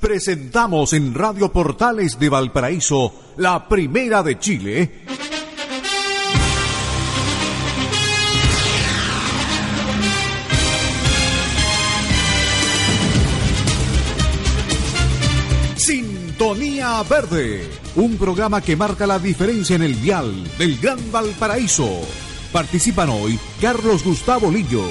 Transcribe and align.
Presentamos 0.00 0.94
en 0.94 1.12
Radio 1.12 1.52
Portales 1.52 2.18
de 2.18 2.30
Valparaíso, 2.30 3.12
la 3.36 3.68
primera 3.68 4.22
de 4.22 4.38
Chile. 4.38 4.90
Sintonía 15.76 17.02
Verde, 17.02 17.68
un 17.96 18.16
programa 18.16 18.62
que 18.62 18.76
marca 18.76 19.06
la 19.06 19.18
diferencia 19.18 19.76
en 19.76 19.82
el 19.82 19.94
vial 19.96 20.32
del 20.56 20.78
Gran 20.78 21.12
Valparaíso. 21.12 22.00
Participan 22.52 23.10
hoy 23.10 23.38
Carlos 23.60 24.02
Gustavo 24.02 24.50
Lillo, 24.50 24.84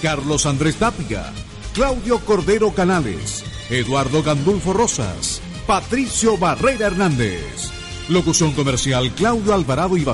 Carlos 0.00 0.46
Andrés 0.46 0.76
Tapia, 0.76 1.30
Claudio 1.74 2.18
Cordero 2.20 2.72
Canales, 2.72 3.44
Eduardo 3.70 4.22
Gandulfo 4.22 4.74
Rosas, 4.74 5.40
Patricio 5.66 6.36
Barrera 6.36 6.88
Hernández. 6.88 7.70
Locución 8.10 8.52
comercial 8.52 9.10
Claudio 9.12 9.54
Alvarado 9.54 9.96
y. 9.96 10.04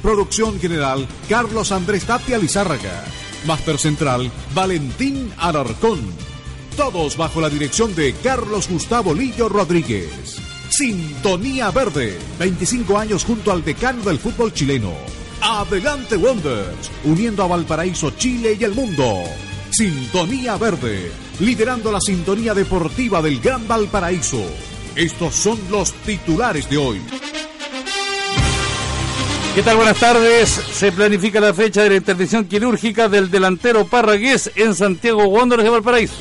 Producción 0.00 0.58
general 0.58 1.06
Carlos 1.28 1.72
Andrés 1.72 2.04
Tapia 2.04 2.38
Lizárraga. 2.38 3.04
Máster 3.46 3.76
central 3.76 4.30
Valentín 4.54 5.30
Alarcón. 5.36 6.00
Todos 6.74 7.18
bajo 7.18 7.42
la 7.42 7.50
dirección 7.50 7.94
de 7.94 8.14
Carlos 8.14 8.68
Gustavo 8.70 9.12
Lillo 9.12 9.50
Rodríguez. 9.50 10.38
Sintonía 10.70 11.70
Verde, 11.70 12.18
25 12.38 12.96
años 12.96 13.24
junto 13.24 13.52
al 13.52 13.62
decano 13.62 14.02
del 14.04 14.18
fútbol 14.18 14.54
chileno. 14.54 14.94
Adelante 15.42 16.16
Wonders, 16.16 16.90
uniendo 17.04 17.42
a 17.42 17.48
Valparaíso, 17.48 18.12
Chile 18.12 18.56
y 18.58 18.64
el 18.64 18.74
mundo. 18.74 19.24
Sintonía 19.70 20.56
Verde, 20.56 21.10
liderando 21.40 21.90
la 21.90 22.00
sintonía 22.00 22.54
deportiva 22.54 23.22
del 23.22 23.40
Gran 23.40 23.66
Valparaíso. 23.66 24.44
Estos 24.94 25.34
son 25.34 25.58
los 25.70 25.92
titulares 25.92 26.68
de 26.68 26.76
hoy. 26.76 27.00
¿Qué 29.54 29.62
tal? 29.62 29.76
Buenas 29.76 29.98
tardes. 29.98 30.48
Se 30.48 30.92
planifica 30.92 31.40
la 31.40 31.54
fecha 31.54 31.82
de 31.82 31.90
la 31.90 31.96
intervención 31.96 32.44
quirúrgica 32.44 33.08
del 33.08 33.30
delantero 33.30 33.86
Parragués 33.86 34.50
en 34.54 34.74
Santiago 34.74 35.24
Wanderers 35.24 35.64
de 35.64 35.70
Valparaíso. 35.70 36.14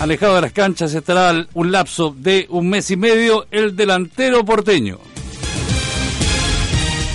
Alejado 0.00 0.36
de 0.36 0.40
las 0.42 0.52
canchas 0.52 0.94
estará 0.94 1.46
un 1.54 1.72
lapso 1.72 2.14
de 2.16 2.46
un 2.50 2.68
mes 2.68 2.90
y 2.90 2.96
medio 2.96 3.46
el 3.50 3.74
delantero 3.74 4.44
porteño. 4.44 4.98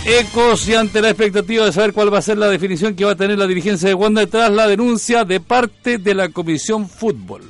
Ecos 0.05 0.67
y 0.67 0.73
ante 0.73 0.99
la 0.99 1.09
expectativa 1.09 1.65
de 1.65 1.71
saber 1.71 1.93
cuál 1.93 2.11
va 2.11 2.17
a 2.17 2.23
ser 2.23 2.37
la 2.37 2.49
definición 2.49 2.95
que 2.95 3.05
va 3.05 3.11
a 3.11 3.15
tener 3.15 3.37
la 3.37 3.45
dirigencia 3.45 3.87
de 3.87 3.93
Wanda 3.93 4.25
tras 4.25 4.51
la 4.51 4.67
denuncia 4.67 5.25
de 5.25 5.39
parte 5.39 5.99
de 5.99 6.15
la 6.15 6.29
Comisión 6.29 6.89
Fútbol. 6.89 7.43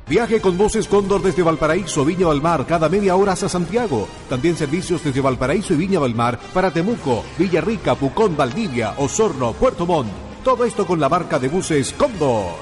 Viaje 0.10 0.40
con 0.40 0.58
buses 0.58 0.88
Cóndor 0.88 1.22
desde 1.22 1.44
Valparaíso, 1.44 2.06
Viña 2.06 2.30
del 2.30 2.42
Mar, 2.42 2.66
cada 2.66 2.88
media 2.88 3.18
hora 3.18 3.34
hacia 3.34 3.50
Santiago. 3.50 4.08
También 4.30 4.56
servicios 4.56 5.04
desde 5.04 5.20
Valparaíso 5.20 5.74
y 5.74 5.78
Viña 5.78 6.00
del 6.00 6.16
Mar 6.16 6.40
para 6.54 6.72
Temuco, 6.72 7.26
Villarrica, 7.38 7.94
Pucón, 7.96 8.38
Valdivia, 8.38 8.94
Osorno, 8.98 9.52
Puerto 9.52 9.86
Montt. 9.86 10.10
Todo 10.46 10.64
esto 10.64 10.88
con 10.88 11.02
la 11.02 11.10
marca 11.10 11.40
de 11.40 11.50
buses 11.50 11.92
Cóndor. 11.92 12.56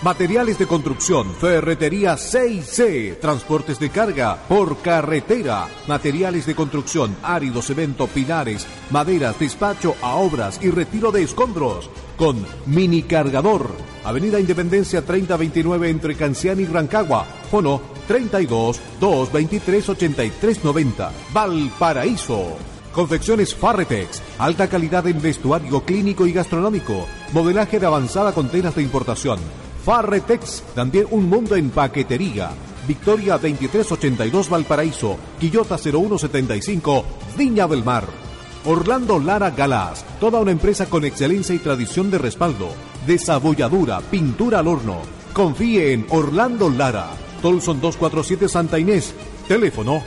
Materiales 0.00 0.58
de 0.58 0.66
construcción, 0.66 1.34
ferretería 1.34 2.14
6C, 2.14 3.20
transportes 3.20 3.78
de 3.78 3.90
carga 3.90 4.38
por 4.48 4.78
carretera, 4.78 5.68
materiales 5.86 6.46
de 6.46 6.54
construcción, 6.54 7.14
árido, 7.22 7.60
cemento, 7.60 8.06
pilares, 8.06 8.66
maderas, 8.88 9.38
despacho 9.38 9.96
a 10.00 10.14
obras 10.14 10.58
y 10.62 10.70
retiro 10.70 11.12
de 11.12 11.24
escombros 11.24 11.90
con 12.20 12.36
mini 12.66 13.04
cargador. 13.04 13.70
Avenida 14.04 14.38
Independencia 14.38 15.02
3029 15.02 15.88
entre 15.88 16.14
Cancián 16.14 16.60
y 16.60 16.66
Rancagua. 16.66 17.24
Fono 17.50 17.80
32 18.06 18.78
223 19.00 19.88
8390. 19.88 21.12
Valparaíso. 21.32 22.58
Confecciones 22.92 23.54
Farretex, 23.54 24.20
alta 24.36 24.68
calidad 24.68 25.06
en 25.06 25.22
vestuario 25.22 25.82
clínico 25.82 26.26
y 26.26 26.32
gastronómico, 26.32 27.06
modelaje 27.32 27.78
de 27.78 27.86
avanzada 27.86 28.32
con 28.34 28.50
telas 28.50 28.74
de 28.74 28.82
importación. 28.82 29.38
Farretex, 29.82 30.62
también 30.74 31.06
un 31.10 31.26
mundo 31.26 31.56
en 31.56 31.70
paquetería. 31.70 32.50
Victoria 32.86 33.38
2382 33.38 34.50
Valparaíso, 34.50 35.16
Quillota 35.38 35.78
0175, 35.78 37.04
Viña 37.38 37.66
del 37.66 37.82
Mar. 37.82 38.29
Orlando 38.66 39.18
Lara 39.18 39.50
Galás, 39.50 40.04
toda 40.20 40.38
una 40.38 40.50
empresa 40.50 40.84
con 40.86 41.06
excelencia 41.06 41.54
y 41.54 41.58
tradición 41.58 42.10
de 42.10 42.18
respaldo, 42.18 42.68
desabolladura, 43.06 44.00
pintura 44.02 44.58
al 44.58 44.68
horno. 44.68 44.98
Confíe 45.32 45.94
en 45.94 46.06
Orlando 46.10 46.68
Lara, 46.68 47.08
Tolson 47.40 47.80
247 47.80 48.48
Santa 48.48 48.78
Inés, 48.78 49.14
teléfono 49.48 50.02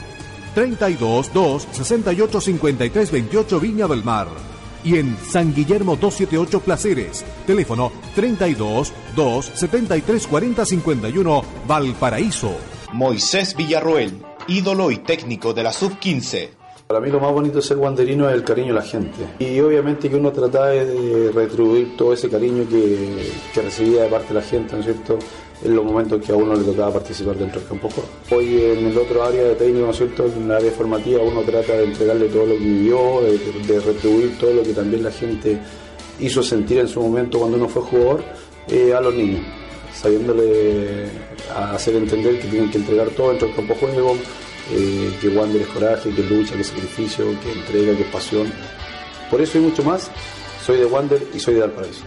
32 0.54 1.32
2 1.34 1.68
68 1.72 2.40
53 2.40 3.10
28 3.10 3.60
Viña 3.60 3.88
del 3.88 4.04
Mar. 4.04 4.28
Y 4.84 4.98
en 4.98 5.16
San 5.16 5.52
Guillermo 5.52 5.96
278 5.96 6.60
Placeres, 6.60 7.24
teléfono 7.46 7.90
32 8.14 8.92
2 9.16 9.52
73 9.52 10.26
40 10.28 10.64
51 10.64 11.42
Valparaíso. 11.66 12.56
Moisés 12.92 13.56
Villarroel, 13.56 14.22
ídolo 14.46 14.92
y 14.92 14.98
técnico 14.98 15.52
de 15.54 15.64
la 15.64 15.72
Sub-15. 15.72 16.63
Para 16.86 17.00
mí 17.00 17.10
lo 17.10 17.18
más 17.18 17.32
bonito 17.32 17.56
de 17.56 17.62
ser 17.62 17.78
guanderino 17.78 18.28
es 18.28 18.34
el 18.34 18.44
cariño 18.44 18.68
de 18.68 18.74
la 18.74 18.82
gente. 18.82 19.26
Y 19.38 19.58
obviamente 19.60 20.10
que 20.10 20.16
uno 20.16 20.30
trata 20.32 20.66
de 20.66 21.32
retribuir 21.32 21.96
todo 21.96 22.12
ese 22.12 22.28
cariño 22.28 22.68
que, 22.68 23.32
que 23.54 23.62
recibía 23.62 24.02
de 24.02 24.08
parte 24.10 24.28
de 24.28 24.34
la 24.34 24.42
gente, 24.42 24.74
¿no 24.74 24.80
es 24.80 24.84
cierto? 24.84 25.18
En 25.64 25.74
los 25.74 25.84
momentos 25.84 26.22
que 26.22 26.32
a 26.32 26.36
uno 26.36 26.54
le 26.54 26.62
tocaba 26.62 26.92
participar 26.92 27.36
dentro 27.36 27.60
del 27.60 27.68
campo 27.70 27.88
Hoy 28.30 28.60
en 28.60 28.86
el 28.86 28.98
otro 28.98 29.24
área 29.24 29.44
de 29.44 29.54
técnico, 29.54 29.86
¿no 29.86 29.92
es 29.92 29.96
cierto? 29.96 30.26
En 30.26 30.46
la 30.46 30.56
área 30.56 30.70
formativa 30.72 31.22
uno 31.22 31.40
trata 31.40 31.72
de 31.72 31.84
entregarle 31.84 32.26
todo 32.26 32.44
lo 32.44 32.52
que 32.52 32.58
vivió, 32.58 33.20
de, 33.22 33.38
de 33.66 33.80
retribuir 33.80 34.38
todo 34.38 34.52
lo 34.52 34.62
que 34.62 34.74
también 34.74 35.02
la 35.04 35.10
gente 35.10 35.58
hizo 36.20 36.42
sentir 36.42 36.78
en 36.78 36.88
su 36.88 37.00
momento 37.00 37.38
cuando 37.38 37.56
uno 37.56 37.68
fue 37.68 37.82
jugador 37.82 38.22
eh, 38.68 38.92
a 38.92 39.00
los 39.00 39.14
niños, 39.14 39.40
sabiéndole 39.94 41.08
hacer 41.72 41.96
entender 41.96 42.38
que 42.40 42.48
tienen 42.48 42.70
que 42.70 42.78
entregar 42.78 43.08
todo 43.08 43.30
dentro 43.30 43.48
del 43.48 43.56
campo 43.56 43.74
juego, 43.74 44.16
eh, 44.70 45.16
que 45.20 45.28
Wander 45.28 45.62
es 45.62 45.68
coraje, 45.68 46.10
que 46.10 46.22
lucha, 46.22 46.54
que 46.54 46.62
es 46.62 46.68
sacrificio, 46.68 47.38
que 47.40 47.52
entrega, 47.52 47.96
que 47.96 48.02
es 48.02 48.08
pasión. 48.08 48.52
Por 49.30 49.40
eso 49.40 49.58
y 49.58 49.62
mucho 49.62 49.82
más, 49.82 50.10
soy 50.64 50.78
de 50.78 50.86
Wander 50.86 51.26
y 51.34 51.40
soy 51.40 51.54
de 51.54 51.60
Valparaíso. 51.60 52.04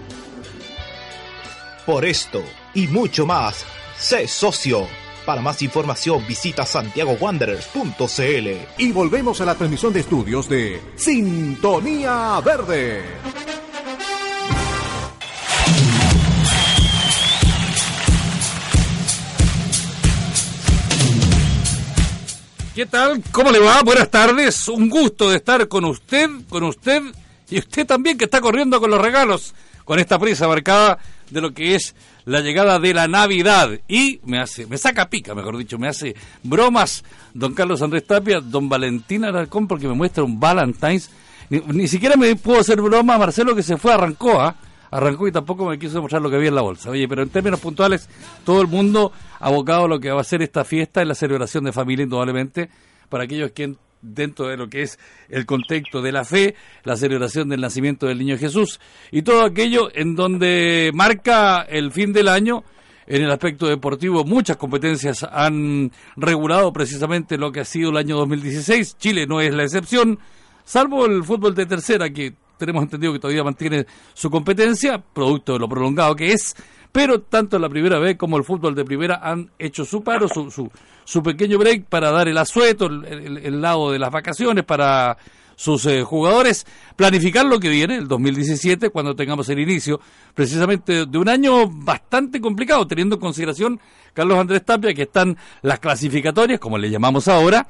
Por 1.86 2.06
esto 2.06 2.44
y 2.74 2.88
mucho 2.88 3.25
más, 3.25 3.65
sé 3.98 4.27
socio. 4.27 4.88
Para 5.25 5.42
más 5.42 5.62
información 5.62 6.25
visita 6.25 6.65
santiagowanderers.cl. 6.65 8.48
Y 8.77 8.92
volvemos 8.94 9.42
a 9.42 9.45
la 9.45 9.56
transmisión 9.56 9.92
de 9.92 10.00
estudios 10.00 10.48
de 10.48 10.81
Sintonía 10.95 12.39
Verde. 12.45 13.04
¿Qué 22.78 22.86
tal? 22.86 23.24
¿Cómo 23.32 23.50
le 23.50 23.58
va? 23.58 23.82
Buenas 23.82 24.12
tardes. 24.12 24.68
Un 24.68 24.88
gusto 24.88 25.32
de 25.32 25.38
estar 25.38 25.68
con 25.68 25.84
usted, 25.84 26.30
con 26.48 26.62
usted 26.62 27.02
y 27.50 27.58
usted 27.58 27.88
también 27.88 28.20
que 28.20 28.26
está 28.26 28.40
corriendo 28.40 28.80
con 28.80 28.92
los 28.92 29.02
regalos, 29.02 29.56
con 29.84 29.98
esta 29.98 30.20
prisa 30.20 30.48
marcada 30.48 31.00
de 31.32 31.42
lo 31.42 31.56
que 31.56 31.74
es 31.74 31.96
la 32.26 32.42
llegada 32.42 32.78
de 32.78 32.94
la 32.94 33.08
Navidad. 33.08 33.72
Y 33.88 34.20
me 34.26 34.40
hace, 34.40 34.68
me 34.68 34.78
saca 34.78 35.10
pica, 35.10 35.34
mejor 35.34 35.58
dicho, 35.58 35.80
me 35.80 35.88
hace 35.88 36.16
bromas 36.44 37.04
don 37.34 37.56
Carlos 37.56 37.82
Andrés 37.82 38.06
Tapia, 38.06 38.42
don 38.42 38.70
Valentín 38.70 39.26
Alarcón, 39.26 39.68
porque 39.68 39.88
me 39.88 39.96
muestra 39.96 40.24
un 40.24 40.40
Valentine's. 40.40 41.10
Ni, 41.50 41.88
siquiera 41.88 42.16
me 42.16 42.36
puedo 42.36 42.60
hacer 42.60 42.80
broma 42.80 43.18
Marcelo 43.18 43.56
que 43.56 43.64
se 43.64 43.78
fue, 43.78 43.92
arrancó, 43.92 44.40
¿ah? 44.40 44.56
Arrancó 44.92 45.28
y 45.28 45.31
tampoco 45.31 45.66
me 45.66 45.78
quiso 45.80 46.01
mostrar 46.01 46.22
lo 46.22 46.30
que 46.30 46.38
había 46.38 46.50
en 46.50 46.56
la 46.56 46.62
bolsa. 46.62 46.89
Oye, 46.89 47.07
pero 47.07 47.24
en 47.24 47.30
términos 47.30 47.60
puntuales, 47.60 48.10
todo 48.44 48.62
el 48.62 48.68
mundo 48.68 49.12
abocado 49.39 49.86
a 49.86 49.88
lo 49.88 50.00
que 50.00 50.12
va 50.12 50.22
a 50.22 50.24
ser 50.24 50.42
esta 50.42 50.63
fiesta 50.63 51.01
en 51.01 51.10
la 51.10 51.16
celebración 51.16 51.63
de 51.63 51.72
familia, 51.72 52.04
indudablemente, 52.04 52.69
para 53.10 53.24
aquellos 53.24 53.51
que 53.51 53.75
dentro 54.01 54.48
de 54.48 54.57
lo 54.57 54.69
que 54.69 54.84
es 54.84 55.00
el 55.30 55.45
contexto 55.45 56.01
de 56.01 56.12
la 56.12 56.24
fe, 56.24 56.56
la 56.84 56.95
celebración 56.95 57.50
del 57.50 57.62
nacimiento 57.62 58.07
del 58.07 58.19
niño 58.19 58.38
Jesús 58.38 58.80
y 59.12 59.24
todo 59.24 59.44
aquello 59.44 59.89
en 59.94 60.16
donde 60.16 60.92
marca 60.94 61.62
el 61.62 61.92
fin 61.92 62.13
del 62.13 62.28
año. 62.28 62.63
En 63.10 63.24
el 63.24 63.31
aspecto 63.31 63.68
deportivo, 63.68 64.25
muchas 64.25 64.57
competencias 64.57 65.24
han 65.24 65.94
regulado 66.18 66.74
precisamente 66.74 67.38
lo 67.38 67.54
que 67.54 67.62
ha 67.62 67.66
sido 67.66 67.92
el 67.92 67.95
año 67.95 68.18
2016. 68.18 68.98
Chile 68.98 69.25
no 69.25 69.40
es 69.40 69.54
la 69.54 69.63
excepción, 69.63 70.19
salvo 70.66 71.06
el 71.06 71.24
fútbol 71.24 71.56
de 71.56 71.66
tercera, 71.66 72.10
que 72.10 72.33
tenemos 72.57 72.83
entendido 72.83 73.13
que 73.13 73.19
todavía 73.19 73.44
mantiene 73.44 73.86
su 74.13 74.30
competencia, 74.30 74.98
producto 75.00 75.54
de 75.54 75.59
lo 75.59 75.69
prolongado 75.69 76.15
que 76.15 76.33
es, 76.33 76.56
pero 76.92 77.21
tanto 77.21 77.59
la 77.59 77.69
primera 77.69 78.00
vez 78.00 78.18
como 78.18 78.38
el 78.38 78.44
fútbol 78.44 78.74
de 78.74 78.83
primera 78.83 79.19
han 79.21 79.51
hecho 79.59 79.86
su 79.86 80.04
paro, 80.04 80.27
su, 80.27 80.50
su, 80.50 80.69
su 81.04 81.21
pequeño 81.21 81.57
break 81.57 81.86
para 81.86 82.12
dar 82.12 82.27
el 82.27 82.38
asueto, 82.38 82.88
el, 82.88 83.62
lado 83.62 83.92
de 83.92 84.00
las 84.00 84.12
vacaciones 84.12 84.63
para 84.63 85.18
sus 85.56 85.86
eh, 85.86 86.04
jugadores, 86.04 86.65
planificar 86.95 87.45
lo 87.45 87.59
que 87.59 87.69
viene, 87.69 87.95
el 87.95 88.07
2017, 88.07 88.89
cuando 88.89 89.15
tengamos 89.15 89.50
el 89.50 89.59
inicio 89.59 90.00
precisamente 90.33 91.06
de 91.06 91.18
un 91.18 91.30
año 91.30 91.68
bastante 91.68 92.39
complicado, 92.39 92.86
teniendo 92.88 93.15
en 93.15 93.21
consideración, 93.21 93.80
Carlos 94.13 94.38
Andrés 94.38 94.63
Tapia, 94.65 94.94
que 94.94 95.04
están 95.04 95.38
las 95.62 95.80
clasificatorias, 95.80 96.59
como 96.59 96.77
le 96.77 96.89
llamamos 96.89 97.27
ahora, 97.27 97.68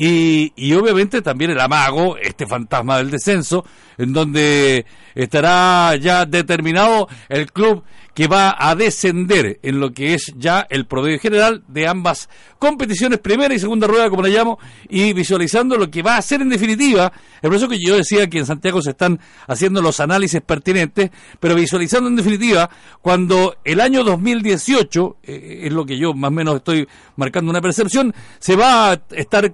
y, 0.00 0.72
obviamente 0.74 1.22
también 1.22 1.50
el 1.50 1.60
amago, 1.60 2.16
este 2.18 2.46
fantasma 2.46 2.98
del 2.98 3.10
descenso, 3.10 3.64
en 3.96 4.12
donde 4.12 4.86
estará 5.16 5.96
ya 5.96 6.24
determinado 6.24 7.08
el 7.28 7.50
club 7.50 7.82
que 8.14 8.28
va 8.28 8.54
a 8.56 8.76
descender 8.76 9.58
en 9.60 9.80
lo 9.80 9.92
que 9.92 10.14
es 10.14 10.32
ya 10.36 10.64
el 10.70 10.86
promedio 10.86 11.18
general 11.18 11.64
de 11.66 11.88
ambas 11.88 12.28
competiciones, 12.60 13.18
primera 13.18 13.52
y 13.52 13.58
segunda 13.58 13.88
rueda, 13.88 14.08
como 14.08 14.22
le 14.22 14.30
llamo, 14.30 14.60
y 14.88 15.12
visualizando 15.14 15.76
lo 15.76 15.90
que 15.90 16.02
va 16.02 16.16
a 16.16 16.22
ser 16.22 16.42
en 16.42 16.48
definitiva, 16.48 17.12
el 17.42 17.50
proceso 17.50 17.68
que 17.68 17.80
yo 17.80 17.96
decía 17.96 18.28
que 18.28 18.38
en 18.38 18.46
Santiago 18.46 18.80
se 18.80 18.90
están 18.90 19.18
haciendo 19.48 19.82
los 19.82 19.98
análisis 19.98 20.40
pertinentes, 20.42 21.10
pero 21.40 21.56
visualizando 21.56 22.08
en 22.08 22.14
definitiva 22.14 22.70
cuando 23.02 23.56
el 23.64 23.80
año 23.80 24.04
2018, 24.04 25.16
eh, 25.24 25.60
es 25.64 25.72
lo 25.72 25.84
que 25.84 25.98
yo 25.98 26.14
más 26.14 26.28
o 26.28 26.32
menos 26.32 26.56
estoy 26.56 26.86
marcando 27.16 27.50
una 27.50 27.60
percepción, 27.60 28.14
se 28.38 28.54
va 28.54 28.92
a 28.92 29.02
estar 29.10 29.52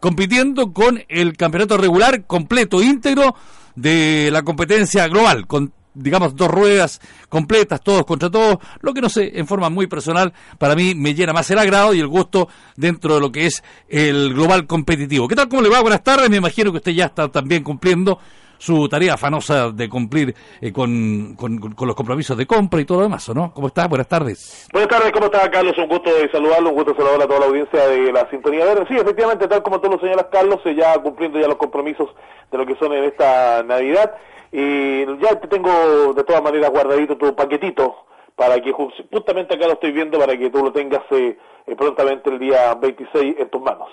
compitiendo 0.00 0.72
con 0.72 1.02
el 1.08 1.36
campeonato 1.36 1.76
regular 1.76 2.26
completo, 2.26 2.82
íntegro 2.82 3.34
de 3.74 4.30
la 4.32 4.42
competencia 4.42 5.06
global, 5.08 5.46
con 5.46 5.72
digamos 5.96 6.36
dos 6.36 6.48
ruedas 6.48 7.00
completas, 7.28 7.80
todos 7.80 8.04
contra 8.04 8.30
todos, 8.30 8.58
lo 8.80 8.92
que 8.92 9.00
no 9.00 9.08
sé, 9.08 9.32
en 9.34 9.46
forma 9.46 9.70
muy 9.70 9.86
personal, 9.86 10.32
para 10.58 10.74
mí 10.74 10.94
me 10.94 11.14
llena 11.14 11.32
más 11.32 11.50
el 11.50 11.58
agrado 11.58 11.94
y 11.94 12.00
el 12.00 12.06
gusto 12.06 12.48
dentro 12.76 13.14
de 13.14 13.20
lo 13.20 13.32
que 13.32 13.46
es 13.46 13.62
el 13.88 14.34
global 14.34 14.66
competitivo. 14.66 15.26
¿Qué 15.26 15.34
tal? 15.34 15.48
¿Cómo 15.48 15.62
le 15.62 15.70
va? 15.70 15.80
Buenas 15.80 16.04
tardes, 16.04 16.28
me 16.28 16.36
imagino 16.36 16.70
que 16.70 16.78
usted 16.78 16.92
ya 16.92 17.06
está 17.06 17.28
también 17.28 17.62
cumpliendo 17.62 18.18
su 18.58 18.88
tarea 18.88 19.14
afanosa 19.14 19.70
de 19.70 19.88
cumplir 19.88 20.34
eh, 20.60 20.72
con, 20.72 21.34
con, 21.36 21.74
los 21.86 21.96
compromisos 21.96 22.36
de 22.36 22.46
compra 22.46 22.80
y 22.80 22.84
todo 22.84 22.98
lo 22.98 23.04
demás, 23.04 23.28
¿no? 23.34 23.52
¿Cómo 23.52 23.68
está? 23.68 23.86
Buenas 23.88 24.08
tardes. 24.08 24.68
Buenas 24.72 24.90
tardes, 24.90 25.12
¿cómo 25.12 25.26
está 25.26 25.50
Carlos? 25.50 25.76
Un 25.78 25.88
gusto 25.88 26.12
de 26.14 26.30
saludarlo, 26.30 26.70
un 26.70 26.76
gusto 26.76 26.92
de 26.92 26.98
saludar 26.98 27.22
a 27.22 27.26
toda 27.26 27.40
la 27.40 27.46
audiencia 27.46 27.88
de 27.88 28.12
la 28.12 28.28
Sintonía 28.30 28.64
Verde. 28.64 28.86
Sí, 28.88 28.96
efectivamente, 28.96 29.48
tal 29.48 29.62
como 29.62 29.80
tú 29.80 29.90
lo 29.90 29.98
señalas, 29.98 30.26
Carlos, 30.30 30.60
ya 30.76 30.94
cumpliendo 31.02 31.38
ya 31.38 31.48
los 31.48 31.56
compromisos 31.56 32.08
de 32.50 32.58
lo 32.58 32.66
que 32.66 32.76
son 32.76 32.92
en 32.92 33.04
esta 33.04 33.62
Navidad. 33.62 34.14
Y 34.52 35.04
ya 35.20 35.38
te 35.40 35.48
tengo 35.48 36.14
de 36.14 36.24
todas 36.24 36.42
maneras 36.42 36.70
guardadito 36.70 37.16
tu 37.16 37.34
paquetito 37.34 38.06
para 38.36 38.60
que 38.60 38.70
justamente 38.72 39.54
acá 39.54 39.66
lo 39.66 39.72
estoy 39.72 39.92
viendo 39.92 40.18
para 40.18 40.36
que 40.36 40.50
tú 40.50 40.62
lo 40.62 40.72
tengas 40.72 41.02
eh, 41.10 41.36
eh, 41.66 41.74
prontamente 41.76 42.30
el 42.30 42.38
día 42.38 42.74
26 42.74 43.36
en 43.38 43.50
tus 43.50 43.62
manos. 43.62 43.88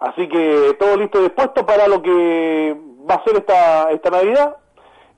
Así 0.00 0.26
que 0.28 0.76
todo 0.78 0.96
listo 0.96 1.20
y 1.20 1.24
dispuesto 1.24 1.64
para 1.64 1.86
lo 1.86 2.02
que 2.02 2.76
va 3.08 3.16
a 3.16 3.24
ser 3.24 3.36
esta, 3.36 3.90
esta 3.90 4.10
Navidad. 4.10 4.56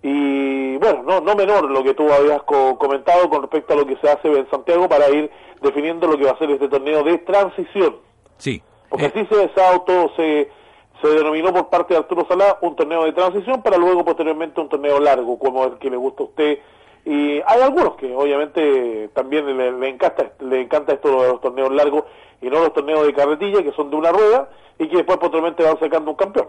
Y 0.03 0.77
bueno, 0.77 1.03
no, 1.03 1.21
no 1.21 1.35
menor 1.35 1.71
lo 1.71 1.83
que 1.83 1.95
tú 1.95 2.13
habías 2.13 2.43
comentado 2.43 3.29
con 3.29 3.43
respecto 3.43 3.73
a 3.73 3.77
lo 3.77 3.87
que 3.87 3.97
se 3.97 4.09
hace 4.09 4.29
en 4.29 4.49
Santiago 4.51 4.89
para 4.89 5.09
ir 5.11 5.31
definiendo 5.63 6.07
lo 6.07 6.17
que 6.17 6.25
va 6.25 6.33
a 6.33 6.39
ser 6.39 6.51
este 6.51 6.69
torneo 6.69 7.03
de 7.03 7.19
transición. 7.19 7.97
Sí. 8.39 8.63
Porque 8.89 9.07
así 9.07 9.27
se, 9.27 9.45
ese 9.45 9.63
auto 9.65 10.13
se, 10.17 10.49
se 11.03 11.09
denominó 11.09 11.53
por 11.53 11.69
parte 11.69 11.95
de 11.95 12.01
Arturo 12.01 12.27
Salá 12.29 12.59
un 12.61 12.77
torneo 12.77 13.05
de 13.05 13.13
transición 13.13 13.63
para 13.63 13.79
luego 13.79 14.05
posteriormente 14.05 14.61
un 14.61 14.69
torneo 14.69 15.01
largo, 15.01 15.39
como 15.39 15.65
el 15.65 15.79
que 15.79 15.91
le 15.91 15.97
gusta 15.97 16.23
a 16.23 16.27
usted. 16.27 16.59
Y 17.05 17.41
hay 17.47 17.63
algunos 17.63 17.97
que 17.97 18.15
obviamente 18.15 19.09
también 19.15 19.57
le, 19.57 19.73
le 19.73 19.89
encanta, 19.89 20.33
le 20.41 20.61
encanta 20.61 20.93
esto 20.93 21.21
de 21.21 21.29
los 21.29 21.41
torneos 21.41 21.73
largos 21.73 22.05
y 22.41 22.47
no 22.47 22.61
los 22.61 22.73
torneos 22.73 23.07
de 23.07 23.15
carretilla 23.15 23.63
que 23.63 23.73
son 23.73 23.91
de 23.91 23.97
una 23.97 24.13
rueda 24.13 24.49
y 24.79 24.89
que 24.89 24.97
después 24.97 25.19
posteriormente 25.19 25.63
van 25.63 25.79
sacando 25.79 26.11
un 26.11 26.17
campeón. 26.17 26.49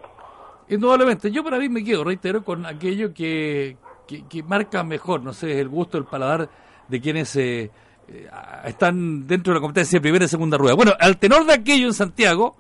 Indudablemente, 0.70 1.32
yo 1.32 1.44
para 1.44 1.60
mí 1.60 1.70
me 1.70 1.84
quedo, 1.84 2.04
reitero, 2.04 2.44
con 2.44 2.66
aquello 2.66 3.14
que, 3.14 3.78
que, 4.08 4.44
marca 4.44 4.84
mejor, 4.84 5.24
no 5.24 5.34
sé, 5.34 5.60
el 5.60 5.70
gusto, 5.70 5.98
el 5.98 6.06
paladar 6.06 6.50
de 6.88 7.02
quienes 7.02 7.36
eh, 7.38 7.72
eh, 8.08 8.30
están 8.66 9.26
dentro 9.28 9.54
de 9.54 9.60
la 9.60 9.62
competencia 9.62 9.98
de 9.98 10.02
primera 10.02 10.26
y 10.26 10.28
segunda 10.28 10.58
rueda. 10.58 10.76
Bueno, 10.76 10.94
al 11.00 11.18
tenor 11.18 11.46
de 11.46 11.54
aquello 11.54 11.88
en 11.88 11.94
Santiago, 11.94 12.58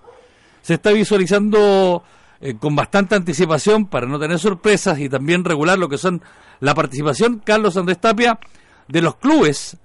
se 0.61 0.75
está 0.75 0.91
visualizando 0.91 2.03
eh, 2.39 2.55
con 2.57 2.75
bastante 2.75 3.15
anticipación 3.15 3.87
para 3.87 4.07
no 4.07 4.19
tener 4.19 4.39
sorpresas 4.39 4.99
y 4.99 5.09
también 5.09 5.43
regular 5.43 5.77
lo 5.77 5.89
que 5.89 5.97
son 5.97 6.21
la 6.59 6.73
participación, 6.73 7.41
Carlos 7.43 7.75
Andrés 7.75 7.99
Tapia, 7.99 8.39
de 8.87 9.01
los 9.01 9.15
clubes 9.15 9.77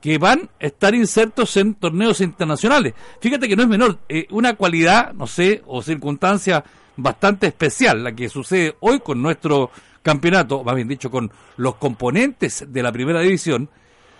que 0.00 0.18
van 0.18 0.48
a 0.60 0.66
estar 0.66 0.94
insertos 0.94 1.56
en 1.56 1.74
torneos 1.74 2.20
internacionales. 2.20 2.94
Fíjate 3.20 3.48
que 3.48 3.56
no 3.56 3.62
es 3.62 3.68
menor, 3.68 3.98
una 4.30 4.54
cualidad, 4.54 5.12
no 5.12 5.26
sé, 5.26 5.62
o 5.66 5.82
circunstancia 5.82 6.64
bastante 6.96 7.46
especial 7.46 8.04
la 8.04 8.14
que 8.14 8.28
sucede 8.28 8.76
hoy 8.80 9.00
con 9.00 9.20
nuestro 9.20 9.70
campeonato, 10.02 10.62
más 10.62 10.74
bien 10.74 10.88
dicho, 10.88 11.10
con 11.10 11.30
los 11.56 11.76
componentes 11.76 12.64
de 12.68 12.82
la 12.82 12.92
primera 12.92 13.20
división. 13.20 13.68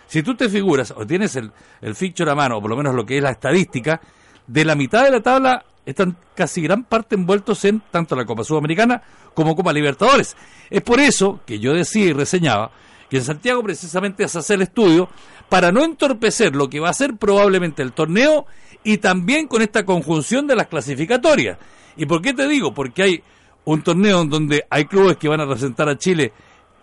Si 0.06 0.22
tú 0.22 0.34
te 0.34 0.48
figuras 0.48 0.92
o 0.96 1.06
tienes 1.06 1.36
el, 1.36 1.52
el 1.80 1.94
fixture 1.94 2.30
a 2.30 2.34
mano, 2.34 2.58
o 2.58 2.60
por 2.60 2.70
lo 2.70 2.76
menos 2.76 2.94
lo 2.94 3.06
que 3.06 3.16
es 3.16 3.22
la 3.22 3.30
estadística, 3.30 4.00
de 4.46 4.64
la 4.64 4.74
mitad 4.74 5.04
de 5.04 5.10
la 5.10 5.20
tabla 5.20 5.64
están 5.84 6.16
casi 6.34 6.60
gran 6.60 6.84
parte 6.84 7.14
envueltos 7.14 7.64
en 7.64 7.80
tanto 7.90 8.16
la 8.16 8.24
Copa 8.24 8.44
Sudamericana 8.44 9.02
como 9.34 9.54
Copa 9.54 9.72
Libertadores. 9.72 10.36
Es 10.68 10.82
por 10.82 11.00
eso 11.00 11.40
que 11.46 11.58
yo 11.60 11.72
decía 11.72 12.06
y 12.06 12.12
reseñaba 12.12 12.72
que 13.08 13.18
en 13.18 13.24
Santiago 13.24 13.62
precisamente 13.62 14.26
se 14.26 14.38
hace 14.38 14.54
el 14.54 14.62
estudio 14.62 15.08
para 15.48 15.72
no 15.72 15.84
entorpecer 15.84 16.54
lo 16.54 16.68
que 16.68 16.80
va 16.80 16.90
a 16.90 16.94
ser 16.94 17.16
probablemente 17.16 17.82
el 17.82 17.92
torneo 17.92 18.46
y 18.82 18.98
también 18.98 19.48
con 19.48 19.62
esta 19.62 19.84
conjunción 19.84 20.46
de 20.46 20.56
las 20.56 20.66
clasificatorias. 20.66 21.58
¿Y 21.96 22.06
por 22.06 22.22
qué 22.22 22.32
te 22.32 22.46
digo? 22.46 22.72
Porque 22.74 23.02
hay 23.02 23.22
un 23.64 23.82
torneo 23.82 24.22
en 24.22 24.30
donde 24.30 24.64
hay 24.70 24.84
clubes 24.84 25.16
que 25.16 25.28
van 25.28 25.40
a 25.40 25.44
representar 25.44 25.88
a 25.88 25.98
Chile 25.98 26.32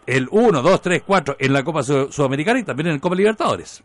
el 0.06 0.28
1, 0.30 0.62
2, 0.62 0.82
3, 0.82 1.04
4 1.06 1.36
en 1.40 1.54
la 1.54 1.64
Copa 1.64 1.84
Sudamericana 1.84 2.60
y 2.60 2.64
también 2.64 2.88
en 2.88 2.94
el 2.96 3.02
Copa 3.02 3.16
Libertadores. 3.16 3.84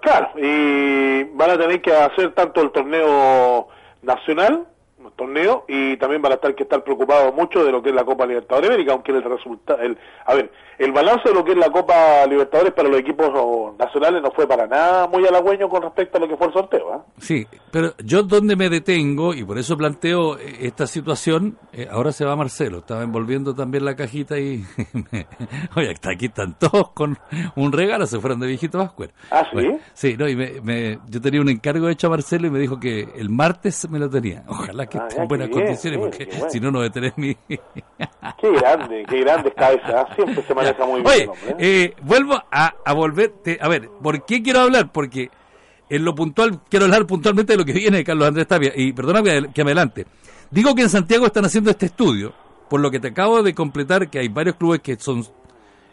Claro, 0.00 0.30
y 0.36 1.24
van 1.34 1.50
a 1.50 1.58
tener 1.58 1.80
que 1.80 1.92
hacer 1.94 2.32
tanto 2.34 2.62
el 2.62 2.72
torneo 2.72 3.68
nacional, 4.02 4.66
torneo 5.22 5.64
y 5.68 5.96
también 5.96 6.20
van 6.20 6.32
a 6.32 6.34
estar 6.36 6.54
que 6.54 6.64
estar 6.64 6.82
preocupados 6.82 7.34
mucho 7.34 7.64
de 7.64 7.72
lo 7.72 7.82
que 7.82 7.90
es 7.90 7.94
la 7.94 8.04
Copa 8.04 8.26
Libertadores 8.26 8.70
América, 8.70 8.92
aunque 8.92 9.12
el 9.12 9.22
resultado, 9.22 9.80
el, 9.80 9.96
a 10.26 10.34
ver, 10.34 10.50
el 10.78 10.90
balance 10.92 11.28
de 11.28 11.34
lo 11.34 11.44
que 11.44 11.52
es 11.52 11.58
la 11.58 11.70
Copa 11.70 12.26
Libertadores 12.26 12.72
para 12.72 12.88
los 12.88 12.98
equipos 12.98 13.76
nacionales 13.78 14.22
no 14.22 14.30
fue 14.32 14.46
para 14.46 14.66
nada 14.66 15.06
muy 15.06 15.24
halagüeño 15.26 15.68
con 15.68 15.82
respecto 15.82 16.18
a 16.18 16.20
lo 16.20 16.28
que 16.28 16.36
fue 16.36 16.48
el 16.48 16.52
sorteo. 16.52 16.94
¿eh? 16.94 16.98
Sí, 17.18 17.46
pero 17.70 17.94
yo 18.04 18.22
donde 18.24 18.56
me 18.56 18.68
detengo 18.68 19.34
y 19.34 19.44
por 19.44 19.58
eso 19.58 19.76
planteo 19.76 20.38
eh, 20.38 20.56
esta 20.62 20.86
situación, 20.86 21.56
eh, 21.72 21.86
ahora 21.90 22.10
se 22.10 22.24
va 22.24 22.34
Marcelo, 22.34 22.78
estaba 22.78 23.02
envolviendo 23.02 23.54
también 23.54 23.84
la 23.84 23.94
cajita 23.94 24.38
y, 24.38 24.64
oye, 25.76 25.92
está 25.92 26.10
aquí 26.12 26.26
están 26.26 26.58
todos 26.58 26.90
con 26.92 27.18
un 27.54 27.72
regalo, 27.72 28.06
se 28.06 28.18
fueron 28.18 28.40
de 28.40 28.48
viejito 28.48 28.78
Vascuer. 28.78 29.12
Ah, 29.30 29.46
sí. 29.52 29.78
sí, 29.94 30.16
no, 30.16 30.28
y 30.28 30.34
me, 30.34 30.98
yo 31.08 31.20
tenía 31.20 31.40
un 31.40 31.48
encargo 31.48 31.88
hecho 31.88 32.08
a 32.08 32.10
Marcelo 32.10 32.48
y 32.48 32.50
me 32.50 32.58
dijo 32.58 32.80
que 32.80 33.08
el 33.16 33.28
martes 33.28 33.88
me 33.88 33.98
lo 33.98 34.10
tenía. 34.10 34.42
Ojalá 34.48 34.86
que 34.86 34.98
ah, 34.98 35.08
en 35.16 35.28
buenas 35.28 35.48
condiciones, 35.48 35.98
porque 35.98 36.28
si 36.48 36.60
no, 36.60 36.70
no 36.70 36.78
voy 36.78 36.88
a 36.88 36.90
tener 36.90 37.12
mi. 37.16 37.34
qué 37.48 38.50
grande, 38.50 39.04
qué 39.08 39.20
grande 39.20 39.52
cabeza, 39.52 40.06
siempre 40.14 40.42
se 40.42 40.54
maneja 40.54 40.86
muy 40.86 41.02
bien. 41.02 41.30
Oye, 41.30 41.54
¿eh? 41.58 41.94
vuelvo 42.02 42.34
a, 42.50 42.74
a 42.84 42.92
volverte, 42.92 43.58
a 43.60 43.68
ver, 43.68 43.88
¿por 44.02 44.24
qué 44.24 44.42
quiero 44.42 44.60
hablar? 44.60 44.90
Porque 44.92 45.30
en 45.88 46.04
lo 46.04 46.14
puntual, 46.14 46.60
quiero 46.70 46.86
hablar 46.86 47.06
puntualmente 47.06 47.52
de 47.52 47.58
lo 47.58 47.64
que 47.64 47.72
viene 47.72 47.98
de 47.98 48.04
Carlos 48.04 48.26
Andrés 48.26 48.46
Tapia, 48.46 48.72
y 48.74 48.92
perdona 48.92 49.22
que 49.22 49.64
me 49.64 49.70
adelante. 49.70 50.06
Digo 50.50 50.74
que 50.74 50.82
en 50.82 50.88
Santiago 50.88 51.26
están 51.26 51.44
haciendo 51.44 51.70
este 51.70 51.86
estudio, 51.86 52.32
por 52.68 52.80
lo 52.80 52.90
que 52.90 53.00
te 53.00 53.08
acabo 53.08 53.42
de 53.42 53.54
completar 53.54 54.08
que 54.08 54.18
hay 54.18 54.28
varios 54.28 54.56
clubes 54.56 54.80
que 54.80 54.96
son 54.96 55.24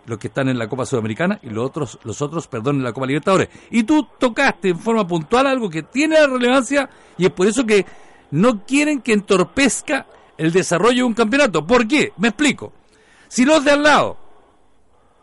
los 0.05 0.17
que 0.17 0.27
están 0.27 0.49
en 0.49 0.57
la 0.57 0.67
Copa 0.67 0.85
Sudamericana 0.85 1.39
y 1.43 1.49
los 1.49 1.65
otros, 1.65 1.99
los 2.03 2.21
otros, 2.21 2.47
perdón, 2.47 2.77
en 2.77 2.83
la 2.83 2.93
Copa 2.93 3.05
Libertadores. 3.05 3.49
Y 3.71 3.83
tú 3.83 4.07
tocaste 4.17 4.69
en 4.69 4.79
forma 4.79 5.05
puntual 5.05 5.47
algo 5.47 5.69
que 5.69 5.83
tiene 5.83 6.25
relevancia 6.25 6.89
y 7.17 7.25
es 7.25 7.31
por 7.31 7.47
eso 7.47 7.65
que 7.65 7.85
no 8.31 8.65
quieren 8.65 9.01
que 9.01 9.13
entorpezca 9.13 10.05
el 10.37 10.51
desarrollo 10.51 10.97
de 10.97 11.03
un 11.03 11.13
campeonato. 11.13 11.65
¿Por 11.65 11.87
qué? 11.87 12.13
Me 12.17 12.29
explico. 12.29 12.73
Si 13.27 13.45
los 13.45 13.63
de 13.63 13.71
al 13.71 13.83
lado, 13.83 14.17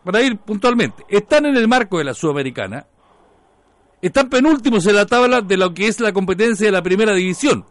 para 0.04 0.22
ir 0.22 0.36
puntualmente, 0.38 1.04
están 1.08 1.46
en 1.46 1.56
el 1.56 1.66
marco 1.66 1.98
de 1.98 2.04
la 2.04 2.14
Sudamericana, 2.14 2.86
están 4.02 4.28
penúltimos 4.28 4.86
en 4.86 4.94
la 4.94 5.06
tabla 5.06 5.40
de 5.40 5.56
lo 5.56 5.74
que 5.74 5.88
es 5.88 6.00
la 6.00 6.12
competencia 6.12 6.66
de 6.66 6.72
la 6.72 6.82
primera 6.82 7.14
división. 7.14 7.64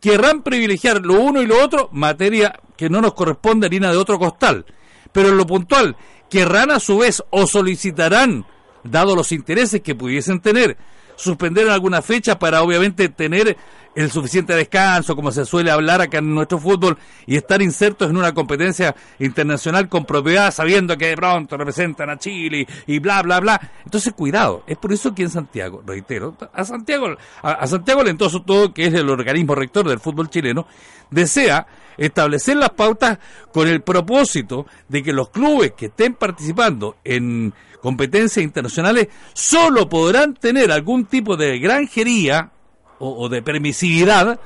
Querrán 0.00 0.42
privilegiar 0.42 1.04
lo 1.04 1.20
uno 1.20 1.42
y 1.42 1.46
lo 1.46 1.62
otro, 1.62 1.88
materia 1.92 2.58
que 2.76 2.88
no 2.88 3.00
nos 3.00 3.14
corresponde 3.14 3.66
harina 3.66 3.90
de 3.90 3.96
otro 3.96 4.18
costal. 4.18 4.64
Pero 5.12 5.30
en 5.30 5.36
lo 5.36 5.46
puntual, 5.46 5.96
querrán 6.30 6.70
a 6.70 6.80
su 6.80 6.98
vez 6.98 7.22
o 7.30 7.46
solicitarán, 7.46 8.46
dado 8.84 9.16
los 9.16 9.32
intereses 9.32 9.80
que 9.80 9.94
pudiesen 9.94 10.40
tener, 10.40 10.76
suspender 11.16 11.68
alguna 11.68 12.02
fecha 12.02 12.38
para 12.38 12.62
obviamente 12.62 13.08
tener 13.08 13.56
el 13.96 14.10
suficiente 14.10 14.54
descanso, 14.54 15.16
como 15.16 15.32
se 15.32 15.46
suele 15.46 15.70
hablar 15.70 16.02
acá 16.02 16.18
en 16.18 16.34
nuestro 16.34 16.58
fútbol, 16.58 16.98
y 17.26 17.36
estar 17.36 17.62
insertos 17.62 18.10
en 18.10 18.16
una 18.16 18.34
competencia 18.34 18.94
internacional 19.18 19.88
con 19.88 20.04
propiedad, 20.04 20.52
sabiendo 20.52 20.96
que 20.98 21.08
de 21.08 21.16
pronto 21.16 21.56
representan 21.56 22.10
a 22.10 22.18
Chile 22.18 22.66
y 22.86 22.98
bla, 22.98 23.22
bla, 23.22 23.40
bla. 23.40 23.72
Entonces, 23.84 24.12
cuidado. 24.12 24.62
Es 24.66 24.76
por 24.76 24.92
eso 24.92 25.14
que 25.14 25.22
en 25.22 25.30
Santiago, 25.30 25.82
reitero, 25.84 26.36
a 26.52 26.64
Santiago, 26.64 27.16
a, 27.42 27.66
Santiago 27.66 28.04
Lentoso 28.04 28.42
todo, 28.42 28.74
que 28.74 28.86
es 28.86 28.94
el 28.94 29.08
organismo 29.08 29.54
rector 29.54 29.88
del 29.88 29.98
fútbol 29.98 30.28
chileno, 30.28 30.66
desea 31.10 31.66
establecer 31.96 32.58
las 32.58 32.70
pautas 32.70 33.18
con 33.50 33.66
el 33.66 33.80
propósito 33.80 34.66
de 34.88 35.02
que 35.02 35.14
los 35.14 35.30
clubes 35.30 35.72
que 35.72 35.86
estén 35.86 36.12
participando 36.12 36.96
en 37.02 37.54
competencias 37.80 38.44
internacionales 38.44 39.08
solo 39.32 39.88
podrán 39.88 40.34
tener 40.34 40.70
algún 40.70 41.06
tipo 41.06 41.36
de 41.38 41.58
granjería 41.58 42.50
o, 42.98 43.28
de 43.28 43.42
permisividad 43.42 44.38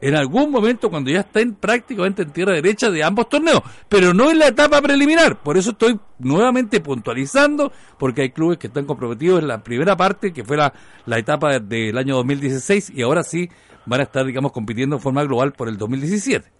en 0.00 0.16
algún 0.16 0.50
momento 0.50 0.90
cuando 0.90 1.10
ya 1.10 1.20
estén 1.20 1.54
prácticamente 1.54 2.22
en 2.22 2.30
tierra 2.30 2.52
derecha 2.52 2.90
de 2.90 3.02
ambos 3.02 3.28
torneos, 3.28 3.62
pero 3.88 4.12
no 4.12 4.30
en 4.30 4.38
la 4.38 4.48
etapa 4.48 4.82
preliminar. 4.82 5.36
Por 5.36 5.56
eso 5.56 5.70
estoy 5.70 5.98
nuevamente 6.18 6.80
puntualizando, 6.80 7.72
porque 7.98 8.22
hay 8.22 8.30
clubes 8.30 8.58
que 8.58 8.66
están 8.66 8.84
comprometidos 8.84 9.40
en 9.40 9.48
la 9.48 9.62
primera 9.62 9.96
parte, 9.96 10.32
que 10.32 10.44
fue 10.44 10.58
la, 10.58 10.72
etapa 11.18 11.58
del 11.58 11.96
año 11.96 12.16
2016, 12.16 12.92
y 12.94 13.02
ahora 13.02 13.22
sí 13.22 13.48
van 13.86 14.00
a 14.00 14.02
estar, 14.02 14.26
digamos, 14.26 14.52
compitiendo 14.52 14.96
en 14.96 15.02
forma 15.02 15.24
global 15.24 15.52
por 15.52 15.68
el 15.68 15.78
2017. 15.78 16.50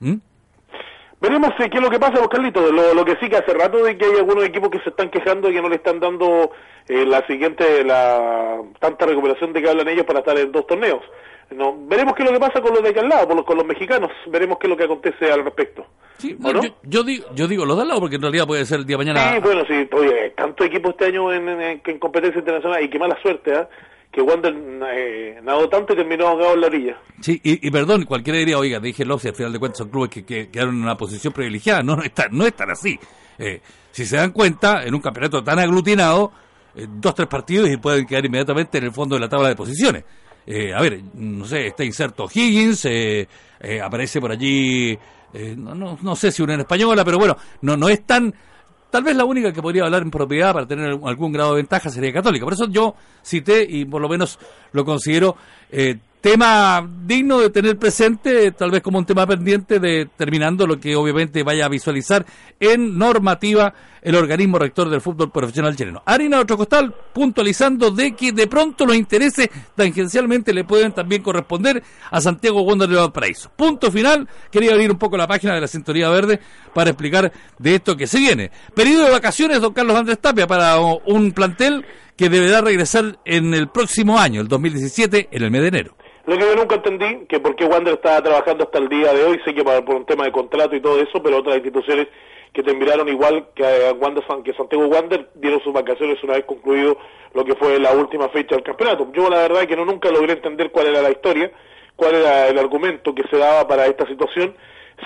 Veremos 1.20 1.50
eh, 1.58 1.70
qué 1.70 1.78
es 1.78 1.82
lo 1.82 1.90
que 1.90 1.98
pasa, 1.98 2.26
Carlitos. 2.28 2.70
Lo, 2.70 2.92
lo 2.92 3.04
que 3.04 3.16
sí 3.16 3.28
que 3.30 3.36
hace 3.36 3.54
rato 3.54 3.82
de 3.82 3.96
que 3.96 4.04
hay 4.04 4.18
algunos 4.18 4.44
equipos 4.44 4.68
que 4.68 4.78
se 4.80 4.90
están 4.90 5.10
quejando 5.10 5.48
y 5.48 5.54
que 5.54 5.62
no 5.62 5.68
le 5.68 5.76
están 5.76 5.98
dando 5.98 6.50
eh, 6.86 7.06
la 7.06 7.26
siguiente, 7.26 7.82
la 7.82 8.60
tanta 8.78 9.06
recuperación 9.06 9.54
de 9.54 9.62
que 9.62 9.70
hablan 9.70 9.88
ellos 9.88 10.04
para 10.04 10.18
estar 10.18 10.36
en 10.38 10.52
dos 10.52 10.66
torneos. 10.66 11.00
No, 11.50 11.76
veremos 11.86 12.14
qué 12.14 12.22
es 12.22 12.30
lo 12.30 12.34
que 12.34 12.40
pasa 12.40 12.60
con 12.60 12.72
los 12.72 12.82
de 12.82 12.90
acá 12.90 13.00
al 13.00 13.08
lado, 13.08 13.44
con 13.44 13.56
los, 13.56 13.66
mexicanos, 13.66 14.10
veremos 14.26 14.58
qué 14.58 14.66
es 14.66 14.70
lo 14.70 14.76
que 14.76 14.84
acontece 14.84 15.30
al 15.30 15.44
respecto. 15.44 15.86
Sí, 16.18 16.36
yo, 16.84 17.02
digo, 17.02 17.26
yo 17.34 17.48
digo 17.48 17.64
los 17.64 17.76
de 17.76 17.82
al 17.82 17.88
lado 17.88 18.00
porque 18.00 18.16
en 18.16 18.22
realidad 18.22 18.46
puede 18.46 18.64
ser 18.64 18.80
el 18.80 18.86
día 18.86 18.96
de 18.96 19.04
mañana. 19.04 19.34
Sí, 19.34 19.40
bueno, 19.40 19.62
sí, 19.66 19.88
oye, 19.92 20.30
tanto 20.36 20.64
equipo 20.64 20.90
este 20.90 21.06
año 21.06 21.32
en, 21.32 21.48
en, 21.48 21.98
competencia 21.98 22.38
internacional 22.38 22.82
y 22.82 22.88
qué 22.88 22.98
mala 22.98 23.18
suerte, 23.20 23.52
¿eh? 23.52 23.66
que 24.14 24.22
Wander 24.22 24.54
eh, 24.94 25.40
nadó 25.42 25.68
tanto 25.68 25.92
y 25.92 25.96
terminó 25.96 26.28
ahogado 26.28 26.54
en 26.54 26.60
la 26.60 26.66
orilla. 26.68 26.98
Sí, 27.20 27.40
y, 27.42 27.68
perdón, 27.70 28.04
cualquiera 28.04 28.38
diría, 28.38 28.58
oiga, 28.58 28.78
dije 28.78 29.04
si 29.18 29.28
al 29.28 29.34
final 29.34 29.52
de 29.52 29.58
cuentas 29.58 29.78
son 29.78 29.88
clubes 29.88 30.10
que, 30.10 30.24
quedaron 30.24 30.76
en 30.76 30.82
una 30.82 30.96
posición 30.96 31.32
privilegiada. 31.32 31.82
No, 31.82 31.96
no 31.96 32.02
están, 32.04 32.28
no 32.30 32.46
están 32.46 32.70
así. 32.70 32.98
Eh, 33.38 33.60
si 33.90 34.04
se 34.06 34.16
dan 34.16 34.30
cuenta, 34.30 34.84
en 34.84 34.94
un 34.94 35.00
campeonato 35.00 35.42
tan 35.42 35.58
aglutinado, 35.58 36.32
eh, 36.76 36.86
dos, 36.88 37.14
tres 37.14 37.28
partidos 37.28 37.68
y 37.68 37.76
pueden 37.76 38.06
quedar 38.06 38.24
inmediatamente 38.24 38.78
en 38.78 38.84
el 38.84 38.92
fondo 38.92 39.16
de 39.16 39.20
la 39.20 39.28
tabla 39.28 39.48
de 39.48 39.56
posiciones. 39.56 40.04
Eh, 40.46 40.72
a 40.74 40.80
ver, 40.80 41.00
no 41.14 41.44
sé, 41.46 41.68
está 41.68 41.84
inserto 41.84 42.28
Higgins, 42.32 42.84
eh, 42.84 43.26
eh, 43.60 43.80
aparece 43.80 44.20
por 44.20 44.30
allí, 44.30 44.98
no, 45.56 45.74
no, 45.74 45.98
no, 46.00 46.14
sé 46.14 46.30
si 46.30 46.42
una 46.42 46.54
en 46.54 46.60
española, 46.60 47.04
pero 47.04 47.18
bueno, 47.18 47.36
no, 47.62 47.76
no 47.76 47.88
es 47.88 48.04
tan... 48.04 48.32
Tal 48.90 49.02
vez 49.02 49.16
la 49.16 49.24
única 49.24 49.52
que 49.52 49.60
podría 49.60 49.82
hablar 49.82 50.02
en 50.02 50.10
propiedad 50.10 50.52
para 50.52 50.68
tener 50.68 50.96
algún 51.04 51.32
grado 51.32 51.50
de 51.50 51.56
ventaja 51.56 51.90
sería 51.90 52.12
Católica. 52.12 52.44
Por 52.44 52.52
eso 52.52 52.68
yo 52.68 52.94
cité 53.24 53.66
y 53.68 53.84
por 53.84 54.00
lo 54.00 54.08
menos 54.08 54.38
lo 54.70 54.84
considero 54.84 55.36
tema 56.24 56.88
digno 57.04 57.38
de 57.38 57.50
tener 57.50 57.76
presente, 57.78 58.50
tal 58.52 58.70
vez 58.70 58.80
como 58.80 58.96
un 58.96 59.04
tema 59.04 59.26
pendiente 59.26 59.78
de 59.78 60.08
terminando 60.16 60.66
lo 60.66 60.80
que 60.80 60.96
obviamente 60.96 61.42
vaya 61.42 61.66
a 61.66 61.68
visualizar 61.68 62.24
en 62.58 62.96
normativa 62.96 63.74
el 64.00 64.14
organismo 64.14 64.58
rector 64.58 64.88
del 64.88 65.02
fútbol 65.02 65.30
profesional 65.30 65.76
chileno. 65.76 66.02
Harina 66.06 66.40
Otro 66.40 66.56
Costal 66.56 66.94
puntualizando 67.12 67.90
de 67.90 68.16
que 68.16 68.32
de 68.32 68.46
pronto 68.46 68.86
los 68.86 68.96
intereses 68.96 69.50
tangencialmente 69.74 70.54
le 70.54 70.64
pueden 70.64 70.94
también 70.94 71.20
corresponder 71.20 71.82
a 72.10 72.22
Santiago 72.22 72.62
Wander 72.62 72.88
de 72.88 72.96
Valparaíso. 72.96 73.50
Punto 73.54 73.92
final, 73.92 74.26
quería 74.50 74.72
abrir 74.72 74.90
un 74.90 74.98
poco 74.98 75.18
la 75.18 75.26
página 75.26 75.54
de 75.54 75.60
la 75.60 75.68
Sintonía 75.68 76.08
Verde 76.08 76.40
para 76.72 76.88
explicar 76.88 77.30
de 77.58 77.74
esto 77.74 77.98
que 77.98 78.06
se 78.06 78.18
viene. 78.18 78.50
Periodo 78.74 79.04
de 79.04 79.10
vacaciones, 79.10 79.60
don 79.60 79.74
Carlos 79.74 79.94
Andrés 79.94 80.18
Tapia, 80.20 80.46
para 80.46 80.78
un 80.78 81.32
plantel 81.32 81.84
que 82.16 82.30
deberá 82.30 82.62
regresar 82.62 83.18
en 83.26 83.52
el 83.52 83.68
próximo 83.68 84.18
año, 84.18 84.40
el 84.40 84.48
2017, 84.48 85.28
en 85.30 85.42
el 85.42 85.50
mes 85.50 85.60
de 85.60 85.68
enero. 85.68 85.96
Lo 86.26 86.38
que 86.38 86.44
yo 86.44 86.56
nunca 86.56 86.76
entendí, 86.76 87.26
que 87.26 87.38
por 87.38 87.54
qué 87.54 87.66
Wander 87.66 87.94
estaba 87.94 88.22
trabajando 88.22 88.64
hasta 88.64 88.78
el 88.78 88.88
día 88.88 89.12
de 89.12 89.24
hoy, 89.24 89.40
sé 89.44 89.54
que 89.54 89.62
por, 89.62 89.94
un 89.94 90.06
tema 90.06 90.24
de 90.24 90.32
contrato 90.32 90.74
y 90.74 90.80
todo 90.80 90.98
eso, 90.98 91.22
pero 91.22 91.38
otras 91.38 91.56
instituciones 91.56 92.08
que 92.52 92.62
te 92.62 92.70
enviaron 92.70 93.08
igual 93.08 93.48
que 93.54 93.64
a 93.64 93.92
Wander, 93.92 94.24
que 94.42 94.54
Santiago 94.54 94.86
Wander 94.86 95.28
dieron 95.34 95.60
sus 95.60 95.72
vacaciones 95.72 96.22
una 96.22 96.34
vez 96.34 96.44
concluido 96.46 96.96
lo 97.34 97.44
que 97.44 97.54
fue 97.56 97.78
la 97.78 97.92
última 97.92 98.28
fecha 98.30 98.54
del 98.54 98.64
campeonato. 98.64 99.08
Yo 99.12 99.28
la 99.28 99.38
verdad 99.38 99.62
es 99.62 99.68
que 99.68 99.76
no 99.76 99.84
nunca 99.84 100.10
logré 100.10 100.32
entender 100.32 100.70
cuál 100.70 100.86
era 100.86 101.02
la 101.02 101.10
historia, 101.10 101.50
cuál 101.96 102.14
era 102.14 102.48
el 102.48 102.58
argumento 102.58 103.14
que 103.14 103.24
se 103.28 103.36
daba 103.36 103.68
para 103.68 103.86
esta 103.86 104.06
situación. 104.06 104.54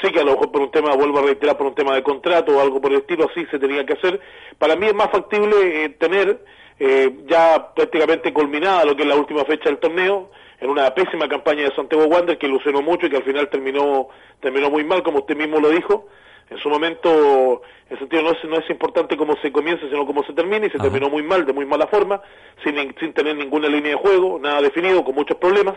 Sé 0.02 0.12
que 0.12 0.20
a 0.20 0.24
lo 0.24 0.32
mejor 0.32 0.52
por 0.52 0.60
un 0.60 0.70
tema, 0.70 0.94
vuelvo 0.94 1.18
a 1.18 1.22
reiterar, 1.22 1.56
por 1.56 1.66
un 1.66 1.74
tema 1.74 1.94
de 1.94 2.02
contrato 2.02 2.56
o 2.56 2.60
algo 2.60 2.80
por 2.80 2.92
el 2.92 2.98
estilo 2.98 3.26
así 3.28 3.44
se 3.50 3.58
tenía 3.58 3.84
que 3.84 3.94
hacer. 3.94 4.20
Para 4.58 4.76
mí 4.76 4.86
es 4.86 4.94
más 4.94 5.10
factible 5.10 5.84
eh, 5.84 5.88
tener 5.88 6.38
eh, 6.78 7.10
ya 7.26 7.74
prácticamente 7.74 8.32
culminada 8.32 8.84
lo 8.84 8.94
que 8.94 9.02
es 9.02 9.08
la 9.08 9.16
última 9.16 9.44
fecha 9.44 9.64
del 9.64 9.78
torneo, 9.78 10.30
en 10.60 10.70
una 10.70 10.92
pésima 10.94 11.28
campaña 11.28 11.64
de 11.64 11.74
Santiago 11.74 12.06
Wander 12.06 12.38
que 12.38 12.46
ilusionó 12.46 12.82
mucho 12.82 13.06
y 13.06 13.10
que 13.10 13.16
al 13.16 13.22
final 13.22 13.48
terminó 13.48 14.08
terminó 14.40 14.70
muy 14.70 14.84
mal, 14.84 15.02
como 15.02 15.18
usted 15.20 15.36
mismo 15.36 15.60
lo 15.60 15.70
dijo. 15.70 16.06
En 16.50 16.58
su 16.58 16.70
momento, 16.70 17.60
en 17.90 17.98
sentido, 17.98 18.22
no 18.22 18.30
es, 18.30 18.44
no 18.44 18.56
es 18.56 18.70
importante 18.70 19.18
cómo 19.18 19.36
se 19.42 19.52
comienza, 19.52 19.86
sino 19.86 20.06
cómo 20.06 20.24
se 20.24 20.32
termina, 20.32 20.66
y 20.66 20.70
se 20.70 20.78
terminó 20.78 21.10
muy 21.10 21.22
mal, 21.22 21.44
de 21.44 21.52
muy 21.52 21.66
mala 21.66 21.86
forma, 21.88 22.22
sin, 22.64 22.74
sin 22.98 23.12
tener 23.12 23.36
ninguna 23.36 23.68
línea 23.68 23.90
de 23.90 23.98
juego, 23.98 24.38
nada 24.40 24.62
definido, 24.62 25.04
con 25.04 25.14
muchos 25.14 25.36
problemas. 25.36 25.74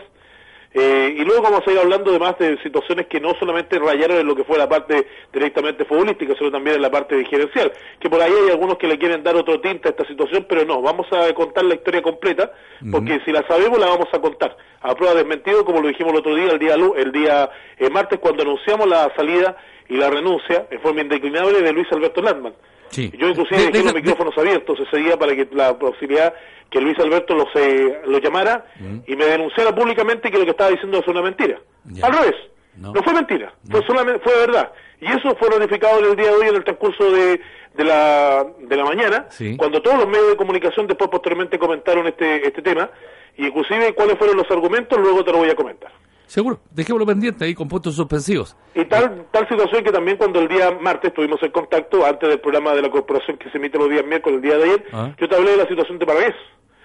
Eh, 0.74 1.16
y 1.18 1.24
luego 1.24 1.42
vamos 1.42 1.60
a 1.66 1.70
ir 1.70 1.78
hablando 1.78 2.10
además 2.10 2.38
de 2.38 2.56
situaciones 2.62 3.06
que 3.06 3.20
no 3.20 3.34
solamente 3.34 3.78
rayaron 3.78 4.18
en 4.18 4.26
lo 4.26 4.34
que 4.34 4.44
fue 4.44 4.56
la 4.56 4.68
parte 4.68 5.06
directamente 5.30 5.84
futbolística, 5.84 6.34
sino 6.38 6.50
también 6.50 6.76
en 6.76 6.82
la 6.82 6.90
parte 6.90 7.22
gerencial, 7.26 7.72
que 8.00 8.08
por 8.08 8.22
ahí 8.22 8.32
hay 8.32 8.50
algunos 8.50 8.78
que 8.78 8.86
le 8.86 8.98
quieren 8.98 9.22
dar 9.22 9.36
otro 9.36 9.60
tinte 9.60 9.88
a 9.88 9.90
esta 9.90 10.06
situación, 10.06 10.46
pero 10.48 10.64
no, 10.64 10.80
vamos 10.80 11.06
a 11.12 11.32
contar 11.34 11.64
la 11.64 11.74
historia 11.74 12.00
completa, 12.00 12.52
porque 12.90 13.20
si 13.24 13.32
la 13.32 13.46
sabemos 13.46 13.78
la 13.78 13.86
vamos 13.86 14.08
a 14.12 14.18
contar, 14.18 14.56
a 14.80 14.94
prueba 14.94 15.14
desmentido, 15.14 15.64
como 15.64 15.82
lo 15.82 15.88
dijimos 15.88 16.12
el 16.12 16.20
otro 16.20 16.34
día, 16.34 16.52
el 16.52 16.58
día, 16.58 16.74
el 16.74 17.12
día 17.12 17.50
eh, 17.76 17.90
martes, 17.90 18.18
cuando 18.18 18.42
anunciamos 18.42 18.88
la 18.88 19.14
salida 19.14 19.56
y 19.88 19.96
la 19.96 20.08
renuncia 20.08 20.66
en 20.70 20.80
forma 20.80 21.02
indeclinable 21.02 21.60
de 21.60 21.72
Luis 21.72 21.86
Alberto 21.92 22.22
Landman. 22.22 22.54
Yo 22.92 23.28
inclusive 23.28 23.70
dejé 23.70 23.84
los 23.84 23.94
micrófonos 23.94 24.36
abiertos 24.36 24.78
ese 24.80 24.96
día 24.98 25.18
para 25.18 25.34
que 25.34 25.48
la 25.52 25.78
posibilidad 25.78 26.34
que 26.70 26.80
Luis 26.80 26.98
Alberto 26.98 27.34
lo 27.34 28.18
llamara 28.18 28.64
mm. 28.80 28.98
y 29.06 29.16
me 29.16 29.26
denunciara 29.26 29.74
públicamente 29.74 30.30
que 30.30 30.38
lo 30.38 30.44
que 30.44 30.52
estaba 30.52 30.70
diciendo 30.70 30.98
es 30.98 31.08
una 31.08 31.22
mentira. 31.22 31.58
Al 32.02 32.12
revés, 32.12 32.34
No, 32.76 32.94
fue 32.94 33.12
mentira, 33.12 33.52
fue 33.70 33.84
solamente 33.86 34.20
fue 34.20 34.34
verdad. 34.46 34.72
Y 35.00 35.06
eso 35.06 35.34
fue 35.36 35.48
notificado 35.50 35.98
en 35.98 36.04
el 36.10 36.16
día 36.16 36.26
de 36.26 36.32
hoy 36.32 36.48
en 36.48 36.56
el 36.56 36.64
transcurso 36.64 37.10
de, 37.10 37.40
de, 37.74 37.84
la, 37.84 38.46
de 38.58 38.76
la 38.76 38.84
mañana, 38.84 39.26
cuando 39.56 39.82
todos 39.82 39.98
los 39.98 40.08
medios 40.08 40.30
de 40.30 40.36
comunicación 40.36 40.86
después 40.86 41.10
posteriormente 41.10 41.58
comentaron 41.58 42.06
este, 42.06 42.46
este 42.46 42.62
tema, 42.62 42.88
y 43.36 43.46
inclusive 43.46 43.94
cuáles 43.94 44.16
fueron 44.16 44.36
los 44.36 44.50
argumentos, 44.50 44.98
luego 44.98 45.24
te 45.24 45.32
lo 45.32 45.38
voy 45.38 45.50
a 45.50 45.56
comentar. 45.56 45.90
Seguro, 46.26 46.60
dejémoslo 46.70 47.06
pendiente 47.06 47.44
ahí 47.44 47.54
con 47.54 47.68
puntos 47.68 47.94
suspensivos. 47.94 48.56
Y 48.74 48.84
tal, 48.86 49.26
tal 49.30 49.46
situación 49.48 49.84
que 49.84 49.92
también 49.92 50.16
cuando 50.16 50.40
el 50.40 50.48
día 50.48 50.70
martes 50.80 51.08
estuvimos 51.08 51.42
en 51.42 51.50
contacto, 51.50 52.06
antes 52.06 52.28
del 52.28 52.40
programa 52.40 52.74
de 52.74 52.82
la 52.82 52.90
corporación 52.90 53.36
que 53.36 53.50
se 53.50 53.58
emite 53.58 53.78
los 53.78 53.90
días 53.90 54.04
miércoles, 54.06 54.36
el 54.36 54.42
día 54.42 54.56
de 54.56 54.64
ayer, 54.64 54.84
ah. 54.92 55.14
yo 55.18 55.28
te 55.28 55.34
hablé 55.34 55.50
de 55.50 55.56
la 55.58 55.66
situación 55.68 55.98
de 55.98 56.06
Paragués. 56.06 56.34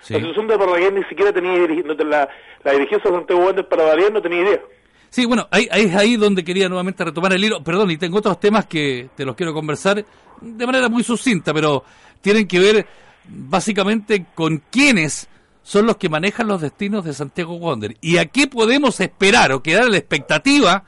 La 0.09 0.19
situación 0.19 0.47
de 0.47 0.57
Paragués 0.57 0.93
ni 0.93 1.03
siquiera 1.05 1.33
tenía 1.33 1.53
la, 1.57 2.29
la 2.63 2.71
dirigencia 2.71 3.09
de 3.09 3.17
Santiago 3.17 3.45
Wander 3.45 3.67
para 3.67 3.83
Paragués 3.83 4.11
no 4.11 4.21
tenía 4.21 4.41
idea. 4.41 4.61
Sí, 5.09 5.25
bueno, 5.25 5.47
ahí, 5.51 5.67
ahí 5.71 5.85
es 5.85 5.95
ahí 5.95 6.15
donde 6.17 6.43
quería 6.43 6.67
nuevamente 6.67 7.03
retomar 7.03 7.33
el 7.33 7.43
hilo. 7.43 7.63
Perdón, 7.63 7.91
y 7.91 7.97
tengo 7.97 8.17
otros 8.17 8.39
temas 8.39 8.65
que 8.65 9.09
te 9.15 9.25
los 9.25 9.35
quiero 9.35 9.53
conversar 9.53 10.03
de 10.41 10.65
manera 10.65 10.89
muy 10.89 11.03
sucinta, 11.03 11.53
pero 11.53 11.83
tienen 12.21 12.47
que 12.47 12.59
ver 12.59 12.85
básicamente 13.27 14.25
con 14.35 14.61
quiénes 14.69 15.27
son 15.67 15.85
los 15.85 15.97
que 15.97 16.07
manejan 16.07 16.47
los 16.47 16.61
destinos 16.61 17.03
de 17.03 17.13
Santiago 17.13 17.55
Wander. 17.55 17.97
¿Y 17.99 18.19
a 18.19 18.27
qué 18.27 18.47
podemos 18.47 19.01
esperar 19.01 19.51
o 19.51 19.61
quedar 19.61 19.89
la 19.89 19.97
expectativa 19.97 20.85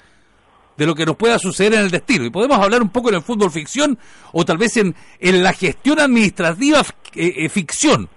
de 0.77 0.86
lo 0.86 0.95
que 0.95 1.05
nos 1.05 1.17
pueda 1.17 1.38
suceder 1.38 1.74
en 1.74 1.81
el 1.81 1.91
destino? 1.91 2.24
Y 2.24 2.29
podemos 2.29 2.57
hablar 2.59 2.81
un 2.81 2.88
poco 2.88 3.09
en 3.09 3.15
el 3.15 3.21
fútbol 3.21 3.51
ficción 3.51 4.00
o 4.31 4.45
tal 4.45 4.57
vez 4.57 4.77
en, 4.77 4.95
en 5.19 5.43
la 5.43 5.51
gestión 5.51 6.00
administrativa 6.00 6.79
eh, 7.13 7.33
eh, 7.36 7.50
ficción, 7.50 8.07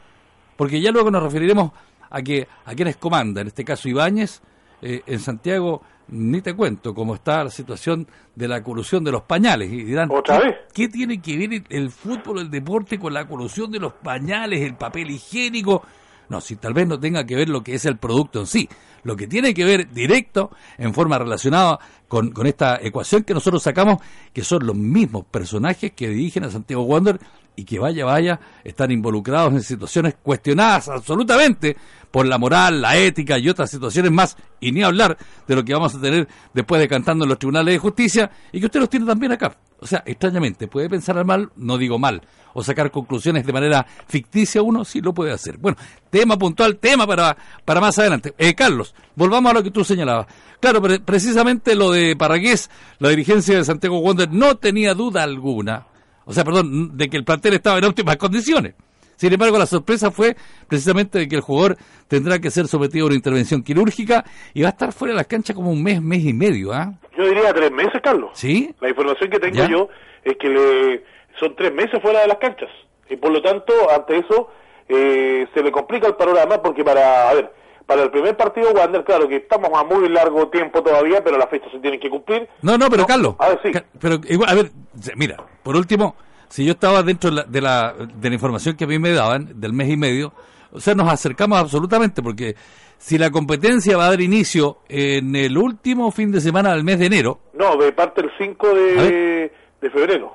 porque 0.57 0.81
ya 0.81 0.93
luego 0.93 1.11
nos 1.11 1.25
referiremos 1.25 1.73
a 2.09 2.23
que 2.23 2.47
a 2.65 2.77
quienes 2.77 2.97
comandan, 2.97 3.43
en 3.43 3.49
este 3.49 3.65
caso 3.65 3.89
Ibáñez, 3.89 4.41
eh, 4.83 5.03
en 5.05 5.19
Santiago, 5.19 5.83
ni 6.07 6.43
te 6.43 6.55
cuento 6.55 6.95
cómo 6.95 7.17
está 7.17 7.43
la 7.43 7.51
situación 7.51 8.07
de 8.37 8.47
la 8.47 8.63
colusión 8.63 9.03
de 9.03 9.11
los 9.11 9.23
pañales. 9.23 9.69
Y 9.73 9.83
dirán, 9.83 10.13
¿Otra 10.13 10.39
¿qué, 10.39 10.47
vez? 10.47 10.57
¿qué 10.73 10.89
tiene 10.89 11.21
que 11.21 11.37
ver 11.39 11.65
el 11.71 11.91
fútbol, 11.91 12.39
el 12.39 12.51
deporte 12.53 13.01
con 13.01 13.13
la 13.13 13.27
colusión 13.27 13.73
de 13.73 13.81
los 13.81 13.95
pañales, 13.95 14.61
el 14.61 14.77
papel 14.77 15.11
higiénico? 15.11 15.83
No, 16.29 16.41
si 16.41 16.57
tal 16.57 16.75
vez 16.75 16.87
no 16.87 16.99
tenga 16.99 17.25
que 17.25 17.37
ver 17.37 17.49
lo 17.49 17.63
que 17.63 17.75
es 17.75 17.85
el 17.85 17.97
producto 17.97 18.41
en 18.41 18.47
sí. 18.47 18.69
Lo 19.05 19.17
que 19.17 19.27
tiene 19.27 19.53
que 19.53 19.65
ver 19.65 19.93
directo, 19.93 20.51
en 20.79 20.95
forma 20.95 21.19
relacionada 21.19 21.79
con, 22.09 22.31
con 22.31 22.47
esta 22.47 22.79
ecuación 22.81 23.25
que 23.25 23.35
nosotros 23.35 23.63
sacamos, 23.63 23.99
que 24.33 24.45
son 24.45 24.67
los 24.67 24.77
mismos 24.77 25.25
personajes 25.25 25.93
que 25.93 26.09
dirigen 26.09 26.45
a 26.45 26.51
Santiago 26.51 26.85
Wander 26.85 27.19
y 27.55 27.65
que 27.65 27.79
vaya, 27.79 28.05
vaya, 28.05 28.41
están 28.65 28.91
involucrados 28.91 29.53
en 29.53 29.63
situaciones 29.63 30.17
cuestionadas 30.23 30.89
absolutamente 30.89 31.77
por 32.11 32.27
la 32.27 32.39
moral, 32.39 32.81
la 32.81 32.97
ética 32.97 33.39
y 33.39 33.49
otras 33.49 33.71
situaciones 33.71 34.11
más, 34.11 34.37
y 34.61 34.73
ni 34.73 34.83
hablar 34.83 35.17
de 35.47 35.57
lo 35.57 35.65
que 35.65 35.75
vamos 35.75 35.95
a 35.95 36.01
tener 36.01 36.29
después 36.53 36.81
de 36.81 36.89
cantando 36.89 37.25
en 37.25 37.31
los 37.31 37.39
tribunales 37.39 37.75
de 37.75 37.79
justicia, 37.79 38.31
y 38.53 38.61
que 38.61 38.67
usted 38.67 38.81
los 38.81 38.91
tiene 38.91 39.07
también 39.07 39.33
acá. 39.33 39.57
O 39.83 39.87
sea, 39.87 40.03
extrañamente, 40.07 40.69
puede 40.69 40.89
pensar 40.89 41.19
al 41.19 41.25
mal, 41.25 41.51
no 41.57 41.77
digo 41.77 41.99
mal, 41.99 42.23
o 42.55 42.63
sacar 42.63 42.91
conclusiones 42.91 43.45
de 43.45 43.53
manera 43.53 43.85
ficticia 44.07 44.63
uno, 44.63 44.85
sí 44.85 45.01
lo 45.01 45.13
puede 45.13 45.33
hacer. 45.33 45.59
Bueno, 45.59 45.77
tema 46.09 46.39
puntual, 46.39 46.77
tema 46.79 47.07
para, 47.07 47.37
para 47.65 47.81
más 47.81 47.99
adelante. 47.99 48.33
Eh, 48.39 48.55
Carlos, 48.55 48.95
volvamos 49.17 49.51
a 49.51 49.55
lo 49.55 49.63
que 49.63 49.71
tú 49.71 49.85
señalabas. 49.85 50.27
Claro, 50.61 50.81
precisamente 51.05 51.75
lo 51.75 51.91
de 51.91 52.15
Parragués, 52.17 52.71
la 53.01 53.09
dirigencia 53.09 53.57
de 53.57 53.65
Santiago 53.65 53.99
Wander 53.99 54.31
no 54.31 54.57
tenía 54.57 54.95
duda 54.95 55.25
alguna 55.25 55.87
o 56.25 56.33
sea, 56.33 56.45
perdón, 56.45 56.97
de 56.97 57.09
que 57.09 57.17
el 57.17 57.25
plantel 57.25 57.55
estaba 57.55 57.79
en 57.79 57.85
óptimas 57.85 58.17
condiciones. 58.17 58.75
Sin 59.23 59.33
embargo, 59.33 59.57
la 59.57 59.67
sorpresa 59.67 60.11
fue 60.11 60.35
precisamente 60.67 61.17
de 61.17 61.29
que 61.29 61.37
el 61.37 61.43
jugador 61.43 61.77
tendrá 62.09 62.41
que 62.41 62.51
ser 62.51 62.67
sometido 62.67 63.05
a 63.05 63.07
una 63.07 63.15
intervención 63.15 63.63
quirúrgica 63.63 64.25
y 64.53 64.63
va 64.63 64.71
a 64.71 64.73
estar 64.73 64.91
fuera 64.93 65.15
de 65.15 65.19
la 65.19 65.23
cancha 65.23 65.55
como 65.55 65.71
un 65.71 65.81
mes, 65.81 66.03
mes 66.03 66.25
y 66.25 66.33
medio. 66.33 66.73
¿ah? 66.73 66.93
Yo 67.17 67.27
diría 67.27 67.55
tres 67.55 67.71
meses, 67.71 68.01
Carlos. 68.03 68.31
¿Sí? 68.35 68.75
La 68.81 68.89
información 68.89 69.31
que 69.31 69.39
tengo 69.39 69.65
yo 69.69 69.89
es 70.25 70.37
que 70.39 70.49
le... 70.49 71.05
son 71.39 71.55
tres 71.55 71.73
meses 71.73 72.03
fuera 72.03 72.23
de 72.23 72.27
las 72.27 72.39
canchas. 72.39 72.69
Y 73.09 73.15
por 73.15 73.31
lo 73.31 73.41
tanto, 73.41 73.73
ante 73.95 74.19
eso, 74.19 74.51
eh, 74.89 75.47
se 75.55 75.63
le 75.63 75.71
complica 75.71 76.09
el 76.09 76.17
panorama 76.17 76.61
porque 76.61 76.83
para, 76.83 77.31
a 77.31 77.35
ver, 77.35 77.53
para 77.87 78.03
el 78.03 78.11
primer 78.11 78.37
partido 78.37 78.73
Wander, 78.73 79.05
claro 79.05 79.29
que 79.29 79.37
estamos 79.37 79.71
a 79.73 79.85
muy 79.85 80.09
largo 80.09 80.49
tiempo 80.49 80.83
todavía, 80.83 81.23
pero 81.23 81.39
las 81.39 81.49
fechas 81.49 81.71
se 81.71 81.79
tienen 81.79 82.01
que 82.01 82.11
cumplir. 82.11 82.49
No, 82.61 82.77
no, 82.77 82.91
pero 82.91 83.07
Carlos. 83.07 83.37
A 83.39 83.51
ver, 83.51 83.61
sí. 83.63 83.71
Pero 84.01 84.17
igual, 84.29 84.51
a 84.51 84.55
ver, 84.57 84.73
mira, 85.15 85.37
por 85.63 85.77
último, 85.77 86.17
si 86.53 86.67
yo 86.67 86.73
estaba 86.73 87.03
dentro 87.03 87.31
de 87.31 87.37
la, 87.61 87.95
de 87.95 88.29
la, 88.29 88.35
información 88.35 88.77
que 88.77 88.85
a 88.85 88.87
mí 88.87 88.99
me 88.99 89.13
daban, 89.13 89.59
del 89.59 89.73
mes 89.73 89.89
y 89.89 89.97
medio, 89.97 90.35
o 90.71 90.79
sea, 90.79 90.95
nos 90.95 91.11
acercamos 91.11 91.59
absolutamente, 91.59 92.23
porque 92.23 92.55
si 92.99 93.17
la 93.17 93.31
competencia 93.31 93.97
va 93.97 94.05
a 94.05 94.11
dar 94.11 94.21
inicio 94.21 94.81
en 94.87 95.35
el 95.35 95.57
último 95.57 96.11
fin 96.11 96.31
de 96.31 96.43
semana 96.43 96.75
del 96.75 96.85
mes 96.85 96.99
de 96.99 97.07
enero. 97.07 97.41
No, 97.55 97.75
de 97.77 97.91
parte 97.93 98.21
del 98.21 98.31
5 98.37 98.75
de, 98.75 99.53
de 99.81 99.91
febrero. 99.91 100.31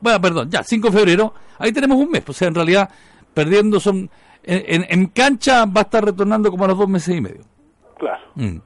Bueno, 0.00 0.20
perdón, 0.20 0.50
ya, 0.50 0.64
5 0.64 0.90
de 0.90 0.98
febrero, 0.98 1.32
ahí 1.60 1.70
tenemos 1.70 1.98
un 1.98 2.10
mes, 2.10 2.24
o 2.26 2.32
sea, 2.32 2.48
en 2.48 2.56
realidad, 2.56 2.90
perdiendo 3.32 3.78
son 3.78 4.10
en, 4.42 5.06
cancha 5.06 5.66
va 5.66 5.82
a 5.82 5.84
estar 5.84 6.04
retornando 6.04 6.50
como 6.50 6.64
a 6.64 6.68
los 6.68 6.78
dos 6.78 6.88
meses 6.88 7.16
y 7.16 7.20
medio. 7.20 7.42
Claro. 7.96 8.24
Mm. 8.34 8.56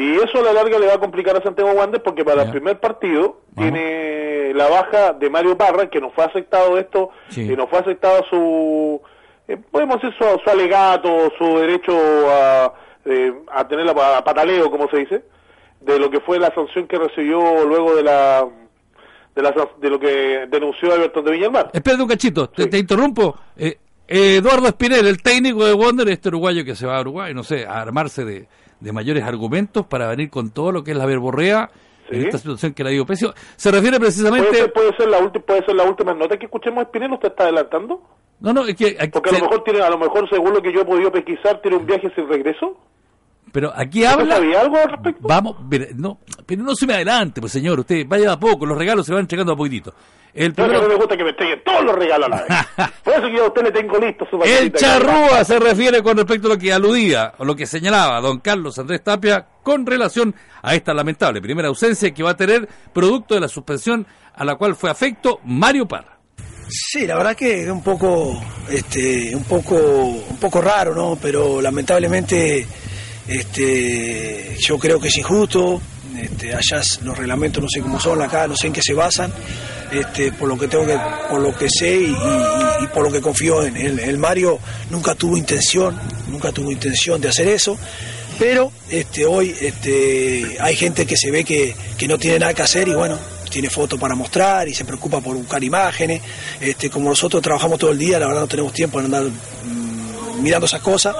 Y 0.00 0.14
eso 0.16 0.38
a 0.38 0.42
la 0.42 0.54
larga 0.54 0.78
le 0.78 0.86
va 0.86 0.94
a 0.94 0.98
complicar 0.98 1.36
a 1.36 1.42
Santiago 1.42 1.72
Wanderers 1.72 2.02
porque 2.02 2.24
para 2.24 2.44
el 2.44 2.50
primer 2.50 2.80
partido 2.80 3.42
tiene 3.54 4.54
la 4.54 4.66
baja 4.66 5.12
de 5.12 5.28
Mario 5.28 5.58
Parra, 5.58 5.90
que 5.90 6.00
nos 6.00 6.14
fue 6.14 6.24
aceptado 6.24 6.78
esto, 6.78 7.10
y 7.36 7.54
nos 7.54 7.68
fue 7.68 7.80
aceptado 7.80 8.24
su, 8.30 8.98
eh, 9.46 9.58
podemos 9.70 10.00
decir 10.00 10.16
su, 10.18 10.50
alegato, 10.50 11.30
su 11.36 11.58
derecho 11.58 11.92
a, 12.30 12.72
eh, 13.04 13.30
a 13.52 13.68
tener 13.68 13.84
la 13.84 14.24
pataleo, 14.24 14.70
como 14.70 14.88
se 14.88 14.96
dice, 14.96 15.22
de 15.82 15.98
lo 15.98 16.10
que 16.10 16.20
fue 16.20 16.38
la 16.38 16.50
sanción 16.54 16.86
que 16.86 16.96
recibió 16.96 17.66
luego 17.66 17.94
de 17.94 18.02
la 18.02 18.48
de, 19.34 19.42
la, 19.42 19.52
de 19.82 19.90
lo 19.90 20.00
que 20.00 20.46
denunció 20.48 20.94
Alberto 20.94 21.20
de 21.20 21.32
Villalmar. 21.32 21.72
Espera 21.74 22.02
un 22.02 22.08
cachito, 22.08 22.48
te, 22.48 22.78
interrumpo. 22.78 23.36
Eh, 23.54 23.76
Eduardo 24.08 24.66
Espinel, 24.66 25.06
el 25.06 25.22
técnico 25.22 25.66
de 25.66 25.74
Wonder, 25.74 26.08
este 26.08 26.28
uruguayo 26.28 26.64
que 26.64 26.74
se 26.74 26.86
va 26.86 26.96
a 26.96 27.00
Uruguay, 27.02 27.34
no 27.34 27.44
sé, 27.44 27.66
a 27.66 27.82
armarse 27.82 28.24
de, 28.24 28.48
mayores 28.92 29.24
argumentos 29.24 29.86
para 29.86 30.08
venir 30.08 30.30
con 30.30 30.50
todo 30.50 30.72
lo 30.72 30.84
que 30.84 30.92
es 30.92 30.96
la 30.96 31.06
verborrea 31.06 31.70
en 32.10 32.24
esta 32.24 32.38
situación 32.38 32.74
que 32.74 32.84
le 32.84 32.90
dio 32.90 33.06
precio. 33.06 33.34
Se 33.56 33.70
refiere 33.70 33.98
precisamente... 34.00 34.68
¿Puede 34.68 34.96
ser, 34.96 35.08
la, 35.08 35.32
puede 35.32 35.64
ser 35.64 35.74
la 35.74 35.84
última 35.84 36.12
nota 36.14 36.36
que 36.36 36.46
escuchemos 36.46 36.82
Espinel? 36.82 37.12
¿Usted 37.12 37.28
está 37.28 37.44
adelantando? 37.44 38.02
No, 38.40 38.52
no, 38.52 38.64
es 38.66 38.74
que... 38.74 38.96
Porque 39.12 39.30
a 39.30 39.38
lo 39.38 39.40
mejor 39.40 39.64
tiene, 39.64 39.80
a 39.80 39.90
lo 39.90 39.98
mejor 39.98 40.28
según 40.28 40.54
lo 40.54 40.62
que 40.62 40.72
yo 40.72 40.80
he 40.80 40.84
podido 40.84 41.12
pesquisar, 41.12 41.60
tiene 41.60 41.76
un 41.76 41.86
viaje 41.86 42.10
sin 42.14 42.28
regreso. 42.28 42.76
Pero 43.52 43.72
aquí 43.74 44.04
habla. 44.04 44.36
¿Sabía 44.36 44.60
algo 44.60 44.76
al 44.76 44.90
respecto? 44.90 45.26
Vamos, 45.26 45.56
no, 45.96 46.18
pero 46.50 46.64
no 46.64 46.74
se 46.74 46.84
me 46.84 46.94
adelante, 46.94 47.40
pues 47.40 47.52
señor, 47.52 47.78
usted 47.78 48.04
vaya 48.08 48.32
a 48.32 48.40
poco, 48.40 48.66
los 48.66 48.76
regalos 48.76 49.06
se 49.06 49.12
van 49.12 49.20
entregando 49.20 49.52
a 49.52 49.56
poquitito. 49.56 49.94
El 50.34 50.52
primero... 50.52 50.82
No, 50.82 50.88
me 50.88 50.94
gusta 50.96 51.16
que 51.16 51.22
me 51.22 51.30
entreguen 51.30 51.62
todos 51.64 51.84
los 51.84 51.94
regalos 51.94 52.26
a 52.26 52.30
la 52.30 52.42
vez. 52.42 52.90
Por 53.04 53.14
eso 53.14 53.22
que 53.22 53.36
yo 53.36 53.44
a 53.44 53.48
usted 53.48 53.62
le 53.62 53.70
tengo 53.70 53.98
listo 53.98 54.26
su 54.28 54.42
El 54.42 54.72
charrúa 54.72 55.44
se 55.44 55.60
refiere 55.60 56.02
con 56.02 56.16
respecto 56.16 56.48
a 56.48 56.54
lo 56.54 56.58
que 56.58 56.72
aludía, 56.72 57.34
o 57.38 57.44
lo 57.44 57.54
que 57.54 57.66
señalaba 57.66 58.20
don 58.20 58.40
Carlos 58.40 58.78
Andrés 58.80 59.02
Tapia 59.04 59.46
con 59.62 59.86
relación 59.86 60.34
a 60.60 60.74
esta 60.74 60.92
lamentable 60.92 61.40
primera 61.40 61.68
ausencia 61.68 62.12
que 62.12 62.24
va 62.24 62.30
a 62.30 62.36
tener 62.36 62.68
producto 62.92 63.34
de 63.34 63.40
la 63.40 63.48
suspensión 63.48 64.06
a 64.34 64.44
la 64.44 64.56
cual 64.56 64.74
fue 64.74 64.90
afecto 64.90 65.38
Mario 65.44 65.86
Parra. 65.86 66.18
Sí, 66.68 67.06
la 67.06 67.16
verdad 67.16 67.36
que 67.36 67.62
es 67.62 67.68
un 67.68 67.82
poco, 67.82 68.40
este, 68.68 69.34
un 69.36 69.44
poco, 69.44 69.76
un 69.76 70.38
poco 70.40 70.60
raro, 70.60 70.94
¿no? 70.94 71.16
Pero 71.20 71.60
lamentablemente 71.60 72.66
este, 73.30 74.56
yo 74.58 74.76
creo 74.78 75.00
que 75.00 75.06
es 75.06 75.16
injusto, 75.18 75.80
este, 76.16 76.54
allá 76.54 76.82
los 77.02 77.16
reglamentos 77.16 77.62
no 77.62 77.68
sé 77.68 77.80
cómo 77.80 78.00
son 78.00 78.22
acá, 78.22 78.46
no 78.46 78.56
sé 78.56 78.68
en 78.68 78.72
qué 78.72 78.82
se 78.82 78.94
basan, 78.94 79.32
este, 79.92 80.32
por 80.32 80.48
lo 80.48 80.58
que 80.58 80.68
tengo 80.68 80.86
que, 80.86 80.98
por 81.28 81.40
lo 81.40 81.56
que 81.56 81.68
sé 81.68 81.96
y, 81.96 82.16
por 82.94 83.04
lo 83.04 83.12
que 83.12 83.20
confío 83.20 83.64
en 83.64 83.76
el, 83.76 83.98
el, 83.98 84.18
Mario 84.18 84.58
nunca 84.90 85.14
tuvo 85.14 85.36
intención, 85.36 85.98
nunca 86.28 86.52
tuvo 86.52 86.70
intención 86.70 87.20
de 87.20 87.28
hacer 87.28 87.48
eso, 87.48 87.78
pero 88.38 88.72
este, 88.88 89.26
hoy 89.26 89.54
este, 89.60 90.56
hay 90.60 90.76
gente 90.76 91.06
que 91.06 91.16
se 91.16 91.30
ve 91.30 91.44
que, 91.44 91.74
que 91.98 92.08
no 92.08 92.18
tiene 92.18 92.38
nada 92.38 92.54
que 92.54 92.62
hacer 92.62 92.88
y 92.88 92.94
bueno, 92.94 93.18
tiene 93.50 93.68
fotos 93.68 93.98
para 93.98 94.14
mostrar 94.14 94.68
y 94.68 94.74
se 94.74 94.84
preocupa 94.84 95.20
por 95.20 95.36
buscar 95.36 95.62
imágenes, 95.62 96.22
este, 96.60 96.88
como 96.88 97.08
nosotros 97.10 97.42
trabajamos 97.42 97.78
todo 97.78 97.90
el 97.90 97.98
día, 97.98 98.18
la 98.18 98.26
verdad 98.26 98.42
no 98.42 98.48
tenemos 98.48 98.72
tiempo 98.72 98.98
de 99.00 99.04
andar 99.06 99.24
mm, 99.24 99.89
mirando 100.40 100.66
esas 100.66 100.82
cosas 100.82 101.14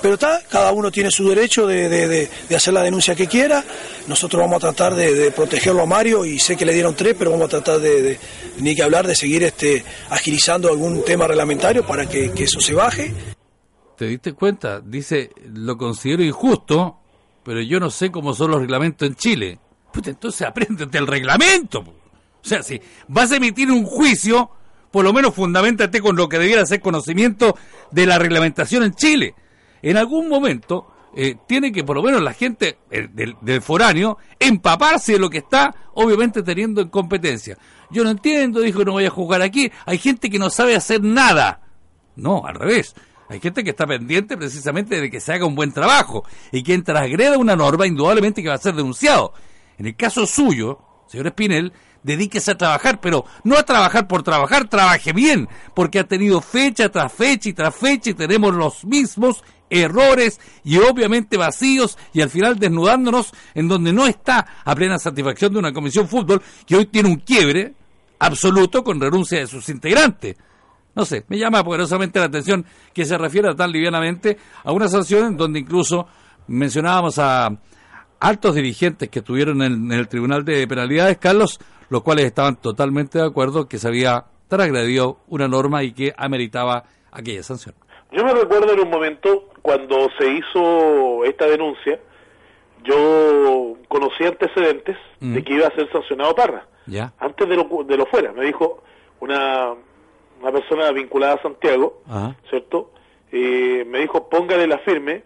pero 0.00 0.14
está, 0.14 0.42
cada 0.48 0.72
uno 0.72 0.90
tiene 0.90 1.10
su 1.10 1.28
derecho 1.28 1.66
de, 1.66 2.28
hacer 2.54 2.74
la 2.74 2.82
denuncia 2.82 3.14
que 3.14 3.26
quiera. 3.26 3.64
Nosotros 4.06 4.40
vamos 4.40 4.56
a 4.56 4.60
tratar 4.60 4.94
de, 4.94 5.30
protegerlo 5.32 5.82
a 5.82 5.86
Mario 5.86 6.24
y 6.24 6.38
sé 6.38 6.56
que 6.56 6.64
le 6.64 6.72
dieron 6.72 6.94
tres, 6.94 7.14
pero 7.18 7.30
vamos 7.30 7.46
a 7.46 7.60
tratar 7.60 7.80
de, 7.80 8.18
ni 8.58 8.74
que 8.74 8.82
hablar, 8.82 9.06
de 9.06 9.14
seguir 9.14 9.42
este, 9.42 9.84
agilizando 10.10 10.68
algún 10.68 11.04
tema 11.04 11.26
reglamentario 11.26 11.84
para 11.86 12.08
que, 12.08 12.32
eso 12.36 12.60
se 12.60 12.74
baje. 12.74 13.12
¿Te 13.96 14.06
diste 14.06 14.32
cuenta? 14.32 14.80
Dice, 14.80 15.30
lo 15.52 15.76
considero 15.76 16.22
injusto, 16.22 16.98
pero 17.42 17.60
yo 17.60 17.80
no 17.80 17.90
sé 17.90 18.10
cómo 18.10 18.34
son 18.34 18.52
los 18.52 18.60
reglamentos 18.60 19.08
en 19.08 19.16
Chile. 19.16 19.58
Puta, 19.92 20.10
entonces 20.10 20.42
apréndete 20.46 20.98
el 20.98 21.06
reglamento. 21.06 21.80
O 21.80 22.48
sea, 22.48 22.62
si 22.62 22.80
vas 23.08 23.32
a 23.32 23.36
emitir 23.36 23.70
un 23.70 23.84
juicio, 23.84 24.50
por 24.90 25.04
lo 25.04 25.12
menos 25.12 25.34
fundamentate 25.34 26.00
con 26.00 26.16
lo 26.16 26.28
que 26.28 26.38
debiera 26.38 26.64
ser 26.66 26.80
conocimiento 26.80 27.56
de 27.90 28.06
la 28.06 28.18
reglamentación 28.18 28.82
en 28.82 28.94
Chile. 28.94 29.34
En 29.82 29.96
algún 29.96 30.28
momento 30.28 30.86
eh, 31.14 31.36
tiene 31.46 31.72
que 31.72 31.84
por 31.84 31.96
lo 31.96 32.02
menos 32.02 32.22
la 32.22 32.32
gente 32.32 32.78
del, 32.90 33.36
del, 33.40 33.62
foráneo 33.62 34.18
empaparse 34.38 35.12
de 35.12 35.18
lo 35.18 35.30
que 35.30 35.38
está 35.38 35.74
obviamente 35.94 36.42
teniendo 36.42 36.80
en 36.80 36.88
competencia. 36.88 37.56
Yo 37.90 38.04
no 38.04 38.10
entiendo, 38.10 38.60
dijo, 38.60 38.84
no 38.84 38.92
voy 38.92 39.06
a 39.06 39.10
jugar 39.10 39.42
aquí. 39.42 39.70
Hay 39.86 39.98
gente 39.98 40.30
que 40.30 40.38
no 40.38 40.50
sabe 40.50 40.76
hacer 40.76 41.02
nada. 41.02 41.60
No, 42.16 42.44
al 42.44 42.54
revés. 42.54 42.94
Hay 43.28 43.40
gente 43.40 43.62
que 43.62 43.70
está 43.70 43.86
pendiente 43.86 44.36
precisamente 44.36 45.00
de 45.00 45.10
que 45.10 45.20
se 45.20 45.32
haga 45.32 45.46
un 45.46 45.54
buen 45.54 45.72
trabajo 45.72 46.24
y 46.50 46.62
quien 46.62 46.82
transgreda 46.82 47.36
una 47.36 47.56
norma 47.56 47.86
indudablemente 47.86 48.42
que 48.42 48.48
va 48.48 48.54
a 48.54 48.58
ser 48.58 48.74
denunciado. 48.74 49.32
En 49.78 49.86
el 49.86 49.96
caso 49.96 50.26
suyo, 50.26 50.78
señor 51.08 51.28
Espinel, 51.28 51.72
dedíquese 52.02 52.52
a 52.52 52.58
trabajar, 52.58 53.00
pero 53.00 53.24
no 53.44 53.56
a 53.56 53.62
trabajar 53.62 54.06
por 54.06 54.22
trabajar, 54.22 54.68
trabaje 54.68 55.12
bien, 55.12 55.48
porque 55.74 55.98
ha 55.98 56.04
tenido 56.04 56.40
fecha 56.40 56.88
tras 56.88 57.12
fecha 57.12 57.48
y 57.48 57.52
tras 57.52 57.74
fecha 57.74 58.10
y 58.10 58.14
tenemos 58.14 58.54
los 58.54 58.84
mismos 58.84 59.42
errores 59.70 60.40
y 60.64 60.78
obviamente 60.78 61.36
vacíos 61.36 61.98
y 62.12 62.22
al 62.22 62.30
final 62.30 62.58
desnudándonos 62.58 63.32
en 63.54 63.68
donde 63.68 63.92
no 63.92 64.06
está 64.06 64.46
a 64.64 64.74
plena 64.74 64.98
satisfacción 64.98 65.52
de 65.52 65.58
una 65.58 65.72
comisión 65.72 66.08
fútbol 66.08 66.42
que 66.66 66.76
hoy 66.76 66.86
tiene 66.86 67.08
un 67.08 67.16
quiebre 67.16 67.74
absoluto 68.18 68.82
con 68.82 69.00
renuncia 69.00 69.38
de 69.38 69.46
sus 69.46 69.68
integrantes. 69.68 70.36
No 70.94 71.04
sé, 71.04 71.24
me 71.28 71.38
llama 71.38 71.62
poderosamente 71.62 72.18
la 72.18 72.26
atención 72.26 72.64
que 72.92 73.04
se 73.04 73.16
refiera 73.16 73.54
tan 73.54 73.70
livianamente 73.70 74.36
a 74.64 74.72
una 74.72 74.88
sanción 74.88 75.26
en 75.26 75.36
donde 75.36 75.60
incluso 75.60 76.08
mencionábamos 76.48 77.18
a 77.18 77.50
altos 78.20 78.54
dirigentes 78.54 79.08
que 79.08 79.20
estuvieron 79.20 79.62
en, 79.62 79.92
el 79.92 80.08
Tribunal 80.08 80.44
de 80.44 80.66
Penalidades, 80.66 81.18
Carlos, 81.18 81.60
los 81.88 82.02
cuales 82.02 82.24
estaban 82.24 82.56
totalmente 82.56 83.18
de 83.18 83.26
acuerdo 83.26 83.68
que 83.68 83.78
se 83.78 83.88
había 83.88 84.24
transgredido 84.48 85.18
una 85.28 85.48
norma 85.48 85.82
y 85.82 85.92
que 85.92 86.12
ameritaba 86.16 86.84
aquella 87.12 87.42
sanción. 87.42 87.74
Yo 88.12 88.24
me 88.24 88.32
recuerdo 88.32 88.72
en 88.72 88.80
un 88.80 88.90
momento 88.90 89.50
cuando 89.62 90.08
se 90.18 90.26
hizo 90.28 91.24
esta 91.24 91.46
denuncia, 91.46 92.00
yo 92.84 93.76
conocí 93.88 94.24
antecedentes 94.24 94.96
de 95.20 95.40
mm. 95.40 95.44
que 95.44 95.52
iba 95.52 95.66
a 95.66 95.74
ser 95.74 95.90
sancionado 95.92 96.34
Parra. 96.34 96.66
Ya. 96.86 97.12
Antes 97.18 97.48
de 97.48 97.56
lo, 97.56 97.84
de 97.84 97.96
lo 97.96 98.06
fuera, 98.06 98.32
me 98.32 98.46
dijo 98.46 98.82
una, 99.20 99.74
una 100.40 100.52
persona 100.52 100.90
vinculada 100.92 101.34
a 101.34 101.42
Santiago, 101.42 102.02
¿cierto? 102.48 102.92
Eh, 103.30 103.84
me 103.86 103.98
dijo, 103.98 104.28
póngale 104.28 104.66
la 104.66 104.78
firme 104.78 105.22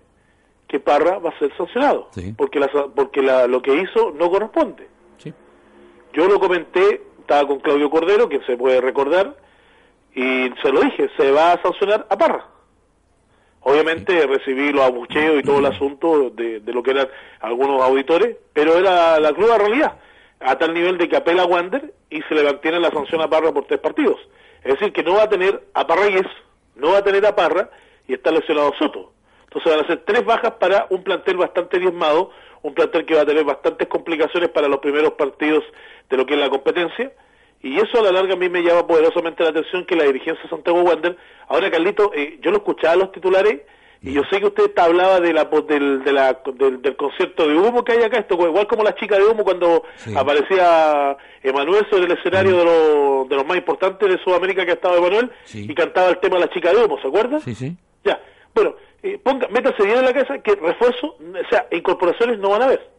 que 0.66 0.80
Parra 0.80 1.18
va 1.18 1.30
a 1.30 1.38
ser 1.38 1.56
sancionado, 1.56 2.08
porque, 2.36 2.58
la, 2.58 2.68
porque 2.94 3.22
la, 3.22 3.46
lo 3.46 3.62
que 3.62 3.74
hizo 3.74 4.10
no 4.12 4.30
corresponde. 4.30 4.88
Yo 6.12 6.28
lo 6.28 6.38
comenté, 6.38 7.02
estaba 7.20 7.46
con 7.46 7.60
Claudio 7.60 7.90
Cordero, 7.90 8.28
que 8.28 8.40
se 8.40 8.56
puede 8.56 8.80
recordar, 8.80 9.34
y 10.14 10.50
se 10.62 10.70
lo 10.70 10.80
dije, 10.80 11.08
se 11.16 11.30
va 11.30 11.52
a 11.52 11.62
sancionar 11.62 12.06
a 12.10 12.18
Parra. 12.18 12.46
Obviamente 13.60 14.26
recibí 14.26 14.72
los 14.72 14.84
abucheos 14.84 15.38
y 15.38 15.42
todo 15.42 15.60
el 15.60 15.66
asunto 15.66 16.30
de, 16.30 16.60
de, 16.60 16.72
lo 16.72 16.82
que 16.82 16.90
eran 16.90 17.08
algunos 17.40 17.80
auditores, 17.80 18.36
pero 18.52 18.76
era 18.76 19.20
la 19.20 19.32
cruda 19.32 19.56
realidad, 19.56 19.96
a 20.40 20.58
tal 20.58 20.74
nivel 20.74 20.98
de 20.98 21.08
que 21.08 21.16
apela 21.16 21.44
a 21.44 21.46
Wander 21.46 21.94
y 22.10 22.20
se 22.22 22.34
le 22.34 22.42
mantiene 22.42 22.80
la 22.80 22.90
sanción 22.90 23.20
a 23.22 23.30
Parra 23.30 23.52
por 23.52 23.66
tres 23.66 23.80
partidos. 23.80 24.20
Es 24.64 24.74
decir, 24.74 24.92
que 24.92 25.02
no 25.02 25.14
va 25.14 25.24
a 25.24 25.28
tener 25.28 25.62
a 25.74 25.86
Parragués, 25.86 26.26
no 26.74 26.92
va 26.92 26.98
a 26.98 27.04
tener 27.04 27.24
a 27.24 27.34
Parra 27.34 27.70
y 28.06 28.14
está 28.14 28.30
lesionado 28.30 28.72
Soto. 28.78 29.12
Entonces 29.44 29.72
van 29.72 29.84
a 29.84 29.86
ser 29.86 30.04
tres 30.04 30.24
bajas 30.24 30.52
para 30.52 30.86
un 30.90 31.02
plantel 31.02 31.36
bastante 31.36 31.78
diezmado, 31.78 32.30
un 32.62 32.74
plantel 32.74 33.04
que 33.04 33.14
va 33.14 33.22
a 33.22 33.26
tener 33.26 33.44
bastantes 33.44 33.88
complicaciones 33.88 34.48
para 34.50 34.68
los 34.68 34.78
primeros 34.80 35.12
partidos 35.12 35.64
de 36.08 36.16
lo 36.16 36.26
que 36.26 36.34
es 36.34 36.40
la 36.40 36.50
competencia. 36.50 37.12
Y 37.62 37.78
eso 37.78 38.00
a 38.00 38.02
la 38.02 38.12
larga 38.12 38.34
a 38.34 38.36
mí 38.36 38.48
me 38.48 38.62
llama 38.62 38.86
poderosamente 38.86 39.44
la 39.44 39.50
atención 39.50 39.84
que 39.86 39.94
la 39.94 40.04
dirigencia 40.04 40.42
de 40.42 40.48
Santiago 40.48 40.82
Wander, 40.82 41.16
ahora 41.48 41.70
Carlito, 41.70 42.12
eh, 42.14 42.38
yo 42.42 42.50
lo 42.50 42.58
escuchaba 42.58 42.94
a 42.94 42.96
los 42.96 43.12
titulares 43.12 43.60
y 44.04 44.12
yo 44.12 44.22
sé 44.28 44.40
que 44.40 44.46
usted 44.46 44.76
hablaba 44.78 45.20
de 45.20 45.32
la, 45.32 45.44
del, 45.44 46.02
de 46.02 46.12
la, 46.12 46.36
del, 46.54 46.96
concierto 46.96 47.46
de 47.46 47.54
humo 47.54 47.84
que 47.84 47.92
hay 47.92 48.02
acá, 48.02 48.18
esto 48.18 48.34
igual 48.34 48.66
como 48.66 48.82
la 48.82 48.96
chica 48.96 49.16
de 49.16 49.24
humo 49.24 49.44
cuando 49.44 49.84
aparecía 50.16 51.16
Emanuel 51.40 51.86
sobre 51.88 52.06
el 52.06 52.12
escenario 52.12 52.56
de, 52.58 52.64
los, 52.64 53.28
de 53.28 53.36
los 53.36 53.46
más 53.46 53.56
importantes 53.56 54.08
de 54.08 54.18
Sudamérica 54.24 54.64
que 54.64 54.72
ha 54.72 54.74
estado 54.74 54.96
Emanuel 54.96 55.30
y 55.54 55.72
cantaba 55.72 56.08
el 56.08 56.18
tema 56.18 56.34
de 56.34 56.46
la 56.46 56.52
chica 56.52 56.72
de 56.72 56.84
humo, 56.84 57.00
¿se 57.00 57.06
acuerda? 57.06 57.38
Sí, 57.40 57.54
sí. 57.54 57.76
Ya, 58.04 58.20
bueno, 58.52 58.74
eh, 59.02 59.18
ponga, 59.22 59.48
métase 59.48 59.82
bien 59.84 59.98
en 59.98 60.04
la 60.04 60.14
casa 60.14 60.38
que 60.38 60.54
refuerzo, 60.54 61.16
o 61.18 61.48
sea, 61.50 61.66
incorporaciones 61.70 62.38
no 62.38 62.50
van 62.50 62.62
a 62.62 62.64
haber. 62.66 62.90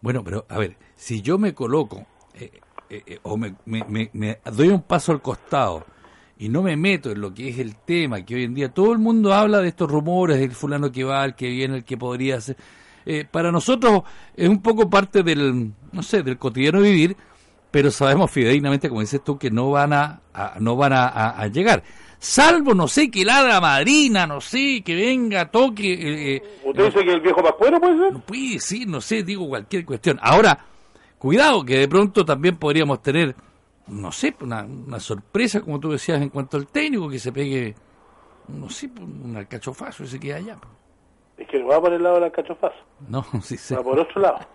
Bueno, 0.00 0.22
pero 0.24 0.44
a 0.48 0.58
ver, 0.58 0.76
si 0.96 1.22
yo 1.22 1.38
me 1.38 1.54
coloco 1.54 2.06
eh, 2.34 2.50
eh, 2.90 3.18
o 3.22 3.36
me, 3.36 3.54
me, 3.66 4.10
me 4.12 4.38
doy 4.44 4.68
un 4.68 4.82
paso 4.82 5.12
al 5.12 5.22
costado 5.22 5.84
y 6.42 6.48
no 6.48 6.60
me 6.60 6.76
meto 6.76 7.12
en 7.12 7.20
lo 7.20 7.32
que 7.32 7.50
es 7.50 7.58
el 7.60 7.76
tema, 7.76 8.24
que 8.24 8.34
hoy 8.34 8.42
en 8.42 8.54
día 8.54 8.68
todo 8.68 8.92
el 8.92 8.98
mundo 8.98 9.32
habla 9.32 9.60
de 9.60 9.68
estos 9.68 9.88
rumores, 9.88 10.40
del 10.40 10.50
fulano 10.50 10.90
que 10.90 11.04
va, 11.04 11.24
el 11.24 11.36
que 11.36 11.48
viene, 11.48 11.76
el 11.76 11.84
que 11.84 11.96
podría 11.96 12.40
ser. 12.40 12.56
Eh, 13.06 13.24
para 13.30 13.52
nosotros 13.52 14.02
es 14.36 14.48
un 14.48 14.60
poco 14.60 14.90
parte 14.90 15.22
del, 15.22 15.72
no 15.92 16.02
sé, 16.02 16.24
del 16.24 16.38
cotidiano 16.38 16.80
vivir, 16.80 17.16
pero 17.70 17.92
sabemos 17.92 18.28
fidedignamente, 18.30 18.88
como 18.88 19.02
dices 19.02 19.22
tú, 19.22 19.38
que 19.38 19.52
no 19.52 19.70
van 19.70 19.92
a, 19.92 20.20
no 20.58 20.74
van 20.74 20.92
a, 20.94 21.46
llegar. 21.46 21.84
Salvo, 22.22 22.72
no 22.72 22.86
sé, 22.86 23.10
que 23.10 23.24
la 23.24 23.60
madrina, 23.60 24.28
no 24.28 24.40
sé, 24.40 24.80
que 24.84 24.94
venga, 24.94 25.50
toque. 25.50 25.92
Eh, 25.92 26.36
eh 26.36 26.42
¿Usted 26.62 26.84
dice 26.84 27.04
que 27.04 27.14
el 27.14 27.20
viejo 27.20 27.42
Pascuero 27.42 27.80
puede 27.80 27.98
ser? 27.98 28.12
No 28.12 28.20
puede, 28.20 28.60
sí, 28.60 28.86
no 28.86 29.00
sé, 29.00 29.24
digo 29.24 29.48
cualquier 29.48 29.84
cuestión. 29.84 30.20
Ahora, 30.22 30.56
cuidado, 31.18 31.64
que 31.64 31.78
de 31.78 31.88
pronto 31.88 32.24
también 32.24 32.58
podríamos 32.58 33.02
tener 33.02 33.34
no 33.88 34.12
sé, 34.12 34.36
una, 34.40 34.62
una 34.62 35.00
sorpresa, 35.00 35.62
como 35.62 35.80
tú 35.80 35.90
decías, 35.90 36.22
en 36.22 36.28
cuanto 36.28 36.56
al 36.56 36.68
técnico, 36.68 37.10
que 37.10 37.18
se 37.18 37.32
pegue, 37.32 37.74
no 38.46 38.70
sé, 38.70 38.88
un 39.00 39.34
alcachofazo 39.36 40.04
y 40.04 40.06
se 40.06 40.20
queda 40.20 40.36
allá. 40.36 40.58
Es 41.36 41.48
que 41.48 41.58
no 41.58 41.66
va 41.66 41.80
por 41.80 41.92
el 41.92 42.04
lado 42.04 42.14
del 42.14 42.24
alcachofazo. 42.24 42.78
No, 43.08 43.26
sí, 43.42 43.56
sí. 43.56 43.74
Va 43.74 43.82
por 43.82 43.98
otro 43.98 44.20
lado. 44.20 44.38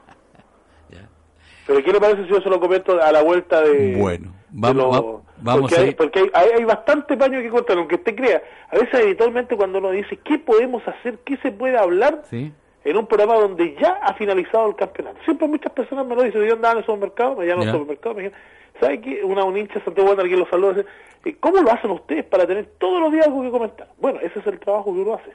Pero 1.67 1.83
¿qué 1.83 1.91
le 1.91 1.99
parece 1.99 2.23
si 2.23 2.29
yo 2.29 2.39
se 2.39 2.49
lo 2.49 2.61
comento 2.61 2.93
a 3.03 3.11
la 3.11 3.21
vuelta 3.21 3.59
de... 3.59 3.97
Bueno, 3.97 4.33
vamos, 4.51 4.89
vamos 4.89 5.26
porque, 5.43 5.75
hay, 5.75 5.95
porque 5.95 6.31
hay, 6.33 6.49
hay, 6.57 6.63
bastante 6.63 7.15
paño 7.17 7.41
que 7.41 7.49
contar, 7.49 7.77
aunque 7.77 7.95
usted 7.95 8.15
crea. 8.15 8.41
A 8.69 8.77
veces 8.77 8.95
habitualmente 8.95 9.55
cuando 9.55 9.79
uno 9.79 9.91
dice, 9.91 10.17
¿qué 10.17 10.39
podemos 10.39 10.87
hacer? 10.87 11.19
¿Qué 11.25 11.37
se 11.37 11.51
puede 11.51 11.77
hablar? 11.77 12.23
Sí 12.29 12.51
en 12.87 12.95
un 12.95 13.05
programa 13.05 13.35
donde 13.35 13.75
ya 13.75 13.99
ha 14.01 14.13
finalizado 14.13 14.69
el 14.69 14.75
campeonato. 14.77 15.17
Siempre 15.25 15.45
muchas 15.45 15.73
personas 15.73 16.07
me 16.07 16.15
lo 16.15 16.23
dicen, 16.23 16.41
yo 16.45 16.53
andaba 16.53 16.71
en 16.71 16.77
el 16.77 16.85
supermercado, 16.85 17.35
me 17.35 17.45
llaman 17.45 17.67
al 17.67 17.73
supermercado, 17.73 18.15
me 18.15 18.23
dicen, 18.23 18.37
¿sabe 18.79 19.01
qué? 19.01 19.23
Una, 19.25 19.43
un 19.43 19.57
hincha 19.57 19.83
Santiago 19.83 20.09
Wander 20.09 20.29
que 20.29 20.37
lo 20.37 20.47
saluda, 20.47 20.85
¿cómo 21.41 21.57
lo 21.57 21.69
hacen 21.69 21.91
ustedes 21.91 22.23
para 22.23 22.47
tener 22.47 22.65
todos 22.77 23.01
los 23.01 23.11
días 23.11 23.27
algo 23.27 23.41
que 23.41 23.51
comentar? 23.51 23.89
Bueno, 23.99 24.19
ese 24.21 24.39
es 24.39 24.47
el 24.47 24.57
trabajo 24.59 24.93
que 24.93 25.01
uno 25.01 25.15
hace. 25.15 25.33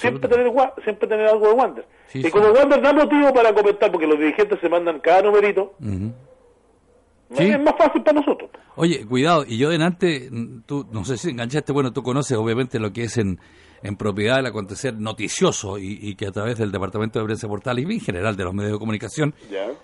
Siempre 0.00 0.28
tener, 0.28 0.52
siempre 0.82 1.08
tener 1.08 1.28
algo 1.28 1.46
de 1.46 1.52
Wander. 1.52 1.84
y 2.12 2.28
como 2.28 2.48
Wander 2.48 2.82
da 2.82 2.92
motivo 2.92 3.32
para 3.32 3.54
comentar, 3.54 3.92
porque 3.92 4.08
los 4.08 4.18
dirigentes 4.18 4.58
se 4.58 4.68
mandan 4.68 4.98
cada 4.98 5.22
numerito, 5.22 5.74
es 7.36 7.60
más 7.60 7.74
fácil 7.76 8.02
para 8.02 8.20
nosotros. 8.20 8.50
Oye, 8.76 9.04
cuidado, 9.06 9.44
y 9.46 9.58
yo 9.58 9.70
delante, 9.70 10.30
tú, 10.66 10.86
no 10.92 11.04
sé 11.04 11.16
si 11.16 11.30
enganchaste, 11.30 11.72
bueno, 11.72 11.92
tú 11.92 12.02
conoces 12.02 12.36
obviamente 12.36 12.78
lo 12.78 12.92
que 12.92 13.04
es 13.04 13.18
en 13.18 13.38
en 13.82 13.96
propiedad 13.96 14.36
del 14.36 14.46
acontecer 14.46 14.94
noticioso 14.98 15.78
y, 15.78 16.14
que 16.14 16.26
a 16.26 16.32
través 16.32 16.58
del 16.58 16.70
Departamento 16.70 17.18
de 17.18 17.24
Prensa 17.24 17.48
Portal 17.48 17.78
y 17.78 17.82
en 17.82 18.00
general 18.00 18.36
de 18.36 18.44
los 18.44 18.54
medios 18.54 18.72
de 18.72 18.78
comunicación 18.78 19.34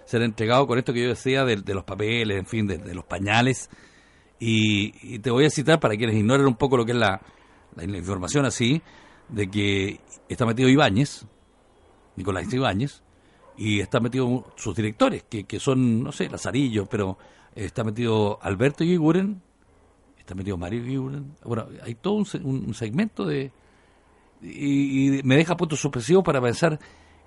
se 0.05 0.17
ha 0.17 0.25
entregado 0.25 0.67
con 0.67 0.79
esto 0.79 0.93
que 0.93 1.03
yo 1.03 1.09
decía 1.09 1.45
de, 1.45 1.75
los 1.75 1.85
papeles, 1.85 2.39
en 2.39 2.47
fin, 2.47 2.67
de, 2.67 2.95
los 2.95 3.05
pañales. 3.05 3.71
Y, 4.39 5.19
te 5.21 5.31
voy 5.31 5.47
a 5.47 5.51
citar 5.51 5.81
para 5.81 5.97
quienes 5.97 6.17
ignoren 6.17 6.47
un 6.47 6.57
poco 6.57 6.77
lo 6.77 6.85
que 6.85 6.93
es 6.93 6.99
la, 6.99 7.21
información 7.79 8.45
así, 8.45 8.83
de 9.29 9.49
que 9.49 10.01
está 10.29 10.45
metido 10.45 10.69
Ibáñez, 10.69 11.27
Nicolás 12.17 12.53
Ibáñez, 12.53 13.03
y 13.57 13.81
está 13.81 14.01
metido 14.01 14.53
sus 14.57 14.77
directores, 14.77 15.25
que, 15.25 15.45
que 15.45 15.59
son, 15.59 16.03
no 16.03 16.13
sé, 16.13 16.29
Lazarillo, 16.29 16.85
pero 16.87 17.17
está 17.57 17.83
metido 17.83 18.39
Alberto 18.43 18.85
Guiguren, 18.85 19.43
está 20.17 20.35
metido 20.35 20.57
Mario 20.57 20.85
Guiguren. 20.85 21.35
Bueno, 21.45 21.67
hay 21.83 21.97
todo 21.97 22.15
un 22.15 22.75
segmento 22.75 23.25
de, 23.25 23.51
y, 24.43 25.21
me 25.25 25.37
deja 25.37 25.57
punto 25.57 25.77
suspensivo 25.77 26.23
para 26.23 26.41
pensar 26.41 26.79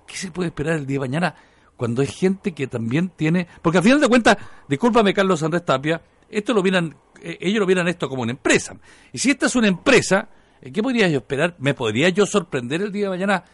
qué 0.06 0.16
se 0.16 0.30
puede 0.30 0.48
esperar 0.48 0.76
el 0.76 0.86
día 0.86 0.96
de 0.96 1.00
mañana 1.00 1.34
cuando 1.76 2.02
hay 2.02 2.08
gente 2.08 2.52
que 2.52 2.66
también 2.66 3.10
tiene... 3.10 3.46
Porque 3.62 3.78
al 3.78 3.84
final 3.84 4.00
de 4.00 4.08
cuentas, 4.08 4.36
discúlpame 4.68 5.14
Carlos 5.14 5.42
Andrés 5.42 5.64
Tapia, 5.64 6.00
esto 6.28 6.52
lo 6.52 6.62
miran, 6.62 6.94
eh, 7.22 7.38
ellos 7.40 7.60
lo 7.60 7.66
miran 7.66 7.88
esto 7.88 8.08
como 8.08 8.22
una 8.22 8.32
empresa. 8.32 8.76
Y 9.12 9.18
si 9.18 9.30
esta 9.30 9.46
es 9.46 9.56
una 9.56 9.68
empresa, 9.68 10.28
eh, 10.60 10.70
¿qué 10.72 10.82
podría 10.82 11.08
yo 11.08 11.18
esperar? 11.18 11.56
¿Me 11.58 11.72
podría 11.72 12.10
yo 12.10 12.26
sorprender 12.26 12.82
el 12.82 12.92
día 12.92 13.04
de 13.04 13.10
mañana 13.10 13.44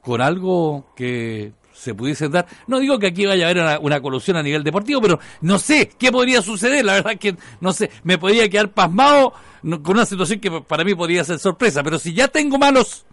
con 0.00 0.20
algo 0.20 0.92
que 0.94 1.52
se 1.72 1.94
pudiese 1.94 2.28
dar. 2.28 2.46
No 2.66 2.78
digo 2.78 2.98
que 2.98 3.08
aquí 3.08 3.26
vaya 3.26 3.46
a 3.46 3.50
haber 3.50 3.80
una, 3.80 4.00
colusión 4.00 4.36
a 4.36 4.42
nivel 4.42 4.62
deportivo, 4.62 5.00
pero 5.00 5.18
no 5.40 5.58
sé 5.58 5.88
qué 5.98 6.12
podría 6.12 6.42
suceder. 6.42 6.84
La 6.84 6.94
verdad 6.94 7.18
que 7.18 7.36
no 7.60 7.72
sé, 7.72 7.90
me 8.04 8.18
podría 8.18 8.48
quedar 8.48 8.70
pasmado 8.70 9.32
con 9.62 9.96
una 9.96 10.06
situación 10.06 10.40
que 10.40 10.50
para 10.50 10.84
mí 10.84 10.94
podría 10.94 11.24
ser 11.24 11.38
sorpresa. 11.38 11.82
Pero 11.82 11.98
si 11.98 12.14
ya 12.14 12.28
tengo 12.28 12.58
malos 12.58 13.04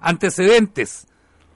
antecedentes 0.00 1.06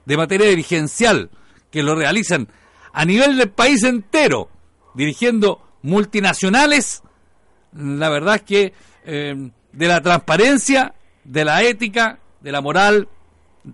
de 0.05 0.17
materia 0.17 0.49
dirigencial 0.49 1.29
que 1.71 1.83
lo 1.83 1.95
realizan 1.95 2.47
a 2.93 3.05
nivel 3.05 3.37
del 3.37 3.49
país 3.49 3.83
entero, 3.83 4.49
dirigiendo 4.93 5.61
multinacionales, 5.81 7.03
la 7.73 8.09
verdad 8.09 8.35
es 8.35 8.41
que 8.43 8.73
eh, 9.03 9.51
de 9.71 9.87
la 9.87 10.01
transparencia, 10.01 10.95
de 11.23 11.43
la 11.43 11.63
ética, 11.63 12.19
de 12.39 12.51
la 12.51 12.61
moral, 12.61 13.09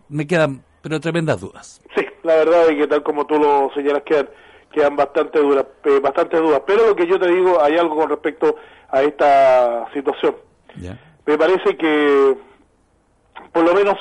me 0.10 0.26
quedan 0.26 0.64
pero 0.82 1.00
tremendas 1.00 1.40
dudas. 1.40 1.81
La 2.24 2.36
verdad 2.36 2.70
es 2.70 2.78
que 2.78 2.88
tal 2.88 3.04
como 3.04 3.26
tú 3.26 3.38
lo 3.38 3.72
señalas, 3.74 4.04
quedan, 4.04 4.30
quedan 4.72 4.96
bastante 4.96 5.40
dudas, 5.40 5.66
eh, 5.86 6.00
bastante 6.00 6.38
dudas. 6.38 6.62
Pero 6.66 6.88
lo 6.88 6.96
que 6.96 7.08
yo 7.08 7.20
te 7.20 7.28
digo, 7.28 7.62
hay 7.62 7.78
algo 7.78 7.96
con 7.96 8.10
respecto 8.10 8.56
a 8.90 9.02
esta 9.04 9.88
situación. 9.94 10.36
Me 11.26 11.38
parece 11.38 11.78
que, 11.78 12.36
por 13.52 13.64
lo 13.64 13.74
menos, 13.74 13.98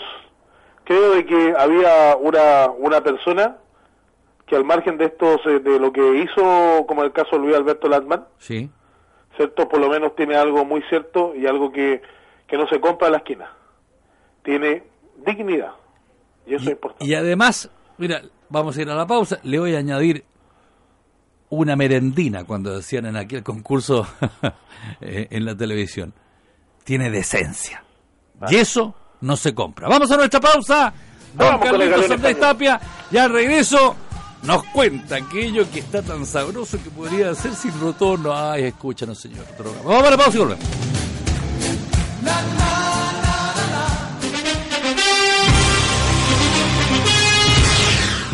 creo 0.85 1.15
de 1.15 1.27
que 1.27 1.55
había 1.57 2.17
una, 2.17 2.71
una 2.71 3.03
persona 3.03 3.57
que 4.47 4.57
al 4.57 4.65
margen 4.65 4.99
de 4.99 5.07
estos, 5.07 5.41
eh, 5.47 5.61
de 5.61 5.79
lo 5.79 5.93
que 5.93 6.17
hizo, 6.17 6.85
como 6.87 7.05
el 7.05 7.13
caso 7.13 7.37
de 7.37 7.39
Luis 7.39 7.57
Alberto 7.57 7.89
Landman, 7.89 8.27
sí. 8.39 8.69
¿cierto? 9.37 9.69
Por 9.69 9.81
lo 9.81 9.89
menos 9.89 10.17
tiene 10.17 10.35
algo 10.35 10.65
muy 10.65 10.83
cierto 10.89 11.35
y 11.37 11.47
algo 11.47 11.71
que, 11.71 12.03
que 12.49 12.57
no 12.57 12.67
se 12.69 12.81
compra 12.81 13.07
en 13.07 13.13
la 13.13 13.19
esquina. 13.19 13.53
Tiene 14.43 14.83
dignidad. 15.25 15.73
Y 16.47 16.55
eso 16.55 16.65
es 16.65 16.71
importante. 16.73 17.05
Y 17.05 17.15
además, 17.15 17.71
mira, 18.01 18.23
vamos 18.49 18.77
a 18.77 18.83
ir 18.83 18.91
a 18.91 18.95
la 18.95 19.07
pausa, 19.07 19.39
le 19.45 19.59
voy 19.59 19.75
a 19.75 19.79
añadir 19.79 20.25
una 21.51 21.77
merendina, 21.77 22.45
cuando 22.45 22.77
decían 22.77 23.07
en 23.07 23.17
aquel 23.17 23.43
concurso 23.43 24.07
eh, 25.01 25.29
en 25.31 25.45
la 25.45 25.55
televisión. 25.55 26.15
Tiene 26.85 27.11
decencia. 27.11 27.85
Y 28.49 28.57
eso 28.57 28.95
no 29.21 29.37
se 29.37 29.55
compra. 29.55 29.89
Vamos 29.89 30.11
a 30.11 30.17
nuestra 30.17 30.41
pausa. 30.41 30.93
Don 31.35 31.59
Carlitos 31.61 32.11
Andrés 32.11 32.41
Tapia, 32.41 32.81
ya 33.11 33.29
regreso 33.29 33.95
nos 34.43 34.65
cuenta 34.65 35.17
aquello 35.17 35.71
que 35.71 35.81
está 35.81 36.03
tan 36.03 36.25
sabroso 36.25 36.83
que 36.83 36.91
podría 36.91 37.35
ser 37.35 37.55
sin 37.55 37.79
retorno. 37.81 38.35
Ay, 38.35 38.65
escúchanos, 38.65 39.21
señor. 39.21 39.45
Vamos 39.85 40.05
a 40.05 40.11
la 40.11 40.17
pausa 40.17 40.37
y 40.37 40.41
volvemos. 40.41 40.65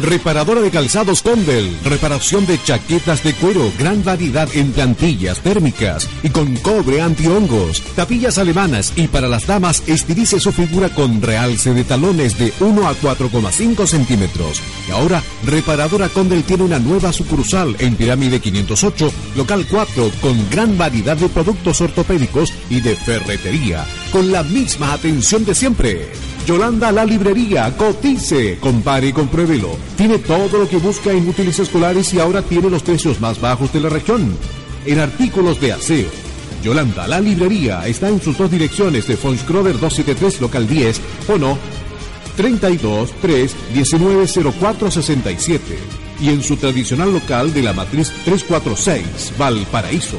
Reparadora 0.03 0.61
de 0.61 0.71
calzados 0.71 1.23
Condel. 1.23 1.77
Reparación 1.85 2.47
de 2.47 2.63
chaquetas 2.63 3.23
de 3.23 3.33
cuero. 3.35 3.73
Gran 3.79 4.05
variedad 4.05 4.49
en 4.55 4.73
plantillas 4.73 5.41
térmicas 5.41 6.09
y 6.23 6.29
con 6.29 6.55
cobre 6.57 7.01
antihongos. 7.01 7.83
Tapillas 7.95 8.37
alemanas 8.39 8.93
y 8.97 9.09
para 9.09 9.29
las 9.29 9.47
damas 9.47 9.83
estilice 9.87 10.39
su 10.39 10.53
figura 10.53 10.91
con 10.91 11.23
realce 11.23 11.73
de 11.73 11.85
talones 11.85 12.39
de 12.39 12.53
1 12.61 12.87
a 12.87 12.95
4,5 12.95 13.87
centímetros. 13.87 14.61
Y 14.87 14.93
ahora, 14.93 15.23
Reparadora 15.45 16.09
Condel 16.11 16.45
tiene 16.45 16.65
una 16.65 16.79
nueva 16.79 17.13
sucursal 17.13 17.75
en 17.79 17.97
Pirámide 17.97 18.41
508, 18.41 19.13
local 19.35 19.67
4, 19.69 20.11
con 20.21 20.51
gran 20.51 20.77
variedad 20.77 21.17
de 21.17 21.29
productos 21.29 21.81
ortopédicos 21.81 22.53
y 22.69 22.81
de 22.81 22.97
ferretería. 22.97 23.87
Con 24.13 24.31
la 24.31 24.43
misma 24.43 24.93
atención 24.93 25.45
de 25.45 25.55
siempre. 25.55 26.36
Yolanda 26.47 26.93
la 26.93 27.05
librería, 27.05 27.77
cotice, 27.77 28.59
compare 28.61 29.09
y 29.09 29.13
compruébelo. 29.13 29.77
Tiene 29.97 30.19
todo 30.19 30.59
lo 30.59 30.69
que 30.69 30.77
busca 30.77 31.11
en 31.11 31.29
útiles 31.29 31.59
escolares 31.59 32.15
y 32.15 32.21
ahora 32.21 32.41
tiene 32.41 32.71
los 32.71 32.85
precios 32.85 33.21
más 33.21 33.41
bajos 33.41 33.73
de 33.73 33.81
la 33.81 33.89
región. 33.89 34.33
En 34.87 35.01
artículos 35.01 35.61
de 35.61 35.73
aseo. 35.73 36.09
Yolanda 36.63 37.09
la 37.09 37.21
librería 37.21 37.85
está 37.89 38.09
en 38.09 38.21
sus 38.21 38.39
dos 38.39 38.49
direcciones 38.49 39.09
de 39.09 39.17
Fonskrover 39.17 39.73
273 39.73 40.41
local 40.41 40.69
10 40.69 41.01
o 41.31 41.37
no 41.37 41.59
32 42.37 43.11
3 43.21 43.57
190467 43.75 45.79
y 46.21 46.29
en 46.29 46.45
su 46.45 46.57
tradicional 46.57 47.13
local 47.13 47.53
de 47.53 47.63
la 47.63 47.73
matriz 47.73 48.13
346 48.25 49.33
Valparaíso. 49.37 50.19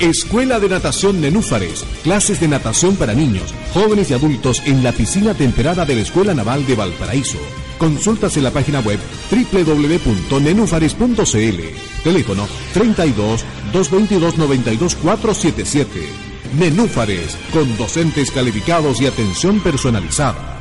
Escuela 0.00 0.58
de 0.60 0.68
Natación 0.68 1.20
Nenúfares. 1.20 1.84
Clases 2.04 2.38
de 2.40 2.46
natación 2.46 2.94
para 2.96 3.14
niños, 3.14 3.52
jóvenes 3.74 4.10
y 4.10 4.14
adultos 4.14 4.62
en 4.64 4.84
la 4.84 4.92
piscina 4.92 5.34
temperada 5.34 5.84
de 5.84 5.96
la 5.96 6.02
Escuela 6.02 6.34
Naval 6.34 6.64
de 6.66 6.76
Valparaíso. 6.76 7.38
Consultas 7.78 8.36
en 8.36 8.44
la 8.44 8.52
página 8.52 8.78
web 8.80 9.00
www.nenufares.cl. 9.30 12.04
Teléfono 12.04 12.46
32 12.74 13.44
222 13.72 14.38
92 14.38 14.94
477. 14.94 16.28
Nenúfares, 16.56 17.36
con 17.52 17.76
docentes 17.76 18.30
calificados 18.30 19.00
y 19.00 19.06
atención 19.06 19.58
personalizada. 19.60 20.57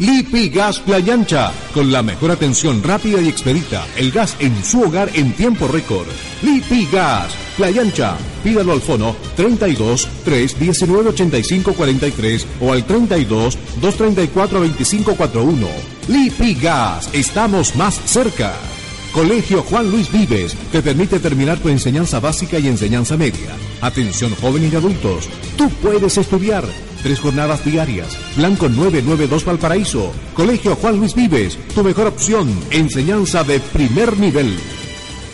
Lipi 0.00 0.48
Gas 0.48 0.80
Playa 0.80 1.18
con 1.74 1.92
la 1.92 2.02
mejor 2.02 2.30
atención 2.30 2.82
rápida 2.82 3.20
y 3.20 3.28
expedita. 3.28 3.86
El 3.96 4.10
gas 4.10 4.34
en 4.38 4.64
su 4.64 4.80
hogar 4.80 5.10
en 5.12 5.34
tiempo 5.34 5.68
récord. 5.68 6.06
Lipi 6.40 6.88
Gas 6.90 7.34
Playa 7.54 7.82
Ancha. 7.82 8.16
Pídalo 8.42 8.72
al 8.72 8.80
fono 8.80 9.14
32 9.36 10.08
3 10.24 10.58
19 10.58 11.10
85 11.10 11.74
43 11.74 12.46
o 12.62 12.72
al 12.72 12.86
32 12.86 13.58
234 13.82 14.60
25 14.60 15.16
41. 15.16 15.68
Lipi 16.08 16.54
Gas, 16.54 17.10
estamos 17.12 17.76
más 17.76 18.00
cerca. 18.06 18.54
Colegio 19.12 19.62
Juan 19.64 19.90
Luis 19.90 20.10
Vives 20.10 20.56
te 20.72 20.80
permite 20.80 21.18
terminar 21.18 21.58
tu 21.58 21.68
enseñanza 21.68 22.20
básica 22.20 22.58
y 22.58 22.68
enseñanza 22.68 23.18
media. 23.18 23.50
Atención 23.82 24.34
jóvenes 24.36 24.72
y 24.72 24.76
adultos, 24.76 25.28
tú 25.58 25.68
puedes 25.82 26.16
estudiar. 26.16 26.64
Tres 27.02 27.20
jornadas 27.20 27.64
diarias. 27.64 28.18
Blanco 28.36 28.68
992 28.68 29.44
Valparaíso. 29.44 30.12
Colegio 30.34 30.76
Juan 30.76 30.98
Luis 30.98 31.14
Vives, 31.14 31.58
tu 31.74 31.82
mejor 31.82 32.08
opción. 32.08 32.48
Enseñanza 32.70 33.42
de 33.42 33.60
primer 33.60 34.18
nivel. 34.18 34.58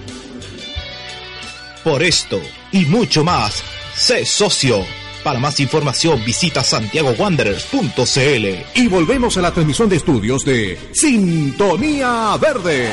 Por 1.84 2.02
esto 2.02 2.40
y 2.70 2.84
mucho 2.86 3.24
más, 3.24 3.62
sé 3.94 4.24
socio. 4.24 4.84
Para 5.24 5.38
más 5.38 5.60
información 5.60 6.24
visita 6.24 6.64
santiagowanderers.cl. 6.64 8.46
Y 8.74 8.88
volvemos 8.88 9.36
a 9.36 9.42
la 9.42 9.52
transmisión 9.52 9.88
de 9.88 9.96
estudios 9.96 10.44
de 10.44 10.78
Sintonía 10.92 12.36
Verde. 12.40 12.90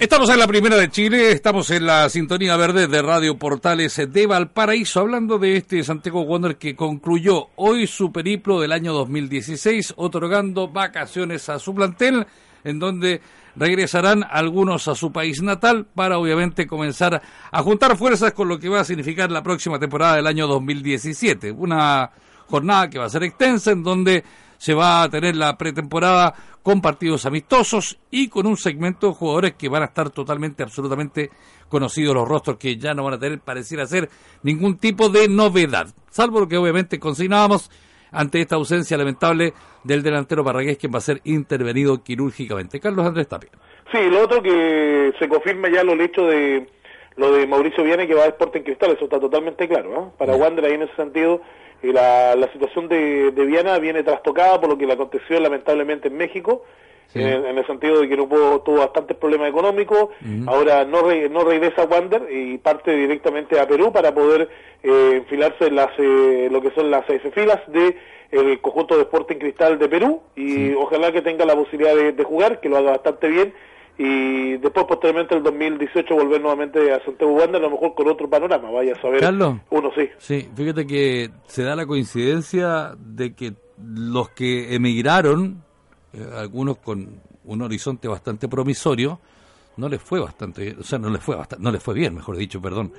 Estamos 0.00 0.30
en 0.30 0.38
la 0.38 0.46
primera 0.46 0.76
de 0.76 0.90
Chile, 0.90 1.32
estamos 1.32 1.72
en 1.72 1.84
la 1.84 2.08
sintonía 2.08 2.56
verde 2.56 2.86
de 2.86 3.02
Radio 3.02 3.36
Portales 3.36 3.96
de 3.96 4.26
Valparaíso, 4.28 5.00
hablando 5.00 5.40
de 5.40 5.56
este 5.56 5.82
Santiago 5.82 6.20
Wander 6.22 6.56
que 6.56 6.76
concluyó 6.76 7.48
hoy 7.56 7.88
su 7.88 8.12
periplo 8.12 8.60
del 8.60 8.70
año 8.70 8.92
2016, 8.92 9.94
otorgando 9.96 10.68
vacaciones 10.68 11.48
a 11.48 11.58
su 11.58 11.74
plantel, 11.74 12.28
en 12.62 12.78
donde 12.78 13.20
regresarán 13.56 14.24
algunos 14.30 14.86
a 14.86 14.94
su 14.94 15.10
país 15.10 15.42
natal 15.42 15.84
para 15.92 16.18
obviamente 16.18 16.68
comenzar 16.68 17.20
a 17.50 17.62
juntar 17.62 17.96
fuerzas 17.96 18.32
con 18.32 18.46
lo 18.46 18.60
que 18.60 18.68
va 18.68 18.80
a 18.80 18.84
significar 18.84 19.32
la 19.32 19.42
próxima 19.42 19.80
temporada 19.80 20.14
del 20.14 20.28
año 20.28 20.46
2017. 20.46 21.50
Una 21.50 22.12
jornada 22.46 22.88
que 22.88 23.00
va 23.00 23.06
a 23.06 23.10
ser 23.10 23.24
extensa, 23.24 23.72
en 23.72 23.82
donde 23.82 24.22
se 24.58 24.74
va 24.74 25.02
a 25.02 25.08
tener 25.08 25.34
la 25.34 25.58
pretemporada 25.58 26.34
con 26.68 26.82
partidos 26.82 27.24
amistosos 27.24 27.98
y 28.10 28.28
con 28.28 28.46
un 28.46 28.58
segmento 28.58 29.06
de 29.06 29.14
jugadores 29.14 29.54
que 29.54 29.70
van 29.70 29.80
a 29.80 29.86
estar 29.86 30.10
totalmente, 30.10 30.62
absolutamente 30.62 31.30
conocidos 31.66 32.14
los 32.14 32.28
rostros 32.28 32.58
que 32.58 32.76
ya 32.76 32.92
no 32.92 33.04
van 33.04 33.14
a 33.14 33.18
tener, 33.18 33.40
pareciera 33.40 33.86
ser, 33.86 34.10
ningún 34.42 34.76
tipo 34.76 35.08
de 35.08 35.28
novedad, 35.30 35.86
salvo 36.10 36.40
lo 36.40 36.46
que 36.46 36.58
obviamente 36.58 37.00
consignábamos 37.00 37.70
ante 38.12 38.42
esta 38.42 38.56
ausencia 38.56 38.98
lamentable 38.98 39.54
del 39.82 40.02
delantero 40.02 40.44
Parragués, 40.44 40.76
quien 40.76 40.92
va 40.92 40.98
a 40.98 41.00
ser 41.00 41.22
intervenido 41.24 42.02
quirúrgicamente. 42.02 42.80
Carlos 42.80 43.06
Andrés 43.06 43.28
Tapia. 43.28 43.48
Sí, 43.90 44.00
lo 44.10 44.24
otro 44.24 44.42
que 44.42 45.14
se 45.18 45.26
confirma 45.26 45.70
ya 45.70 45.82
lo 45.82 45.94
hecho 45.94 46.26
de 46.26 46.68
lo 47.16 47.32
de 47.32 47.46
Mauricio 47.46 47.82
Viana 47.82 48.06
que 48.06 48.12
va 48.12 48.24
a 48.24 48.28
Sporting 48.28 48.60
Cristal, 48.60 48.90
eso 48.90 49.04
está 49.04 49.18
totalmente 49.18 49.66
claro. 49.66 49.90
¿no? 49.90 50.12
Para 50.18 50.36
Wander 50.36 50.66
ahí 50.66 50.74
en 50.74 50.82
ese 50.82 50.96
sentido, 50.96 51.40
y 51.82 51.92
la, 51.92 52.34
la 52.34 52.50
situación 52.52 52.88
de, 52.88 53.30
de, 53.30 53.46
Viana 53.46 53.78
viene 53.78 54.02
trastocada 54.02 54.60
por 54.60 54.70
lo 54.70 54.78
que 54.78 54.86
le 54.86 54.94
aconteció 54.94 55.38
lamentablemente 55.38 56.08
en 56.08 56.16
México, 56.16 56.64
en, 57.14 57.56
el 57.56 57.66
sentido 57.66 58.00
de 58.00 58.08
que 58.08 58.16
no 58.16 58.28
pudo, 58.28 58.60
tuvo 58.60 58.78
bastantes 58.78 59.16
problemas 59.16 59.48
económicos, 59.48 60.10
ahora 60.46 60.84
no, 60.84 61.02
no 61.30 61.44
regresa 61.44 61.82
a 61.82 61.86
Wander 61.86 62.26
y 62.30 62.58
parte 62.58 62.94
directamente 62.94 63.58
a 63.58 63.66
Perú 63.66 63.92
para 63.92 64.12
poder 64.12 64.48
eh, 64.82 65.12
enfilarse 65.16 65.68
en 65.68 65.76
las, 65.76 65.90
eh, 65.98 66.48
lo 66.50 66.60
que 66.60 66.70
son 66.72 66.90
las 66.90 67.04
seis 67.06 67.22
filas 67.32 67.60
de 67.68 67.96
el 68.30 68.60
conjunto 68.60 68.94
de 68.96 69.04
Sporting 69.04 69.36
Cristal 69.36 69.78
de 69.78 69.88
Perú. 69.88 70.20
Y 70.36 70.74
ojalá 70.74 71.10
que 71.10 71.22
tenga 71.22 71.46
la 71.46 71.56
posibilidad 71.56 71.94
de, 71.94 72.12
de 72.12 72.24
jugar, 72.24 72.60
que 72.60 72.68
lo 72.68 72.76
haga 72.76 72.90
bastante 72.90 73.28
bien 73.28 73.54
y 73.98 74.56
después 74.58 74.86
posteriormente 74.86 75.34
el 75.34 75.42
2018 75.42 76.14
volver 76.14 76.40
nuevamente 76.40 76.92
a 76.92 77.04
Santiago 77.04 77.32
Wander 77.32 77.56
a 77.56 77.64
lo 77.64 77.72
mejor 77.72 77.94
con 77.94 78.08
otro 78.08 78.30
panorama, 78.30 78.70
vaya 78.70 78.92
a 78.94 79.00
saber. 79.02 79.20
Carlos, 79.20 79.56
uno 79.70 79.90
sí. 79.96 80.08
Sí, 80.18 80.48
fíjate 80.54 80.86
que 80.86 81.30
se 81.48 81.64
da 81.64 81.74
la 81.74 81.84
coincidencia 81.84 82.94
de 82.96 83.34
que 83.34 83.54
los 83.76 84.30
que 84.30 84.72
emigraron, 84.74 85.64
eh, 86.12 86.24
algunos 86.36 86.78
con 86.78 87.20
un 87.44 87.62
horizonte 87.62 88.06
bastante 88.06 88.46
promisorio, 88.46 89.18
no 89.76 89.88
les 89.88 90.00
fue 90.00 90.20
bastante 90.20 90.62
bien, 90.62 90.76
o 90.78 90.84
sea, 90.84 91.00
no 91.00 91.10
les 91.10 91.22
fue 91.22 91.34
bastante, 91.34 91.64
no 91.64 91.72
les 91.72 91.82
fue 91.82 91.94
bien, 91.94 92.14
mejor 92.14 92.36
dicho, 92.36 92.62
perdón. 92.62 92.92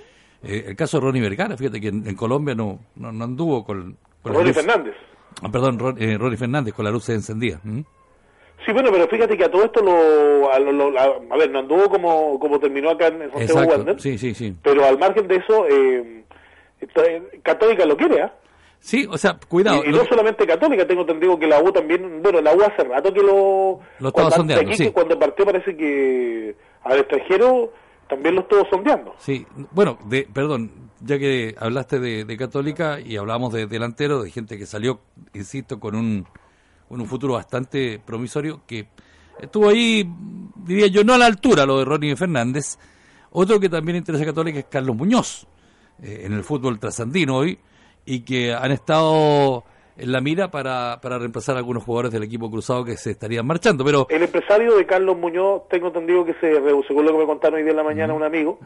Eh, 0.43 0.65
el 0.67 0.75
caso 0.75 0.97
de 0.97 1.05
Ronnie 1.05 1.21
Vergara, 1.21 1.55
fíjate 1.55 1.79
que 1.79 1.87
en, 1.87 2.15
Colombia 2.15 2.55
no, 2.55 2.79
no, 2.95 3.11
no, 3.11 3.23
anduvo 3.23 3.63
con... 3.63 3.97
con 4.21 4.33
Ronnie 4.33 4.53
Fernández. 4.53 4.95
Ah, 5.41 5.49
perdón, 5.49 5.79
Ron, 5.79 6.01
eh, 6.01 6.17
Ronnie 6.17 6.37
Fernández 6.37 6.73
con 6.73 6.83
la 6.83 6.91
luz 6.91 7.07
encendida. 7.09 7.61
Sí, 8.65 8.73
bueno, 8.73 8.89
pero 8.91 9.07
fíjate 9.07 9.37
que 9.37 9.45
a 9.45 9.51
todo 9.51 9.63
esto 9.63 9.81
lo, 9.81 10.51
a, 10.51 10.59
lo, 10.59 10.99
a, 10.99 11.37
ver, 11.37 11.49
no 11.49 11.59
anduvo 11.59 11.89
como, 11.89 12.39
como 12.39 12.59
terminó 12.59 12.89
acá 12.89 13.07
en 13.07 13.31
Santiago 13.31 13.61
Wander, 13.61 13.99
sí, 13.99 14.17
sí, 14.17 14.33
sí. 14.33 14.53
pero 14.61 14.85
al 14.85 14.97
margen 14.99 15.27
de 15.27 15.37
eso, 15.37 15.65
eh, 15.67 16.23
Católica 17.43 17.85
lo 17.85 17.95
quiere, 17.95 18.21
¿ah? 18.21 18.33
Sí, 18.79 19.07
o 19.09 19.17
sea, 19.17 19.37
cuidado. 19.47 19.83
Y, 19.85 19.91
no 19.91 20.05
solamente 20.05 20.47
Católica, 20.47 20.87
tengo 20.87 21.01
entendido 21.01 21.37
que 21.37 21.47
la 21.47 21.61
U 21.61 21.71
también, 21.71 22.21
bueno, 22.21 22.41
la 22.41 22.53
U 22.53 22.61
hace 22.63 22.83
rato 22.83 23.13
que 23.13 23.21
lo... 23.21 23.79
Lo 23.99 24.07
estaba 24.09 24.31
sondeando, 24.31 24.69
aquí, 24.69 24.83
sí. 24.83 24.91
cuando 24.91 25.19
partió 25.19 25.45
parece 25.45 25.75
que 25.75 26.55
al 26.83 26.99
extranjero 26.99 27.73
también 28.07 28.35
lo 28.35 28.41
estuvo 28.41 28.65
sondeando. 28.69 29.15
Sí, 29.17 29.45
bueno, 29.71 29.99
de, 30.05 30.27
perdón, 30.33 30.71
ya 31.01 31.19
que 31.19 31.55
hablaste 31.59 31.99
de, 31.99 32.25
de 32.25 32.37
Católica 32.37 32.99
y 32.99 33.17
hablamos 33.17 33.53
de 33.53 33.67
delantero, 33.67 34.23
de 34.23 34.31
gente 34.31 34.57
que 34.57 34.65
salió, 34.65 35.01
insisto, 35.33 35.79
con 35.79 35.95
un 35.95 36.25
un 36.89 37.05
futuro 37.05 37.35
bastante 37.35 37.99
promisorio 38.03 38.61
que 38.65 38.87
estuvo 39.39 39.69
ahí, 39.69 40.09
diría 40.55 40.87
yo, 40.87 41.03
no 41.03 41.13
a 41.13 41.17
la 41.17 41.25
altura 41.25 41.65
lo 41.65 41.79
de 41.79 41.85
Ronnie 41.85 42.15
Fernández. 42.15 42.77
Otro 43.31 43.59
que 43.59 43.69
también 43.69 43.97
interesa 43.97 44.23
a 44.23 44.27
Católica 44.27 44.59
es 44.59 44.65
Carlos 44.65 44.95
Muñoz, 44.95 45.47
eh, 46.01 46.23
en 46.25 46.33
el 46.33 46.43
fútbol 46.43 46.79
trasandino 46.79 47.37
hoy, 47.37 47.59
y 48.05 48.21
que 48.21 48.53
han 48.53 48.71
estado 48.71 49.63
en 49.97 50.11
la 50.11 50.21
mira 50.21 50.49
para, 50.49 50.99
para 51.01 51.19
reemplazar 51.19 51.55
a 51.55 51.59
algunos 51.59 51.83
jugadores 51.83 52.11
del 52.11 52.23
equipo 52.23 52.49
cruzado 52.49 52.85
que 52.85 52.95
se 52.97 53.11
estarían 53.11 53.45
marchando. 53.45 53.83
pero 53.83 54.07
El 54.09 54.23
empresario 54.23 54.77
de 54.77 54.85
Carlos 54.85 55.17
Muñoz, 55.17 55.67
tengo 55.69 55.87
entendido 55.87 56.25
que 56.25 56.33
se 56.35 56.53
según 56.87 57.05
lo 57.05 57.11
que 57.11 57.17
me 57.17 57.25
contaron 57.25 57.57
hoy 57.57 57.63
día 57.63 57.71
en 57.71 57.77
la 57.77 57.83
mañana 57.83 58.13
un 58.13 58.23
amigo, 58.23 58.59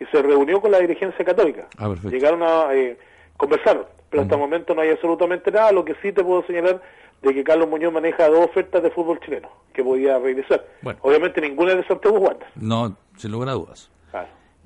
y 0.00 0.04
se 0.06 0.22
reunió 0.22 0.60
con 0.60 0.70
la 0.70 0.78
dirigencia 0.78 1.24
católica. 1.24 1.68
Ah, 1.76 1.94
Llegaron 2.10 2.42
a 2.42 2.74
eh, 2.74 2.98
conversar, 3.36 3.86
pero 4.10 4.22
hasta 4.22 4.34
el 4.34 4.40
momento 4.40 4.74
no 4.74 4.80
hay 4.80 4.90
absolutamente 4.90 5.50
nada. 5.50 5.70
Lo 5.72 5.84
que 5.84 5.94
sí 6.02 6.12
te 6.12 6.24
puedo 6.24 6.42
señalar 6.46 6.80
de 7.22 7.34
que 7.34 7.44
Carlos 7.44 7.68
Muñoz 7.68 7.92
maneja 7.92 8.28
dos 8.28 8.46
ofertas 8.46 8.82
de 8.82 8.90
fútbol 8.90 9.20
chileno 9.20 9.48
que 9.72 9.82
podía 9.82 10.18
regresar. 10.18 10.64
Obviamente 11.02 11.40
ninguna 11.40 11.74
de 11.74 11.84
Santiago 11.84 12.18
Wander. 12.18 12.48
No, 12.56 12.96
sin 13.16 13.32
lugar 13.32 13.50
a 13.50 13.52
dudas. 13.52 13.90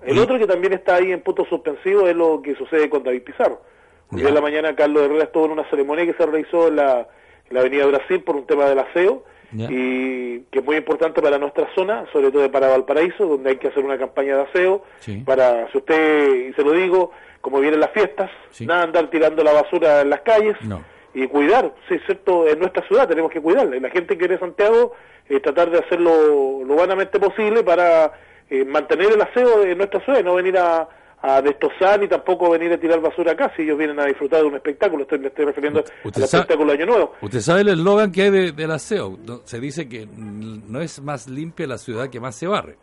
El 0.02 0.18
otro 0.18 0.36
que 0.36 0.48
también 0.48 0.72
está 0.72 0.96
ahí 0.96 1.12
en 1.12 1.20
punto 1.20 1.44
suspensivo 1.44 2.08
es 2.08 2.16
lo 2.16 2.42
que 2.42 2.56
sucede 2.56 2.90
con 2.90 3.04
David 3.04 3.22
Pizarro. 3.22 3.62
Hoy 4.10 4.26
en 4.26 4.34
la 4.34 4.40
mañana 4.40 4.74
Carlos 4.74 5.04
Herrera 5.04 5.24
estuvo 5.24 5.46
en 5.46 5.52
una 5.52 5.70
ceremonia 5.70 6.04
que 6.04 6.14
se 6.14 6.26
realizó 6.26 6.68
en 6.68 6.76
la, 6.76 7.06
Avenida 7.54 7.86
Brasil 7.86 8.22
por 8.22 8.34
un 8.34 8.46
tema 8.46 8.64
del 8.64 8.78
aseo 8.78 9.24
y 9.52 10.40
que 10.50 10.58
es 10.58 10.64
muy 10.64 10.76
importante 10.76 11.20
para 11.20 11.38
nuestra 11.38 11.68
zona, 11.74 12.06
sobre 12.12 12.32
todo 12.32 12.50
para 12.50 12.68
Valparaíso, 12.68 13.26
donde 13.26 13.50
hay 13.50 13.56
que 13.58 13.68
hacer 13.68 13.84
una 13.84 13.98
campaña 13.98 14.36
de 14.36 14.42
aseo 14.42 14.82
para, 15.24 15.70
si 15.70 15.78
usted, 15.78 16.48
y 16.48 16.52
se 16.54 16.62
lo 16.62 16.72
digo, 16.72 17.12
como 17.40 17.60
vienen 17.60 17.78
las 17.78 17.90
fiestas, 17.92 18.30
nada 18.60 18.84
andar 18.84 19.08
tirando 19.08 19.44
la 19.44 19.52
basura 19.52 20.00
en 20.00 20.10
las 20.10 20.22
calles. 20.22 20.56
No 20.62 20.82
y 21.14 21.26
cuidar, 21.28 21.74
sí, 21.88 21.94
es 21.94 22.02
cierto, 22.06 22.48
en 22.48 22.58
nuestra 22.58 22.86
ciudad 22.86 23.08
tenemos 23.08 23.30
que 23.30 23.40
cuidarla. 23.40 23.76
Y 23.76 23.80
la 23.80 23.90
gente 23.90 24.14
que 24.14 24.20
viene 24.20 24.34
de 24.34 24.40
Santiago, 24.40 24.94
eh, 25.28 25.40
tratar 25.40 25.70
de 25.70 25.78
hacerlo 25.78 26.64
lo 26.64 26.74
vanamente 26.74 27.20
posible 27.20 27.62
para 27.62 28.12
eh, 28.48 28.64
mantener 28.64 29.12
el 29.12 29.20
aseo 29.20 29.60
de 29.60 29.74
nuestra 29.74 30.00
ciudad 30.00 30.20
y 30.20 30.24
no 30.24 30.34
venir 30.34 30.56
a, 30.58 30.88
a 31.20 31.40
destrozar 31.40 32.00
ni 32.00 32.08
tampoco 32.08 32.50
venir 32.50 32.72
a 32.72 32.78
tirar 32.78 33.00
basura 33.00 33.32
acá 33.32 33.52
si 33.56 33.62
ellos 33.62 33.78
vienen 33.78 33.98
a 34.00 34.06
disfrutar 34.06 34.40
de 34.40 34.46
un 34.46 34.54
espectáculo. 34.56 35.02
Estoy, 35.02 35.18
me 35.20 35.28
estoy 35.28 35.44
refiriendo 35.44 35.84
al 36.04 36.22
espectáculo 36.22 36.72
Año 36.72 36.86
Nuevo. 36.86 37.14
Usted 37.20 37.40
sabe 37.40 37.60
el 37.60 37.68
eslogan 37.68 38.10
que 38.10 38.22
hay 38.22 38.30
de, 38.30 38.52
del 38.52 38.70
aseo. 38.70 39.18
Se 39.44 39.60
dice 39.60 39.88
que 39.88 40.06
no 40.06 40.80
es 40.80 41.00
más 41.00 41.28
limpia 41.28 41.66
la 41.66 41.78
ciudad 41.78 42.08
que 42.08 42.20
más 42.20 42.34
se 42.34 42.46
barre 42.46 42.76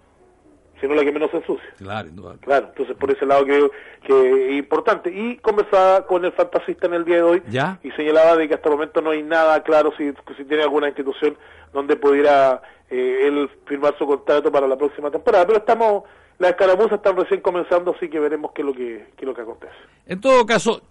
sino 0.79 0.95
la 0.95 1.03
que 1.03 1.11
menos 1.11 1.31
se 1.31 1.37
ensucia. 1.37 1.69
Claro, 1.77 2.09
Claro, 2.41 2.67
entonces 2.69 2.95
por 2.95 3.11
ese 3.11 3.25
lado 3.25 3.45
creo 3.45 3.71
que 4.03 4.51
es 4.51 4.59
importante. 4.59 5.11
Y 5.11 5.37
conversaba 5.37 6.05
con 6.05 6.25
el 6.25 6.31
fantasista 6.31 6.87
en 6.87 6.93
el 6.93 7.05
día 7.05 7.17
de 7.17 7.23
hoy 7.23 7.43
y 7.83 7.91
señalaba 7.91 8.35
de 8.35 8.47
que 8.47 8.55
hasta 8.55 8.69
el 8.69 8.75
momento 8.75 9.01
no 9.01 9.11
hay 9.11 9.23
nada 9.23 9.61
claro 9.63 9.91
si, 9.97 10.11
si 10.37 10.45
tiene 10.45 10.63
alguna 10.63 10.87
institución 10.87 11.37
donde 11.73 11.95
pudiera 11.95 12.61
eh, 12.89 13.27
él 13.27 13.49
firmar 13.65 13.95
su 13.97 14.05
contrato 14.05 14.51
para 14.51 14.67
la 14.67 14.77
próxima 14.77 15.11
temporada. 15.11 15.45
Pero 15.45 15.59
estamos, 15.59 16.03
las 16.37 16.51
escaramuzas 16.51 16.93
están 16.93 17.15
recién 17.15 17.41
comenzando, 17.41 17.93
así 17.95 18.09
que 18.09 18.19
veremos 18.19 18.51
qué 18.53 18.61
es 18.61 18.65
lo 18.65 18.73
que, 18.73 19.07
qué 19.15 19.25
es 19.25 19.27
lo 19.27 19.33
que 19.33 19.41
acontece. 19.41 19.73
En 20.05 20.19
todo 20.19 20.45
caso, 20.45 20.81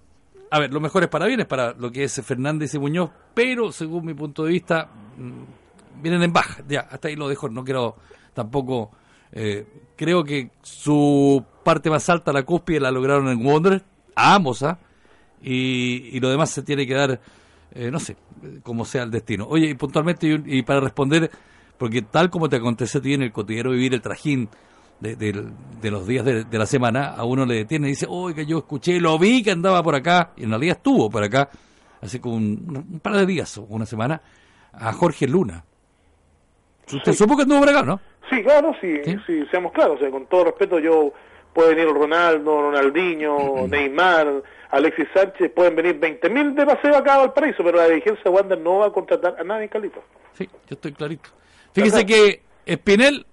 a 0.50 0.60
ver, 0.60 0.72
lo 0.72 0.80
mejor 0.80 1.02
es 1.02 1.08
para 1.08 1.26
bien, 1.26 1.40
es 1.40 1.46
para 1.46 1.72
lo 1.72 1.90
que 1.90 2.04
es 2.04 2.24
Fernández 2.24 2.74
y 2.74 2.78
Muñoz, 2.78 3.10
pero 3.34 3.72
según 3.72 4.06
mi 4.06 4.14
punto 4.14 4.44
de 4.44 4.52
vista, 4.52 4.88
mm, 5.16 6.02
vienen 6.02 6.22
en 6.22 6.32
baja. 6.32 6.62
Ya, 6.68 6.80
hasta 6.80 7.08
ahí 7.08 7.16
lo 7.16 7.28
dejo, 7.28 7.48
no 7.48 7.64
quiero 7.64 7.96
tampoco 8.34 8.92
eh, 9.32 9.66
creo 9.96 10.24
que 10.24 10.50
su 10.62 11.44
parte 11.64 11.90
más 11.90 12.08
alta, 12.08 12.32
la 12.32 12.44
cúspide, 12.44 12.80
la 12.80 12.90
lograron 12.90 13.28
en 13.28 13.42
Wonder, 13.42 13.82
a 14.14 14.34
ambos, 14.34 14.62
¿ah? 14.62 14.78
Y, 15.42 16.18
lo 16.20 16.30
demás 16.30 16.50
se 16.50 16.62
tiene 16.62 16.86
que 16.86 16.94
dar, 16.94 17.20
eh, 17.72 17.90
no 17.90 18.00
sé, 18.00 18.16
como 18.62 18.84
sea 18.84 19.02
el 19.02 19.10
destino. 19.10 19.46
Oye, 19.48 19.70
y 19.70 19.74
puntualmente, 19.74 20.40
y, 20.46 20.62
para 20.62 20.80
responder, 20.80 21.30
porque 21.76 22.02
tal 22.02 22.30
como 22.30 22.48
te 22.48 22.56
acontece 22.56 22.98
a 22.98 23.00
ti 23.00 23.14
en 23.14 23.22
el 23.22 23.32
cotidiano 23.32 23.70
vivir 23.70 23.94
el 23.94 24.00
trajín 24.00 24.48
de, 25.00 25.90
los 25.90 26.06
días 26.06 26.24
de, 26.24 26.46
la 26.50 26.66
semana, 26.66 27.08
a 27.08 27.24
uno 27.24 27.46
le 27.46 27.54
detiene 27.54 27.88
y 27.88 27.90
dice, 27.90 28.06
oiga, 28.08 28.42
yo 28.42 28.58
escuché, 28.58 28.98
lo 28.98 29.18
vi 29.18 29.42
que 29.42 29.52
andaba 29.52 29.82
por 29.82 29.94
acá, 29.94 30.32
y 30.36 30.44
en 30.44 30.50
realidad 30.50 30.76
estuvo 30.78 31.08
por 31.08 31.22
acá, 31.22 31.50
hace 32.00 32.20
como 32.20 32.36
un, 32.36 33.00
par 33.00 33.14
de 33.14 33.26
días 33.26 33.58
o 33.58 33.62
una 33.68 33.86
semana, 33.86 34.20
a 34.72 34.92
Jorge 34.92 35.28
Luna. 35.28 35.64
Usted 36.92 37.12
supo 37.12 37.36
que 37.36 37.42
anduvo 37.42 37.60
por 37.60 37.68
acá, 37.68 37.82
¿no? 37.82 38.00
Sí, 38.30 38.42
claro, 38.42 38.74
sí, 38.80 39.00
¿Sí? 39.26 39.46
seamos 39.50 39.72
claros, 39.72 39.96
o 39.96 39.98
sea, 40.00 40.10
con 40.10 40.26
todo 40.26 40.44
respeto 40.44 40.78
yo 40.78 41.12
puede 41.52 41.74
venir 41.74 41.92
Ronaldo, 41.92 42.62
Ronaldinho, 42.62 43.66
Neymar, 43.68 44.42
Alexis 44.70 45.08
Sánchez, 45.14 45.50
pueden 45.54 45.74
venir 45.76 45.98
20.000 45.98 46.54
de 46.54 46.66
paseo 46.66 46.96
acá 46.96 47.20
al 47.22 47.32
paraíso, 47.32 47.64
pero 47.64 47.78
la 47.78 47.88
dirigencia 47.88 48.30
Wander 48.30 48.58
no 48.58 48.78
va 48.78 48.86
a 48.86 48.92
contratar 48.92 49.36
a 49.38 49.44
nadie, 49.44 49.68
Calito. 49.68 50.02
Sí, 50.34 50.46
yo 50.46 50.74
estoy 50.74 50.92
clarito. 50.92 51.30
Fíjese 51.72 52.04
que 52.04 52.42
Espinel 52.66 53.26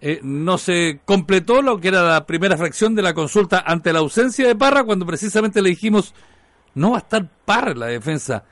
eh, 0.00 0.20
no 0.22 0.58
se 0.58 1.00
completó 1.04 1.60
lo 1.60 1.78
que 1.78 1.88
era 1.88 2.02
la 2.02 2.24
primera 2.24 2.56
fracción 2.56 2.94
de 2.94 3.02
la 3.02 3.14
consulta 3.14 3.62
ante 3.66 3.92
la 3.92 3.98
ausencia 3.98 4.46
de 4.46 4.54
Parra, 4.54 4.84
cuando 4.84 5.04
precisamente 5.04 5.60
le 5.60 5.70
dijimos, 5.70 6.14
no 6.74 6.92
va 6.92 6.98
a 6.98 7.00
estar 7.00 7.28
Parra 7.44 7.72
en 7.72 7.80
la 7.80 7.86
defensa, 7.86 8.44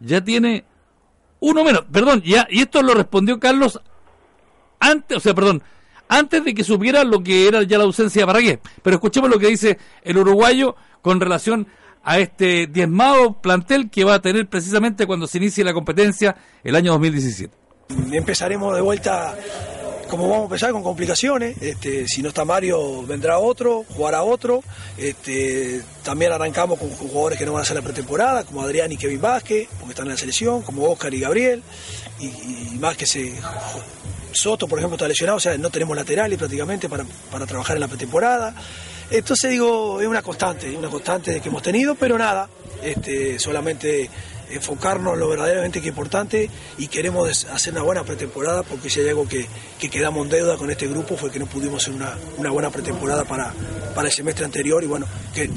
ya 0.00 0.22
tiene 0.22 0.64
uno 1.40 1.64
menos, 1.64 1.84
perdón, 1.92 2.22
ya, 2.22 2.46
y 2.48 2.62
esto 2.62 2.82
lo 2.82 2.94
respondió 2.94 3.38
Carlos 3.38 3.80
antes, 4.84 5.16
o 5.16 5.20
sea, 5.20 5.34
perdón, 5.34 5.62
antes 6.08 6.44
de 6.44 6.54
que 6.54 6.62
supiera 6.62 7.04
lo 7.04 7.22
que 7.22 7.48
era 7.48 7.62
ya 7.62 7.78
la 7.78 7.84
ausencia 7.84 8.22
de 8.22 8.26
Paraguay. 8.26 8.58
Pero 8.82 8.96
escuchemos 8.96 9.30
lo 9.30 9.38
que 9.38 9.48
dice 9.48 9.78
el 10.02 10.18
uruguayo 10.18 10.76
con 11.02 11.20
relación 11.20 11.66
a 12.02 12.18
este 12.18 12.66
diezmado 12.66 13.40
plantel 13.40 13.88
que 13.90 14.04
va 14.04 14.14
a 14.14 14.20
tener 14.20 14.46
precisamente 14.46 15.06
cuando 15.06 15.26
se 15.26 15.38
inicie 15.38 15.64
la 15.64 15.72
competencia 15.72 16.36
el 16.62 16.76
año 16.76 16.92
2017. 16.92 17.54
Empezaremos 18.12 18.74
de 18.74 18.82
vuelta 18.82 19.34
como 20.08 20.28
vamos 20.28 20.42
a 20.42 20.44
empezar 20.44 20.70
con 20.70 20.82
complicaciones, 20.82 21.60
este, 21.60 22.06
si 22.06 22.22
no 22.22 22.28
está 22.28 22.44
Mario 22.44 23.04
vendrá 23.04 23.38
otro, 23.38 23.84
jugará 23.88 24.22
otro, 24.22 24.62
este, 24.98 25.82
también 26.04 26.30
arrancamos 26.30 26.78
con 26.78 26.90
jugadores 26.90 27.38
que 27.38 27.46
no 27.46 27.52
van 27.52 27.60
a 27.60 27.62
hacer 27.62 27.74
la 27.74 27.82
pretemporada, 27.82 28.44
como 28.44 28.62
Adrián 28.62 28.92
y 28.92 28.96
Kevin 28.96 29.20
Vázquez, 29.20 29.66
porque 29.78 29.90
están 29.90 30.06
en 30.06 30.12
la 30.12 30.18
selección, 30.18 30.62
como 30.62 30.84
Oscar 30.84 31.12
y 31.14 31.20
Gabriel, 31.20 31.62
y 32.20 32.76
más 32.78 32.96
que 32.96 33.06
se 33.06 33.32
Soto, 34.34 34.66
por 34.66 34.78
ejemplo, 34.78 34.96
está 34.96 35.08
lesionado, 35.08 35.36
o 35.36 35.40
sea, 35.40 35.56
no 35.58 35.70
tenemos 35.70 35.96
laterales 35.96 36.38
prácticamente 36.38 36.88
para, 36.88 37.04
para 37.30 37.46
trabajar 37.46 37.76
en 37.76 37.80
la 37.80 37.88
pretemporada. 37.88 38.54
Entonces 39.10 39.50
digo, 39.50 40.00
es 40.00 40.06
una 40.06 40.22
constante, 40.22 40.74
una 40.76 40.88
constante 40.88 41.40
que 41.40 41.48
hemos 41.48 41.62
tenido, 41.62 41.94
pero 41.94 42.18
nada, 42.18 42.48
este, 42.82 43.38
solamente 43.38 44.10
enfocarnos 44.50 45.14
en 45.14 45.20
lo 45.20 45.28
verdaderamente 45.28 45.80
que 45.80 45.88
es 45.88 45.92
importante 45.92 46.50
y 46.78 46.88
queremos 46.88 47.44
hacer 47.46 47.72
una 47.72 47.82
buena 47.82 48.04
pretemporada 48.04 48.62
porque 48.62 48.90
si 48.90 49.00
hay 49.00 49.08
algo 49.08 49.26
que, 49.26 49.46
que, 49.78 49.88
quedamos 49.88 50.24
en 50.24 50.30
deuda 50.30 50.56
con 50.56 50.70
este 50.70 50.86
grupo 50.86 51.16
fue 51.16 51.30
que 51.30 51.38
no 51.38 51.46
pudimos 51.46 51.82
hacer 51.82 51.94
una, 51.94 52.16
una 52.36 52.50
buena 52.50 52.70
pretemporada 52.70 53.24
para, 53.24 53.52
para 53.94 54.08
el 54.08 54.14
semestre 54.14 54.44
anterior 54.44 54.82
y 54.84 54.86
bueno, 54.86 55.06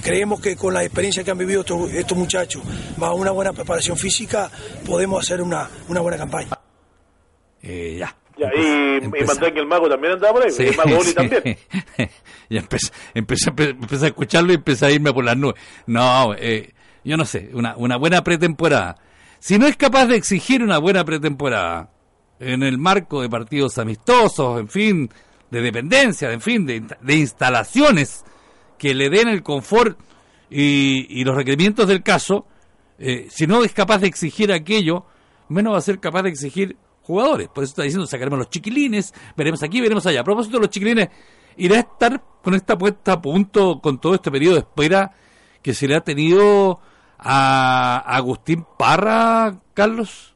creemos 0.02 0.40
que 0.40 0.56
con 0.56 0.74
la 0.74 0.84
experiencia 0.84 1.24
que 1.24 1.32
han 1.32 1.38
vivido 1.38 1.62
estos, 1.62 1.92
estos 1.92 2.18
muchachos, 2.18 2.64
más 2.98 3.14
una 3.14 3.32
buena 3.32 3.54
preparación 3.54 3.98
física, 3.98 4.50
podemos 4.86 5.24
hacer 5.24 5.42
una, 5.42 5.70
una 5.88 6.00
buena 6.02 6.18
campaña. 6.18 6.50
Eh, 7.62 7.98
ya. 8.00 8.16
Ya, 8.38 8.52
y, 8.56 8.98
y 8.98 9.52
que 9.54 9.60
el 9.60 9.66
mago 9.66 9.90
también 9.90 10.14
andaba 10.14 10.34
por 10.34 10.44
ahí, 10.44 10.52
Sí, 10.52 10.64
el 10.64 10.78
mago 10.78 10.98
Oli 10.98 11.06
sí. 11.10 11.14
también. 11.14 11.44
ya 12.50 12.60
empecé, 12.60 12.92
empecé, 13.14 13.50
empecé 13.58 14.06
a 14.06 14.08
escucharlo 14.10 14.52
y 14.52 14.56
empecé 14.56 14.86
a 14.86 14.92
irme 14.92 15.12
por 15.12 15.26
las 15.26 15.36
nubes. 15.38 15.56
No, 15.88 16.34
eh, 16.38 16.74
yo 17.04 17.18
no 17.18 17.26
sé, 17.26 17.50
una, 17.54 17.76
una 17.78 17.98
buena 17.98 18.24
pretemporada. 18.24 18.98
Si 19.40 19.58
no 19.58 19.68
es 19.68 19.76
capaz 19.78 20.06
de 20.08 20.16
exigir 20.16 20.64
una 20.64 20.78
buena 20.78 21.04
pretemporada 21.04 21.90
en 22.40 22.64
el 22.64 22.78
marco 22.78 23.22
de 23.22 23.30
partidos 23.30 23.78
amistosos, 23.78 24.60
en 24.60 24.68
fin, 24.68 25.10
de 25.50 25.62
dependencia, 25.62 26.32
en 26.32 26.42
fin, 26.42 26.66
de, 26.66 26.84
de 27.02 27.16
instalaciones 27.16 28.24
que 28.78 28.94
le 28.94 29.10
den 29.10 29.30
el 29.30 29.42
confort 29.44 29.98
y, 30.50 31.20
y 31.20 31.24
los 31.24 31.36
requerimientos 31.36 31.88
del 31.88 32.04
caso, 32.04 32.46
eh, 33.00 33.28
si 33.30 33.48
no 33.48 33.64
es 33.64 33.74
capaz 33.74 34.00
de 34.00 34.08
exigir 34.08 34.52
aquello, 34.52 35.06
menos 35.50 35.74
va 35.74 35.78
a 35.78 35.82
ser 35.82 36.00
capaz 36.00 36.24
de 36.24 36.30
exigir 36.30 36.78
jugadores. 37.08 37.48
Por 37.48 37.64
eso 37.64 37.72
está 37.72 37.84
diciendo, 37.84 38.06
sacaremos 38.06 38.38
los 38.38 38.50
chiquilines, 38.50 39.14
veremos 39.36 39.64
aquí, 39.64 39.82
veremos 39.82 40.06
allá. 40.06 40.22
A 40.22 40.24
propósito 40.24 40.58
de 40.58 40.62
los 40.62 40.70
chiquilines, 40.70 41.10
irá 41.56 41.78
a 41.78 41.80
estar 41.80 42.22
con 42.44 42.54
esta 42.54 42.78
puesta 42.78 43.14
a 43.14 43.22
punto 43.22 43.80
con 43.82 44.00
todo 44.00 44.14
este 44.14 44.30
periodo 44.30 44.56
de 44.56 44.60
espera 44.60 45.12
que 45.62 45.74
se 45.74 45.88
le 45.88 45.96
ha 45.96 46.02
tenido 46.02 46.80
a 47.18 48.04
Agustín 48.06 48.66
Parra, 48.78 49.56
Carlos. 49.74 50.36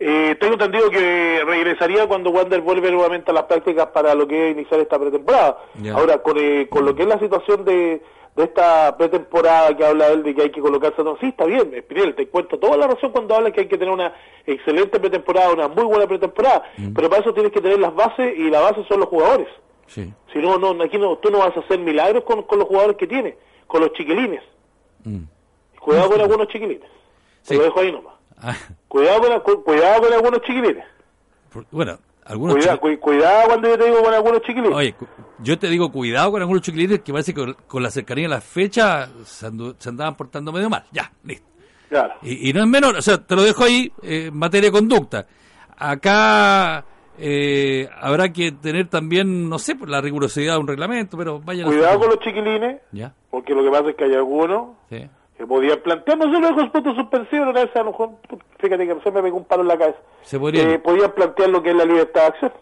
Eh, 0.00 0.36
tengo 0.40 0.54
entendido 0.54 0.90
que 0.90 1.44
regresaría 1.46 2.08
cuando 2.08 2.30
Wander 2.30 2.60
vuelve 2.60 2.90
nuevamente 2.90 3.30
a 3.30 3.34
las 3.34 3.44
prácticas 3.44 3.86
para 3.88 4.16
lo 4.16 4.26
que 4.26 4.50
es 4.50 4.56
iniciar 4.56 4.80
esta 4.80 4.98
pretemporada. 4.98 5.58
Ahora, 5.94 6.18
con, 6.18 6.36
eh, 6.38 6.66
con 6.68 6.84
lo 6.84 6.94
que 6.96 7.02
es 7.02 7.08
la 7.08 7.20
situación 7.20 7.64
de, 7.64 8.02
de 8.36 8.44
esta 8.44 8.96
pretemporada 8.96 9.76
que 9.76 9.84
habla 9.84 10.08
él 10.08 10.22
de 10.22 10.34
que 10.34 10.42
hay 10.42 10.50
que 10.50 10.60
colocarse, 10.60 11.02
no, 11.04 11.16
sí, 11.18 11.26
está 11.26 11.44
bien, 11.44 11.74
Espinel, 11.74 12.14
te 12.14 12.28
cuento 12.28 12.58
toda 12.58 12.76
la 12.78 12.86
razón 12.86 13.12
cuando 13.12 13.34
habla 13.34 13.50
que 13.50 13.60
hay 13.60 13.68
que 13.68 13.76
tener 13.76 13.92
una 13.92 14.14
excelente 14.46 14.98
pretemporada, 14.98 15.52
una 15.52 15.68
muy 15.68 15.84
buena 15.84 16.06
pretemporada, 16.06 16.62
pero 16.94 17.10
para 17.10 17.20
eso 17.22 17.34
tienes 17.34 17.52
que 17.52 17.60
tener 17.60 17.78
las 17.78 17.94
bases 17.94 18.34
y 18.38 18.48
la 18.48 18.60
base 18.60 18.84
son 18.88 19.00
los 19.00 19.08
jugadores. 19.10 19.48
Sí. 19.86 20.10
Si 20.32 20.38
no, 20.38 20.56
no, 20.56 20.82
aquí 20.82 20.96
no, 20.96 21.16
tú 21.18 21.30
no 21.30 21.38
vas 21.40 21.54
a 21.56 21.60
hacer 21.60 21.78
milagros 21.78 22.24
con, 22.24 22.42
con 22.44 22.58
los 22.58 22.66
jugadores 22.68 22.96
que 22.96 23.06
tienes, 23.06 23.34
con 23.66 23.82
los 23.82 23.92
chiquilines. 23.92 24.42
Mm. 25.04 25.24
Cuidado 25.78 26.08
con 26.10 26.20
algunos 26.20 26.48
chiquilines. 26.48 26.88
Sí. 27.42 27.48
Te 27.50 27.56
lo 27.56 27.64
dejo 27.64 27.80
ahí 27.80 27.92
nomás. 27.92 28.14
Ah, 28.38 28.56
Cuidado 28.88 29.20
con, 29.20 29.40
cu- 29.40 29.62
cuidado 29.64 30.00
con 30.02 30.12
algunos 30.12 30.40
chiquilines. 30.42 30.84
bueno, 31.70 31.98
algunos 32.24 32.56
Cuidado, 32.56 32.80
cu- 32.80 32.98
cuidado 33.00 33.46
cuando 33.46 33.68
yo 33.68 33.78
te 33.78 33.84
digo 33.84 34.02
con 34.02 34.14
algunos 34.14 34.40
chiquilines. 34.42 34.74
Oye, 34.76 34.94
yo 35.42 35.58
te 35.58 35.68
digo, 35.68 35.90
cuidado 35.90 36.30
con 36.32 36.40
algunos 36.42 36.62
chiquilines 36.62 37.00
que 37.00 37.12
parece 37.12 37.34
que 37.34 37.54
con, 37.66 37.82
la 37.82 37.90
cercanía 37.90 38.24
de 38.24 38.28
la 38.34 38.40
fecha 38.40 39.08
se, 39.24 39.50
se 39.78 39.88
andaban 39.88 40.14
portando 40.16 40.52
medio 40.52 40.70
mal. 40.70 40.84
Ya, 40.92 41.10
listo. 41.24 41.46
Claro. 41.88 42.14
Y, 42.22 42.48
y 42.48 42.52
no 42.52 42.60
es 42.60 42.66
menor, 42.68 42.96
o 42.96 43.02
sea, 43.02 43.18
te 43.18 43.34
lo 43.36 43.42
dejo 43.42 43.64
ahí 43.64 43.92
eh, 44.02 44.26
en 44.28 44.36
materia 44.38 44.68
de 44.68 44.72
conducta. 44.72 45.26
Acá 45.76 46.84
eh, 47.18 47.88
habrá 48.00 48.32
que 48.32 48.52
tener 48.52 48.88
también, 48.88 49.48
no 49.48 49.58
sé, 49.58 49.74
por 49.74 49.88
la 49.90 50.00
rigurosidad 50.00 50.54
de 50.54 50.60
un 50.60 50.68
reglamento, 50.68 51.18
pero 51.18 51.40
vayan 51.40 51.66
a 51.66 51.70
Cuidado 51.70 51.98
con 51.98 52.08
los 52.08 52.18
chiquilines, 52.20 52.80
Ya, 52.92 53.12
porque 53.30 53.52
lo 53.54 53.62
que 53.62 53.70
pasa 53.70 53.90
es 53.90 53.96
que 53.96 54.04
hay 54.04 54.14
algunos 54.14 54.76
sí. 54.88 55.06
Que 55.42 55.46
podían 55.48 55.80
plantear, 55.80 56.18
no 56.18 56.32
sé, 56.32 56.40
los 56.40 56.70
puntos 56.70 56.94
suspensivos, 56.94 57.48
una 57.48 57.64
vez 57.64 57.74
a 57.74 57.80
lo 57.80 57.86
mejor, 57.86 58.10
fíjate 58.60 58.86
que 58.86 59.00
se 59.02 59.10
me 59.10 59.22
pegó 59.22 59.36
un 59.38 59.44
palo 59.44 59.62
en 59.62 59.68
la 59.68 59.76
cabeza. 59.76 59.98
Se 60.22 60.38
podrían, 60.38 60.70
Eh, 60.70 60.78
podían 60.78 61.10
plantear 61.12 61.48
lo 61.50 61.60
que 61.60 61.70
es 61.70 61.76
la 61.76 61.84
libertad 61.84 62.20
de 62.20 62.26
acción. 62.28 62.52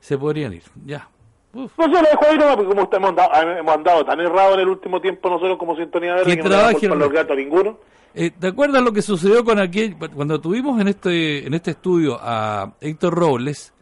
se 0.00 0.18
podrían 0.18 0.52
ir. 0.52 0.62
Ya. 0.84 1.08
Uf. 1.54 1.70
No 1.78 1.84
sé, 1.84 1.90
lo 1.90 1.98
dejo 2.00 2.24
ahí 2.28 2.36
nomás, 2.38 2.56
porque 2.56 2.68
como 2.74 2.88
hemos 2.92 3.08
andado, 3.10 3.30
hemos 3.58 3.74
andado 3.74 4.04
tan 4.04 4.18
errados 4.20 4.54
en 4.54 4.60
el 4.60 4.68
último 4.68 5.00
tiempo 5.00 5.30
nosotros 5.30 5.56
como 5.58 5.76
Sintonía 5.76 6.14
Verde, 6.16 6.36
Que 6.36 6.42
que 6.80 6.88
no 6.88 6.94
los 6.96 7.12
gatos 7.12 7.32
a 7.32 7.40
ninguno. 7.40 7.78
Eh, 8.14 8.32
¿Te 8.36 8.48
acuerdas 8.48 8.82
lo 8.82 8.92
que 8.92 9.00
sucedió 9.02 9.44
con 9.44 9.60
aquel 9.60 9.96
cuando 9.96 10.40
tuvimos 10.40 10.80
en 10.80 10.88
este 10.88 11.46
en 11.46 11.54
este 11.54 11.70
estudio 11.72 12.18
a 12.20 12.72
Héctor 12.80 13.14
Robles? 13.14 13.72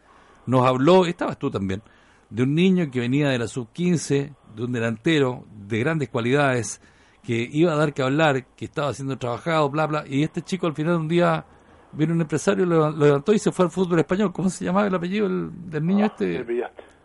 Nos 0.45 0.65
habló, 0.65 1.05
estabas 1.07 1.37
tú 1.39 1.49
también, 1.49 1.81
de 2.29 2.43
un 2.43 2.53
niño 2.53 2.89
que 2.91 2.99
venía 2.99 3.29
de 3.29 3.39
la 3.39 3.47
sub 3.47 3.67
15, 3.73 4.31
de 4.55 4.63
un 4.63 4.71
delantero 4.71 5.43
de 5.51 5.79
grandes 5.79 6.09
cualidades, 6.09 6.81
que 7.27 7.49
iba 7.51 7.73
a 7.73 7.75
dar 7.75 7.93
que 7.93 8.01
hablar, 8.01 8.45
que 8.55 8.63
estaba 8.63 8.93
siendo 8.93 9.17
trabajado, 9.17 9.69
bla 9.69 9.85
bla, 9.85 10.05
y 10.07 10.23
este 10.23 10.41
chico 10.43 10.65
al 10.65 10.73
final 10.73 10.95
un 10.95 11.09
día 11.09 11.43
vino 11.91 12.13
un 12.13 12.21
empresario, 12.21 12.65
lo, 12.65 12.89
lo 12.89 13.05
levantó 13.05 13.33
y 13.33 13.39
se 13.39 13.51
fue 13.51 13.65
al 13.65 13.71
fútbol 13.71 13.99
español. 13.99 14.31
¿Cómo 14.31 14.49
se 14.49 14.63
llamaba 14.63 14.87
el 14.87 14.95
apellido 14.95 15.27
del, 15.27 15.49
del 15.69 15.85
niño 15.85 15.99
Me 15.99 16.05
este? 16.05 16.45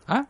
¿Ah? 0.07 0.25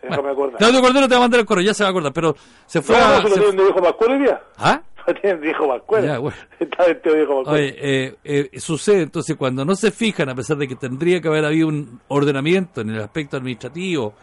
Déjame 0.00 0.16
Bueno, 0.22 0.32
acordar. 0.32 0.58
Claudio 0.58 0.80
Cordero 0.80 1.08
te 1.08 1.14
va 1.14 1.18
a 1.18 1.22
mandar 1.24 1.40
el 1.40 1.46
correo, 1.46 1.64
ya 1.64 1.74
se 1.74 1.82
va 1.82 1.88
a 1.88 1.90
acordar, 1.90 2.12
pero 2.12 2.36
se 2.66 2.80
fue 2.80 2.96
No, 2.96 3.04
a... 3.04 3.22
no, 3.22 3.28
lo 3.28 3.34
se- 3.34 3.40
de 3.40 3.50
viejo 3.64 3.82
Pascual 3.82 4.10
hoy 4.12 4.18
día. 4.20 4.40
¿Ah? 4.56 4.82
Lo 5.06 5.68
Pascual. 5.68 6.04
Ya, 6.04 6.18
bueno. 6.18 6.36
Oye, 7.46 7.74
eh, 7.78 8.16
eh, 8.24 8.50
sucede 8.60 9.02
entonces 9.02 9.36
cuando 9.36 9.64
no 9.64 9.74
se 9.74 9.90
fijan, 9.90 10.28
a 10.28 10.34
pesar 10.34 10.56
de 10.58 10.68
que 10.68 10.76
tendría 10.76 11.20
que 11.20 11.28
haber 11.28 11.44
habido 11.44 11.68
un 11.68 12.00
ordenamiento 12.08 12.82
en 12.82 12.90
el 12.90 13.00
aspecto 13.00 13.36
administrativo 13.36 14.14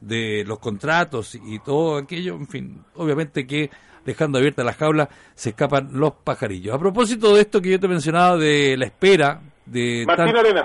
de 0.00 0.44
los 0.46 0.58
contratos 0.58 1.34
y 1.34 1.58
todo 1.60 1.96
aquello, 1.98 2.34
en 2.34 2.46
fin, 2.48 2.82
obviamente 2.94 3.46
que 3.46 3.70
dejando 4.06 4.38
abierta 4.38 4.64
la 4.64 4.72
jaula 4.72 5.08
se 5.34 5.50
escapan 5.50 5.90
los 5.92 6.12
pajarillos. 6.24 6.74
A 6.74 6.78
propósito 6.78 7.34
de 7.34 7.42
esto 7.42 7.60
que 7.60 7.70
yo 7.72 7.80
te 7.80 7.88
mencionaba 7.88 8.36
de 8.38 8.76
la 8.78 8.86
espera 8.86 9.40
de 9.66 10.04
Martín 10.06 10.26
tan- 10.26 10.36
Arenas. 10.36 10.64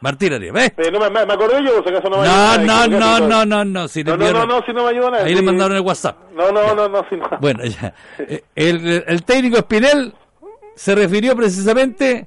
Martín 0.00 0.34
Arias, 0.34 0.52
¿ves? 0.52 0.72
Eh, 0.76 0.90
no, 0.92 0.98
me, 1.00 1.08
me 1.08 1.20
acordé 1.32 1.64
yo, 1.64 1.76
por 1.76 1.84
si 1.84 1.88
acaso 1.94 2.10
no 2.10 2.18
me 2.20 2.26
No, 2.26 2.32
ayuda 2.50 2.86
no, 2.88 2.98
no, 3.00 3.20
no, 3.20 3.44
no, 3.46 3.64
no, 3.64 3.88
si 3.88 4.04
No, 4.04 4.10
no, 4.12 4.16
no, 4.18 4.24
enviaron- 4.26 4.48
no, 4.48 4.62
si 4.66 4.72
no 4.74 4.84
me 4.84 4.90
ayuda 4.90 5.10
nada. 5.12 5.24
ahí 5.24 5.34
le 5.34 5.40
mandaron 5.42 5.76
el 5.78 5.82
WhatsApp. 5.82 6.18
No, 6.34 6.52
no, 6.52 6.74
no, 6.74 6.88
no, 6.90 7.06
si 7.08 7.16
no. 7.16 7.26
Bueno, 7.40 7.64
ya. 7.64 7.94
Eh, 8.18 8.44
El, 8.54 9.02
el 9.06 9.24
técnico 9.24 9.56
Espinel 9.56 10.12
se 10.76 10.94
refirió 10.94 11.34
precisamente 11.34 12.26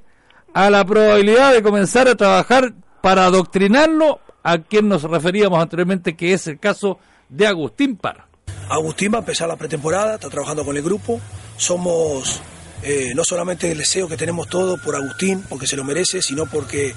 a 0.54 0.70
la 0.70 0.84
probabilidad 0.84 1.52
de 1.52 1.62
comenzar 1.62 2.08
a 2.08 2.16
trabajar 2.16 2.72
para 3.00 3.26
adoctrinarlo 3.26 4.18
a 4.42 4.58
quien 4.58 4.88
nos 4.88 5.04
referíamos 5.04 5.60
anteriormente, 5.62 6.16
que 6.16 6.32
es 6.32 6.48
el 6.48 6.58
caso 6.58 6.98
de 7.28 7.46
Agustín 7.46 7.96
Parra. 7.96 8.26
Agustín 8.68 9.12
va 9.12 9.18
a 9.18 9.20
empezar 9.20 9.48
la 9.48 9.56
pretemporada, 9.56 10.14
está 10.14 10.28
trabajando 10.28 10.64
con 10.64 10.76
el 10.76 10.82
grupo. 10.82 11.20
Somos 11.56 12.40
eh, 12.82 13.12
no 13.14 13.24
solamente 13.24 13.70
el 13.70 13.78
deseo 13.78 14.08
que 14.08 14.16
tenemos 14.16 14.48
todos 14.48 14.80
por 14.80 14.94
Agustín, 14.94 15.42
porque 15.48 15.66
se 15.66 15.76
lo 15.76 15.84
merece, 15.84 16.22
sino 16.22 16.46
porque 16.46 16.94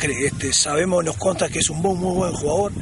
este, 0.00 0.52
sabemos, 0.52 1.04
nos 1.04 1.16
consta 1.16 1.48
que 1.48 1.58
es 1.60 1.70
un 1.70 1.78
muy, 1.78 1.96
muy 1.96 2.14
buen 2.14 2.32
jugador. 2.32 2.72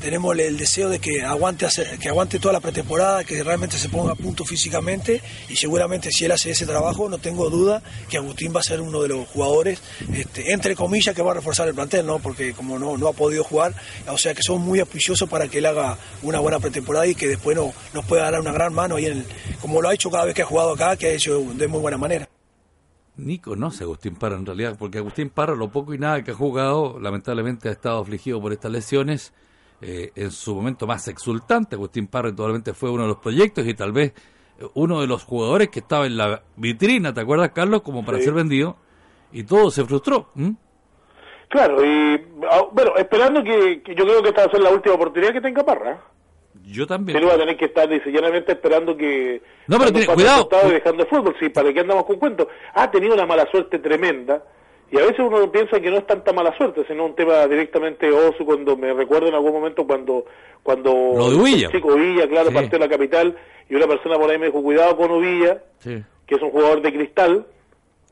Tenemos 0.00 0.38
el 0.38 0.56
deseo 0.56 0.88
de 0.88 0.98
que 0.98 1.22
aguante, 1.22 1.66
que 2.00 2.08
aguante 2.08 2.38
toda 2.38 2.54
la 2.54 2.60
pretemporada, 2.60 3.22
que 3.22 3.42
realmente 3.44 3.76
se 3.76 3.90
ponga 3.90 4.12
a 4.12 4.14
punto 4.14 4.46
físicamente 4.46 5.20
y 5.50 5.56
seguramente 5.56 6.10
si 6.10 6.24
él 6.24 6.32
hace 6.32 6.50
ese 6.52 6.64
trabajo, 6.64 7.10
no 7.10 7.18
tengo 7.18 7.50
duda 7.50 7.82
que 8.08 8.16
Agustín 8.16 8.50
va 8.56 8.60
a 8.60 8.62
ser 8.62 8.80
uno 8.80 9.02
de 9.02 9.08
los 9.08 9.28
jugadores, 9.28 9.82
este, 10.14 10.52
entre 10.52 10.74
comillas, 10.74 11.14
que 11.14 11.20
va 11.20 11.32
a 11.32 11.34
reforzar 11.34 11.68
el 11.68 11.74
plantel, 11.74 12.06
¿no? 12.06 12.18
porque 12.18 12.54
como 12.54 12.78
no, 12.78 12.96
no 12.96 13.08
ha 13.08 13.12
podido 13.12 13.44
jugar, 13.44 13.74
o 14.08 14.16
sea 14.16 14.32
que 14.32 14.42
somos 14.42 14.62
muy 14.66 14.80
auspiciosos 14.80 15.28
para 15.28 15.48
que 15.48 15.58
él 15.58 15.66
haga 15.66 15.98
una 16.22 16.38
buena 16.40 16.58
pretemporada 16.58 17.06
y 17.06 17.14
que 17.14 17.28
después 17.28 17.54
no, 17.54 17.70
nos 17.92 18.06
pueda 18.06 18.22
dar 18.30 18.40
una 18.40 18.52
gran 18.52 18.72
mano 18.72 18.96
en 18.96 19.04
el- 19.04 19.26
como 19.60 19.82
lo 19.82 19.90
ha 19.90 19.94
hecho 19.94 20.10
cada 20.10 20.24
vez 20.24 20.34
que 20.34 20.40
ha 20.42 20.46
jugado 20.46 20.72
acá, 20.72 20.96
que 20.96 21.08
ha 21.08 21.12
hecho 21.12 21.40
de 21.42 21.68
muy 21.68 21.80
buena 21.80 21.98
manera. 21.98 22.26
Ni 23.16 23.38
conoce 23.38 23.82
a 23.82 23.84
Agustín 23.84 24.14
Parra 24.16 24.36
en 24.36 24.46
realidad, 24.46 24.76
porque 24.78 24.96
Agustín 24.96 25.28
Parra, 25.28 25.54
lo 25.54 25.68
poco 25.70 25.92
y 25.92 25.98
nada 25.98 26.24
que 26.24 26.30
ha 26.30 26.34
jugado, 26.34 26.98
lamentablemente 26.98 27.68
ha 27.68 27.72
estado 27.72 27.98
afligido 28.00 28.40
por 28.40 28.54
estas 28.54 28.72
lesiones. 28.72 29.34
Eh, 29.82 30.12
en 30.14 30.30
su 30.30 30.54
momento 30.54 30.86
más 30.86 31.08
exultante, 31.08 31.74
Agustín 31.76 32.06
Parra 32.06 32.28
actualmente 32.28 32.74
fue 32.74 32.90
uno 32.90 33.02
de 33.04 33.08
los 33.08 33.16
proyectos 33.18 33.66
y 33.66 33.72
tal 33.74 33.92
vez 33.92 34.12
eh, 34.60 34.66
uno 34.74 35.00
de 35.00 35.06
los 35.06 35.24
jugadores 35.24 35.68
que 35.70 35.78
estaba 35.80 36.06
en 36.06 36.16
la 36.18 36.42
vitrina, 36.56 37.14
¿te 37.14 37.20
acuerdas, 37.22 37.50
Carlos? 37.54 37.80
Como 37.82 38.04
para 38.04 38.18
Sí. 38.18 38.24
ser 38.24 38.34
vendido, 38.34 38.76
y 39.32 39.44
todo 39.44 39.70
se 39.70 39.84
frustró. 39.84 40.28
Claro, 41.48 41.84
y 41.84 42.26
ah, 42.50 42.62
bueno, 42.72 42.92
esperando 42.96 43.42
que, 43.42 43.82
que 43.82 43.94
yo 43.94 44.04
creo 44.04 44.22
que 44.22 44.28
esta 44.28 44.42
va 44.42 44.46
a 44.48 44.50
ser 44.50 44.60
la 44.60 44.70
última 44.70 44.94
oportunidad 44.94 45.32
que 45.32 45.40
tenga 45.40 45.64
Parra. 45.64 45.92
¿eh? 45.92 45.96
Yo 46.66 46.86
también. 46.86 47.20
No 47.20 47.26
va 47.28 47.34
a 47.34 47.38
tener 47.38 47.56
que 47.56 47.64
estar 47.64 47.88
diseñadamente 47.88 48.52
esperando 48.52 48.96
que... 48.96 49.42
No, 49.66 49.78
pero 49.78 49.90
tiene- 49.92 50.06
cuidado. 50.14 50.48
y 50.68 50.72
dejando 50.72 51.02
el 51.02 51.08
fútbol, 51.08 51.34
sí, 51.40 51.48
para 51.48 51.72
que 51.72 51.80
andamos 51.80 52.04
con 52.04 52.16
cuentos. 52.18 52.46
Ha 52.74 52.88
tenido 52.90 53.14
una 53.14 53.26
mala 53.26 53.48
suerte 53.50 53.78
tremenda 53.78 54.44
Y 54.92 54.98
a 54.98 55.02
veces 55.02 55.20
uno 55.20 55.50
piensa 55.52 55.78
que 55.80 55.90
no 55.90 55.98
es 55.98 56.06
tanta 56.06 56.32
mala 56.32 56.56
suerte, 56.56 56.84
sino 56.88 57.06
un 57.06 57.14
tema 57.14 57.46
directamente 57.46 58.10
oso, 58.10 58.44
cuando 58.44 58.76
me 58.76 58.92
recuerdo 58.92 59.28
en 59.28 59.34
algún 59.34 59.52
momento 59.52 59.86
cuando 59.86 60.24
cuando 60.62 60.90
Lo 61.16 61.30
de 61.30 61.36
Uvilla. 61.36 61.66
el 61.68 61.72
chico 61.72 61.88
Uvilla, 61.94 62.28
claro, 62.28 62.48
Sí. 62.48 62.54
partió 62.54 62.78
de 62.78 62.84
la 62.84 62.88
capital 62.90 63.34
y 63.70 63.74
una 63.76 63.86
persona 63.86 64.16
por 64.18 64.30
ahí 64.30 64.38
me 64.38 64.46
dijo, 64.46 64.62
cuidado 64.62 64.94
con 64.96 65.10
Uvilla, 65.10 65.62
Sí. 65.78 66.02
que 66.26 66.34
es 66.34 66.42
un 66.42 66.50
jugador 66.50 66.82
de 66.82 66.92
cristal, 66.92 67.46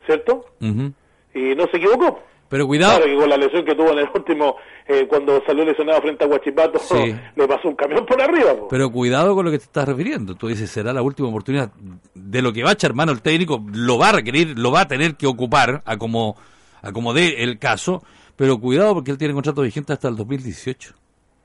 ¿cierto? 0.07 0.47
Ujú. 0.61 0.93
Y 1.35 1.55
no 1.55 1.67
se 1.71 1.77
equivocó. 1.77 2.21
Pero 2.49 2.67
cuidado, 2.67 2.97
Claro 2.97 3.11
que 3.13 3.17
con 3.21 3.29
la 3.29 3.37
lesión 3.37 3.65
que 3.67 3.75
tuvo 3.75 3.93
en 3.93 3.99
el 3.99 4.09
último, 4.15 4.57
eh, 4.87 5.07
cuando 5.07 5.43
salió 5.45 5.67
lesionado 5.67 6.01
frente 6.01 6.25
a 6.25 6.27
Guachipato, 6.27 6.79
Sí. 6.79 6.95
le 7.37 7.47
pasó 7.47 7.69
un 7.69 7.75
camión 7.77 8.07
por 8.07 8.21
arriba. 8.23 8.55
po. 8.55 8.69
pero 8.69 8.91
cuidado 8.91 9.35
con 9.35 9.45
lo 9.45 9.51
que 9.51 9.59
te 9.59 9.65
estás 9.65 9.87
refiriendo. 9.87 10.35
Tú 10.35 10.49
dices, 10.49 10.71
será 10.71 10.95
la 10.95 11.03
última 11.03 11.29
oportunidad 11.29 11.71
de 12.15 12.41
lo 12.41 12.51
que 12.55 12.63
va 12.63 12.71
a 12.71 12.73
echar 12.73 12.95
mano 12.95 13.13
el 13.13 13.21
técnico, 13.21 13.63
lo 13.75 13.99
va 13.99 14.09
a 14.09 14.13
requerir, 14.13 14.59
lo 14.59 14.71
va 14.73 14.81
a 14.83 14.89
tener 14.89 15.17
que 15.17 15.27
ocupar 15.27 15.83
a 15.85 15.99
como, 15.99 16.37
a 16.83 16.93
como 16.93 17.13
dé 17.13 17.43
el 17.43 17.59
caso, 17.59 18.03
pero 18.37 18.59
cuidado 18.61 18.95
porque 18.95 19.11
él 19.11 19.19
tiene 19.19 19.35
contrato 19.35 19.63
vigente 19.63 19.93
hasta 19.93 20.09
el 20.09 20.17
2018. 20.17 20.95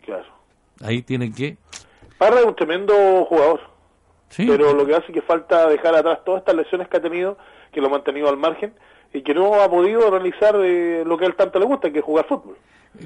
Claro. 0.05 0.25
Ahí 0.81 1.01
tienen 1.01 1.33
que... 1.33 1.57
Parra 2.17 2.39
es 2.39 2.45
un 2.45 2.55
tremendo 2.55 3.25
jugador. 3.25 3.61
Sí, 4.29 4.45
pero 4.47 4.73
lo 4.73 4.85
que 4.85 4.95
hace 4.95 5.11
que 5.13 5.21
falta 5.21 5.67
dejar 5.67 5.93
atrás 5.95 6.19
todas 6.25 6.39
estas 6.39 6.55
lesiones 6.55 6.87
que 6.87 6.97
ha 6.97 7.01
tenido, 7.01 7.37
que 7.71 7.81
lo 7.81 7.87
ha 7.87 7.91
mantenido 7.91 8.29
al 8.29 8.37
margen 8.37 8.73
y 9.13 9.21
que 9.21 9.33
no 9.33 9.61
ha 9.61 9.69
podido 9.69 10.09
realizar 10.09 10.55
eh, 10.63 11.03
lo 11.05 11.17
que 11.17 11.25
a 11.25 11.27
él 11.27 11.35
tanto 11.35 11.59
le 11.59 11.65
gusta, 11.65 11.91
que 11.91 11.99
es 11.99 12.05
jugar 12.05 12.25
fútbol. 12.27 12.57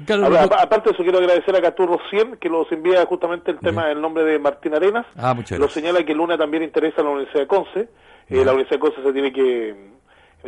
claro, 0.06 0.24
Ahora, 0.24 0.44
aparte 0.44 0.88
de 0.88 0.94
eso, 0.94 1.02
quiero 1.02 1.18
agradecer 1.18 1.54
a 1.54 1.60
Caturro 1.60 1.98
100, 2.08 2.36
que 2.36 2.48
nos 2.48 2.70
envía 2.72 3.04
justamente 3.04 3.50
el 3.50 3.58
tema 3.58 3.86
del 3.88 4.00
nombre 4.00 4.24
de 4.24 4.38
Martín 4.38 4.74
Arenas. 4.74 5.04
Ah, 5.16 5.36
Lo 5.58 5.68
señala 5.68 6.02
que 6.04 6.14
Luna 6.14 6.38
también 6.38 6.62
interesa 6.62 7.02
a 7.02 7.04
la 7.04 7.10
Universidad 7.10 7.42
de 7.42 7.46
Conce. 7.46 7.88
Eh, 8.28 8.44
la 8.44 8.52
Universidad 8.52 8.76
de 8.76 8.78
Conce 8.78 9.02
se 9.02 9.12
tiene 9.12 9.32
que, 9.32 9.76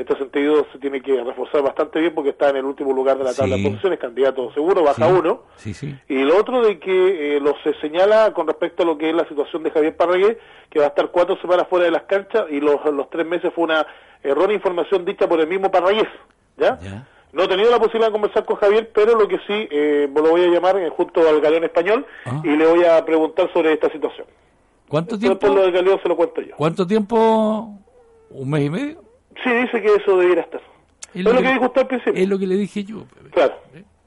en 0.00 0.06
este 0.08 0.16
sentido, 0.16 0.66
se 0.72 0.78
tiene 0.78 1.02
que 1.02 1.22
reforzar 1.22 1.62
bastante 1.62 2.00
bien 2.00 2.14
porque 2.14 2.30
está 2.30 2.48
en 2.50 2.56
el 2.56 2.64
último 2.64 2.92
lugar 2.94 3.18
de 3.18 3.24
la 3.24 3.34
tabla 3.34 3.56
Sí. 3.56 3.62
de 3.62 3.68
posiciones, 3.70 3.98
candidato 3.98 4.52
seguro, 4.54 4.82
baja 4.82 5.06
Sí. 5.06 5.12
uno. 5.12 5.42
Sí. 5.56 5.94
Y 6.08 6.22
lo 6.22 6.38
otro 6.38 6.62
de 6.62 6.78
que 6.78 7.36
eh, 7.36 7.40
lo 7.40 7.54
se 7.62 7.74
señala 7.80 8.32
con 8.32 8.46
respecto 8.46 8.82
a 8.82 8.86
lo 8.86 8.96
que 8.96 9.10
es 9.10 9.14
la 9.14 9.28
situación 9.28 9.62
de 9.62 9.70
Javier 9.70 9.96
Parragué, 9.96 10.38
que 10.70 10.78
va 10.78 10.86
a 10.86 10.88
estar 10.88 11.10
cuatro 11.10 11.36
semanas 11.40 11.66
fuera 11.68 11.84
de 11.84 11.90
las 11.90 12.04
canchas 12.04 12.46
y 12.50 12.60
los, 12.60 12.82
los 12.92 13.10
tres 13.10 13.26
meses 13.26 13.52
fue 13.54 13.64
una 13.64 13.86
errónea 14.22 14.54
información 14.56 15.04
dicha 15.04 15.28
por 15.28 15.38
el 15.40 15.46
mismo 15.48 15.70
Parragués. 15.70 16.08
¿ya? 16.56 16.78
Ya. 16.80 17.06
No 17.32 17.42
he 17.44 17.48
tenido 17.48 17.70
la 17.70 17.78
posibilidad 17.78 18.08
de 18.08 18.12
conversar 18.12 18.44
con 18.44 18.56
Javier, 18.56 18.90
pero 18.94 19.18
lo 19.18 19.28
que 19.28 19.36
sí, 19.46 19.68
eh, 19.70 20.08
lo 20.14 20.22
voy 20.30 20.42
a 20.44 20.48
llamar 20.48 20.78
eh, 20.78 20.88
junto 20.90 21.28
al 21.28 21.40
Galeón 21.40 21.64
Español 21.64 22.06
Ah. 22.24 22.40
y 22.42 22.48
le 22.56 22.66
voy 22.66 22.84
a 22.84 23.04
preguntar 23.04 23.52
sobre 23.52 23.72
esta 23.74 23.90
situación. 23.92 24.26
¿Cuánto 24.88 25.16
Después 25.16 25.38
tiempo? 25.38 25.56
lo 25.58 25.62
del 25.62 25.72
Galeón 25.72 26.00
se 26.02 26.08
lo 26.08 26.16
cuento 26.16 26.40
yo. 26.40 26.56
¿Cuánto 26.56 26.86
tiempo? 26.86 27.74
¿Un 28.30 28.50
mes 28.50 28.62
y 28.64 28.70
medio? 28.70 29.09
Sí, 29.44 29.50
dice 29.50 29.80
que 29.82 29.94
eso 29.94 30.16
debiera 30.18 30.42
estar. 30.42 30.60
Es 31.14 31.24
lo 31.24 31.32
que 31.32 31.52
dijo 31.52 31.64
usted 31.66 31.80
al 31.82 31.86
principio. 31.88 32.22
Es 32.22 32.28
lo 32.28 32.38
que 32.38 32.46
le 32.46 32.56
dije 32.56 32.84
yo. 32.84 33.04
Claro. 33.32 33.54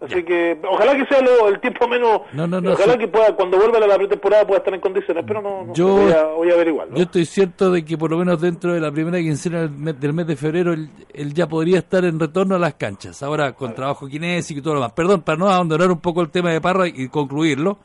Así 0.02 0.22
que 0.24 0.60
ojalá 0.70 0.98
que 0.98 1.06
sea 1.06 1.22
lo- 1.22 1.48
el 1.48 1.62
tiempo 1.62 1.88
menos. 1.88 2.24
No, 2.34 2.46
no, 2.46 2.60
no, 2.60 2.74
ojalá 2.74 2.94
sí. 2.94 3.00
que 3.00 3.08
pueda, 3.08 3.34
cuando 3.38 3.58
vuelva 3.58 3.78
a 3.78 3.88
la 3.88 3.96
pretemporada 3.96 4.46
pueda 4.46 4.58
estar 4.60 4.74
en 4.74 4.82
condiciones, 4.82 5.24
pero 5.26 5.42
no, 5.42 5.64
no 5.64 5.74
Yo- 5.74 5.88
voy, 5.96 6.12
a, 6.12 6.24
voy 6.26 6.52
a 6.52 6.56
averiguar. 6.56 6.90
Yo 6.94 7.04
estoy 7.04 7.26
cierto 7.26 7.72
de 7.72 7.86
que 7.86 7.98
por 7.98 8.12
lo 8.12 8.18
menos 8.18 8.42
dentro 8.42 8.74
de 8.74 8.82
la 8.82 8.92
primera 8.92 9.18
quincena 9.20 9.62
del 9.62 9.70
mes, 9.72 9.98
del 9.98 10.12
mes 10.12 10.28
de 10.28 10.36
febrero 10.36 10.74
él, 10.74 10.90
él 11.14 11.34
ya 11.34 11.48
podría 11.48 11.78
estar 11.80 12.04
en 12.04 12.20
retorno 12.20 12.56
a 12.56 12.60
las 12.60 12.74
canchas. 12.74 13.24
Ahora 13.24 13.54
con 13.54 13.74
trabajo 13.74 14.06
kinésico 14.08 14.60
y 14.60 14.62
todo 14.62 14.74
lo 14.74 14.82
demás. 14.82 14.92
Perdón, 14.92 15.22
para 15.22 15.38
no 15.38 15.48
abandonar 15.48 15.90
un 15.90 16.02
poco 16.02 16.22
el 16.22 16.30
tema 16.32 16.52
de 16.52 16.60
Parra 16.60 16.86
y 16.88 17.08
concluirlo 17.08 17.78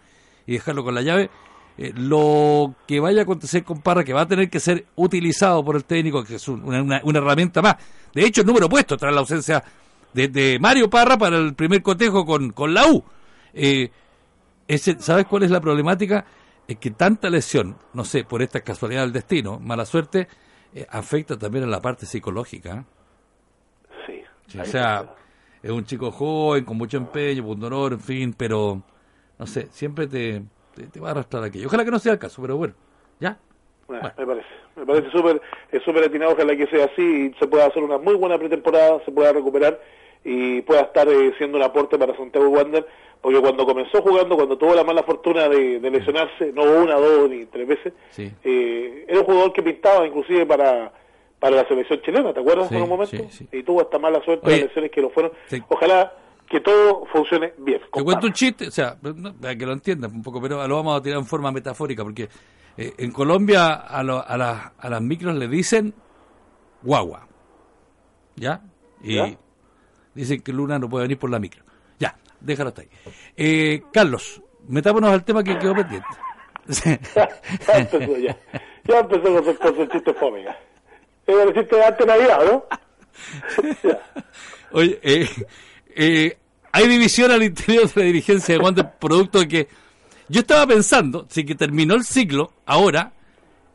y 0.45 0.55
dejarlo 0.55 0.83
con 0.83 0.97
la 0.97 1.03
llave. 1.03 1.31
Eh, 1.79 1.93
lo 1.97 2.75
que 2.87 2.99
vaya 3.01 3.21
a 3.21 3.23
acontecer 3.23 3.63
con 3.65 3.81
Parra, 3.81 4.03
que 4.05 4.13
va 4.13 4.23
a 4.23 4.29
tener 4.29 4.51
que 4.51 4.59
ser 4.61 4.87
utilizado 4.97 5.65
por 5.65 5.77
el 5.77 5.85
técnico, 5.85 6.25
que 6.25 6.35
es 6.35 6.49
un- 6.49 6.63
una, 6.65 6.99
herramienta 7.19 7.63
más. 7.63 7.77
De 8.13 8.25
hecho, 8.27 8.41
el 8.41 8.47
número 8.49 8.69
puesto 8.69 8.97
tras 8.97 9.13
la 9.15 9.21
ausencia 9.21 9.63
de, 10.13 10.29
de 10.29 10.59
Mario 10.59 10.91
Parra 10.91 11.17
para 11.17 11.37
el 11.39 11.55
primer 11.55 11.83
cotejo 11.83 12.27
con, 12.27 12.51
con 12.51 12.75
la 12.75 12.87
U. 12.89 13.05
Eh, 13.55 13.91
ese, 14.67 15.01
¿Sabes 15.01 15.27
cuál 15.27 15.45
es 15.45 15.51
la 15.51 15.61
problemática? 15.61 16.25
Es 16.67 16.77
que 16.79 16.91
tanta 16.91 17.31
lesión, 17.31 17.77
no 17.95 18.05
sé, 18.05 18.25
por 18.25 18.43
esta 18.43 18.61
casualidad 18.61 19.03
del 19.03 19.13
destino, 19.13 19.59
mala 19.59 19.87
suerte, 19.87 20.29
eh, 20.75 20.87
afecta 20.91 21.39
también 21.39 21.65
a 21.65 21.69
la 21.69 21.81
parte 21.81 22.05
psicológica. 22.07 22.85
Sí. 24.07 24.59
o 24.59 24.65
sea, 24.65 25.15
es 25.63 25.71
un 25.71 25.85
chico 25.85 26.11
joven, 26.11 26.65
con 26.65 26.77
mucho 26.77 26.97
empeño, 26.99 27.45
pundonor, 27.45 27.93
en 27.95 28.01
fin, 28.01 28.35
pero, 28.37 28.83
no 29.39 29.47
sé, 29.47 29.69
siempre 29.71 30.07
te, 30.07 30.43
te, 30.79 30.87
te 30.87 31.01
va 31.01 31.09
a 31.09 31.11
arrastrar 31.13 31.45
aquello. 31.45 31.67
Ojalá 31.67 31.85
que 31.85 31.91
no 31.91 31.99
sea 31.99 32.13
el 32.13 32.19
caso, 32.19 32.41
pero 32.43 32.57
bueno, 32.57 32.75
¿ya? 33.21 33.39
Bueno, 33.87 34.11
Me 34.19 34.27
parece. 34.27 34.49
Me 34.77 34.87
parece 34.87 35.11
súper 35.11 35.41
súper 35.85 36.05
atinado, 36.05 36.33
ojalá 36.33 36.57
que 36.57 36.67
sea 36.69 36.85
así 36.85 37.03
y 37.03 37.35
se 37.39 37.47
pueda 37.49 37.67
hacer 37.67 37.83
una 37.83 37.99
muy 37.99 38.15
buena 38.15 38.39
pretemporada, 38.39 39.03
se 39.05 39.11
pueda 39.11 39.33
recuperar 39.33 39.81
y 40.25 40.61
pueda 40.63 40.83
estar 40.83 41.09
eh, 41.09 41.33
siendo 41.39 41.57
un 41.59 41.65
aporte 41.65 41.99
para 41.99 42.15
Santiago 42.17 42.49
Wander, 42.49 42.87
porque 43.21 43.41
cuando 43.41 43.67
comenzó 43.67 44.01
jugando, 44.03 44.37
cuando 44.37 44.57
tuvo 44.57 44.75
la 44.75 44.85
mala 44.85 45.03
fortuna 45.03 45.49
de, 45.49 45.81
de 45.81 45.91
lesionarse, 45.91 46.53
no 46.53 46.63
una, 46.63 46.95
dos 46.95 47.29
ni 47.31 47.47
tres 47.47 47.67
veces, 47.67 47.93
Sí. 48.11 48.31
eh, 48.45 49.05
era 49.09 49.19
un 49.21 49.25
jugador 49.27 49.53
que 49.53 49.63
pintaba 49.63 50.07
inclusive 50.07 50.47
para 50.47 50.93
para 51.41 51.55
la 51.55 51.69
selección 51.69 52.01
chilena, 52.03 52.33
¿te 52.35 52.41
acuerdas 52.41 52.69
Sí, 52.69 52.75
en 52.77 52.83
un 52.83 52.89
momento? 52.89 53.17
sí. 53.31 53.49
Y 53.53 53.63
tuvo 53.63 53.81
esta 53.83 53.99
mala 53.99 54.21
suerte 54.25 54.45
Oye, 54.49 54.57
de 54.59 54.65
lesiones 54.65 54.91
que 54.91 55.01
lo 55.01 55.11
fueron. 55.11 55.31
Ojalá 55.69 56.13
que 56.51 56.61
todo 56.61 57.05
funcione 57.07 57.53
bien. 57.59 57.81
Te 57.93 58.03
cuento 58.03 58.27
un 58.27 58.33
chiste, 58.33 58.69
o 58.69 58.71
sea, 58.71 58.97
para 59.41 59.57
que 59.57 59.67
lo 59.67 59.73
entiendan 59.73 60.13
un 60.15 60.23
poco, 60.23 60.41
pero 60.41 60.67
lo 60.67 60.77
vamos 60.77 60.99
a 60.99 61.03
tirar 61.03 61.19
en 61.19 61.27
forma 61.27 61.51
metafórica, 61.53 62.03
porque 62.03 62.29
eh, 62.77 62.95
en 62.99 63.11
Colombia 63.13 63.75
a, 63.75 64.03
lo- 64.03 64.27
a, 64.27 64.37
las- 64.37 64.73
a 64.79 64.89
las 64.89 65.03
micros 65.03 65.35
le 65.37 65.49
dicen 65.49 65.95
guagua, 66.83 67.27
¿ya? 68.37 68.63
Y 69.03 69.17
¿Ya? 69.17 69.37
dicen 70.15 70.41
que 70.43 70.53
Luna 70.53 70.79
no 70.79 70.89
puede 70.89 71.05
venir 71.05 71.19
por 71.19 71.31
la 71.31 71.39
micro. 71.39 71.63
Ya, 71.99 72.17
déjalo 72.41 72.69
hasta 72.69 72.83
ahí. 72.83 72.89
Eh, 73.37 73.83
Carlos, 73.93 74.43
metámonos 74.69 75.11
al 75.11 75.25
tema 75.25 75.43
que 75.45 75.59
quedó 75.59 75.75
pendiente. 75.75 76.07
ya 77.17 77.79
empezó 77.79 78.17
ya. 78.19 78.37
Ya 78.85 78.99
empezó 79.01 79.23
con 79.23 79.45
su, 79.45 79.59
con 79.59 79.77
su 79.77 79.87
chiste 79.87 80.15
fome. 80.15 80.45
ya. 80.45 80.59
Era 81.27 81.43
el 81.43 81.55
chiste 81.55 81.77
de 81.77 81.85
antes 81.85 82.07
Navidad, 82.07 82.41
¿no? 82.51 82.65
Oye, 84.73 84.99
eh, 85.03 85.29
eh, 86.01 86.39
hay 86.71 86.87
división 86.87 87.33
al 87.33 87.43
interior 87.43 87.93
de 87.93 88.01
la 88.01 88.07
dirigencia 88.07 88.55
de 88.55 88.61
Wander, 88.61 88.99
producto 89.01 89.41
de 89.41 89.49
que 89.49 89.69
yo 90.29 90.43
estaba 90.43 90.65
pensando, 90.65 91.27
si 91.29 91.45
que 91.45 91.57
terminó 91.57 91.97
el 91.97 92.05
ciclo, 92.05 92.53
ahora 92.67 93.13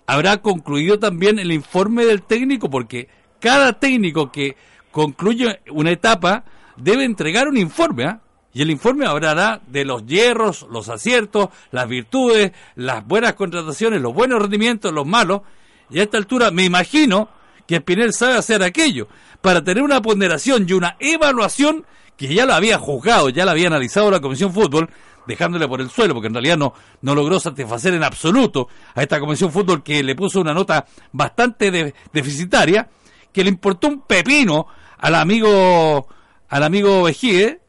habrá 0.08 0.38
concluido 0.38 1.00
también 1.00 1.38
el 1.38 1.52
informe 1.52 2.06
del 2.06 2.22
técnico, 2.22 2.70
porque 2.70 3.10
cada 3.42 3.74
técnico 3.74 4.32
que 4.32 4.56
concluye 4.90 5.60
una 5.70 5.92
etapa 5.92 6.46
debe 6.78 7.04
entregar 7.04 7.50
un 7.50 7.58
informe, 7.58 8.06
¿ah? 8.06 8.22
Y 8.54 8.62
el 8.62 8.70
informe 8.70 9.06
hablará 9.06 9.62
de 9.68 9.84
los 9.84 10.06
hierros, 10.06 10.66
los 10.72 10.88
aciertos, 10.88 11.50
las 11.72 11.90
virtudes, 11.90 12.54
las 12.76 13.06
buenas 13.06 13.34
contrataciones, 13.34 14.00
los 14.00 14.14
buenos 14.14 14.40
rendimientos, 14.40 14.94
los 14.94 15.08
malos. 15.08 15.42
Y 15.90 16.00
a 16.00 16.04
esta 16.04 16.18
altura 16.18 16.52
me 16.52 16.64
imagino 16.64 17.30
que 17.66 17.78
Espinel 17.78 18.14
sabe 18.14 18.36
hacer 18.36 18.62
aquello 18.62 19.08
para 19.42 19.64
tener 19.64 19.84
una 19.84 20.02
ponderación 20.02 20.68
y 20.70 20.74
una 20.74 20.96
evaluación 21.00 21.84
que 22.28 22.36
ya 22.36 22.46
lo 22.46 22.54
había 22.54 22.78
juzgado, 22.78 23.30
ya 23.30 23.46
lo 23.46 23.52
había 23.52 23.68
analizado 23.68 24.12
la 24.12 24.20
Comisión 24.20 24.54
Fútbol, 24.54 24.90
dejándole 25.28 25.68
por 25.68 25.80
el 25.82 25.90
suelo, 25.90 26.14
porque 26.14 26.28
en 26.28 26.34
realidad 26.34 26.58
no, 26.58 26.74
no 27.02 27.16
logró 27.16 27.40
satisfacer 27.40 27.94
en 27.94 28.04
absoluto 28.04 28.68
a 28.94 29.02
esta 29.02 29.20
Comisión 29.20 29.52
Fútbol 29.52 29.82
que 29.84 30.04
le 30.04 30.16
puso 30.16 30.42
una 30.42 30.54
nota 30.54 30.86
bastante 31.12 31.72
de- 31.72 31.94
deficitaria, 32.12 32.90
que 33.32 33.44
le 33.44 33.50
importó 33.50 33.88
un 33.88 34.02
pepino 34.02 34.68
al 34.98 35.16
amigo, 35.16 36.08
al 36.50 36.64
amigo 36.64 37.04
Vejíe, 37.04 37.60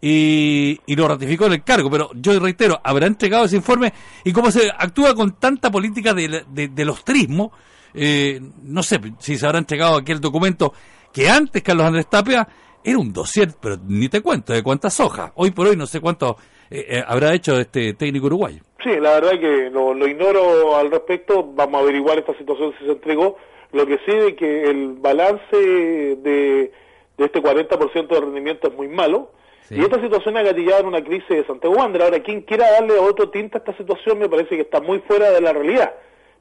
y, 0.00 0.78
y 0.86 0.94
lo 0.96 1.08
ratificó 1.08 1.46
en 1.46 1.54
el 1.54 1.64
cargo. 1.64 1.90
Pero 1.90 2.10
yo 2.14 2.38
reitero, 2.38 2.80
habrá 2.84 3.06
entregado 3.06 3.44
ese 3.46 3.56
informe 3.56 3.92
y 4.24 4.32
como 4.32 4.50
se 4.50 4.70
actúa 4.70 5.14
con 5.14 5.32
tanta 5.38 5.70
política 5.70 6.14
de, 6.14 6.44
de, 6.48 6.68
del 6.68 6.90
ostrismo, 6.90 7.52
eh, 7.94 8.40
no 8.62 8.82
sé 8.82 9.00
si 9.18 9.36
se 9.38 9.46
habrá 9.46 9.58
entregado 9.58 9.96
aquel 9.96 10.20
documento 10.20 10.72
que 11.12 11.28
antes 11.28 11.62
Carlos 11.62 11.86
Andrés 11.86 12.08
Tapia 12.08 12.46
era 12.84 12.98
un 12.98 13.12
dossier, 13.12 13.48
pero 13.60 13.76
ni 13.86 14.08
te 14.08 14.20
cuento 14.20 14.52
de 14.52 14.62
cuántas 14.62 14.98
hojas. 15.00 15.32
Hoy 15.34 15.50
por 15.50 15.66
hoy 15.66 15.76
no 15.76 15.86
sé 15.86 16.00
cuánto 16.00 16.36
eh, 16.70 16.86
eh, 16.88 17.04
habrá 17.06 17.34
hecho 17.34 17.58
este 17.58 17.94
técnico 17.94 18.26
uruguayo. 18.26 18.60
Sí, 18.82 18.90
la 19.00 19.14
verdad 19.14 19.40
que 19.40 19.70
lo, 19.70 19.94
lo 19.94 20.06
ignoro 20.06 20.76
al 20.76 20.90
respecto. 20.90 21.44
Vamos 21.54 21.80
a 21.80 21.84
averiguar 21.84 22.18
esta 22.18 22.36
situación 22.36 22.72
si 22.78 22.84
se 22.84 22.92
entregó. 22.92 23.36
Lo 23.72 23.86
que 23.86 23.98
sí 24.06 24.12
de 24.12 24.36
que 24.36 24.64
el 24.64 24.94
balance 24.94 25.56
de, 25.56 26.72
de 27.16 27.24
este 27.24 27.42
40% 27.42 28.08
de 28.08 28.20
rendimiento 28.20 28.68
es 28.68 28.74
muy 28.74 28.88
malo. 28.88 29.32
Sí. 29.68 29.76
Y 29.76 29.80
esta 29.80 30.00
situación 30.00 30.36
ha 30.36 30.42
gatillado 30.42 30.80
en 30.80 30.86
una 30.86 31.04
crisis 31.04 31.28
de 31.28 31.44
Santiago 31.44 31.76
Wander. 31.76 32.02
Ahora, 32.02 32.20
quien 32.20 32.42
quiera 32.42 32.70
darle 32.70 32.98
otro 32.98 33.28
tinte 33.28 33.58
a 33.58 33.60
esta 33.60 33.76
situación 33.76 34.18
me 34.18 34.28
parece 34.28 34.56
que 34.56 34.62
está 34.62 34.80
muy 34.80 35.00
fuera 35.00 35.30
de 35.30 35.40
la 35.40 35.52
realidad. 35.52 35.92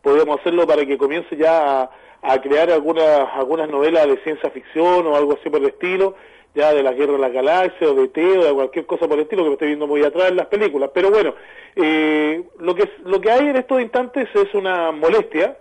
Podríamos 0.02 0.40
hacerlo 0.40 0.66
para 0.66 0.86
que 0.86 0.98
comience 0.98 1.36
ya 1.36 1.82
a, 1.82 1.90
a 2.22 2.42
crear 2.42 2.72
algunas, 2.72 3.30
algunas 3.34 3.70
novelas 3.70 4.08
de 4.08 4.18
ciencia 4.18 4.50
ficción 4.50 5.08
o 5.08 5.16
algo 5.16 5.34
así 5.34 5.50
por 5.50 5.62
el 5.62 5.68
estilo, 5.68 6.16
ya 6.56 6.74
de 6.74 6.84
la 6.84 6.94
guerra 6.94 7.14
de 7.14 7.20
las 7.20 7.32
galaxias 7.32 7.90
o 7.90 7.94
de 7.94 8.08
T 8.08 8.38
o 8.38 8.44
de 8.44 8.54
cualquier 8.54 8.86
cosa 8.86 9.08
por 9.08 9.18
el 9.18 9.24
estilo 9.24 9.44
que 9.44 9.50
me 9.50 9.54
estoy 9.54 9.68
viendo 9.70 9.88
muy 9.88 10.04
atrás 10.04 10.30
en 10.30 10.38
las 10.38 10.48
películas. 10.48 10.90
Pero 10.94 11.12
bueno, 11.12 11.36
eh, 11.76 12.44
lo, 12.60 12.74
que, 12.74 12.90
lo 13.06 13.22
que 13.22 13.32
hay 13.32 13.48
en 13.48 13.58
estos 13.58 13.80
instantes 13.82 14.28
es 14.34 14.54
una 14.54 14.92
molestia 14.92 15.58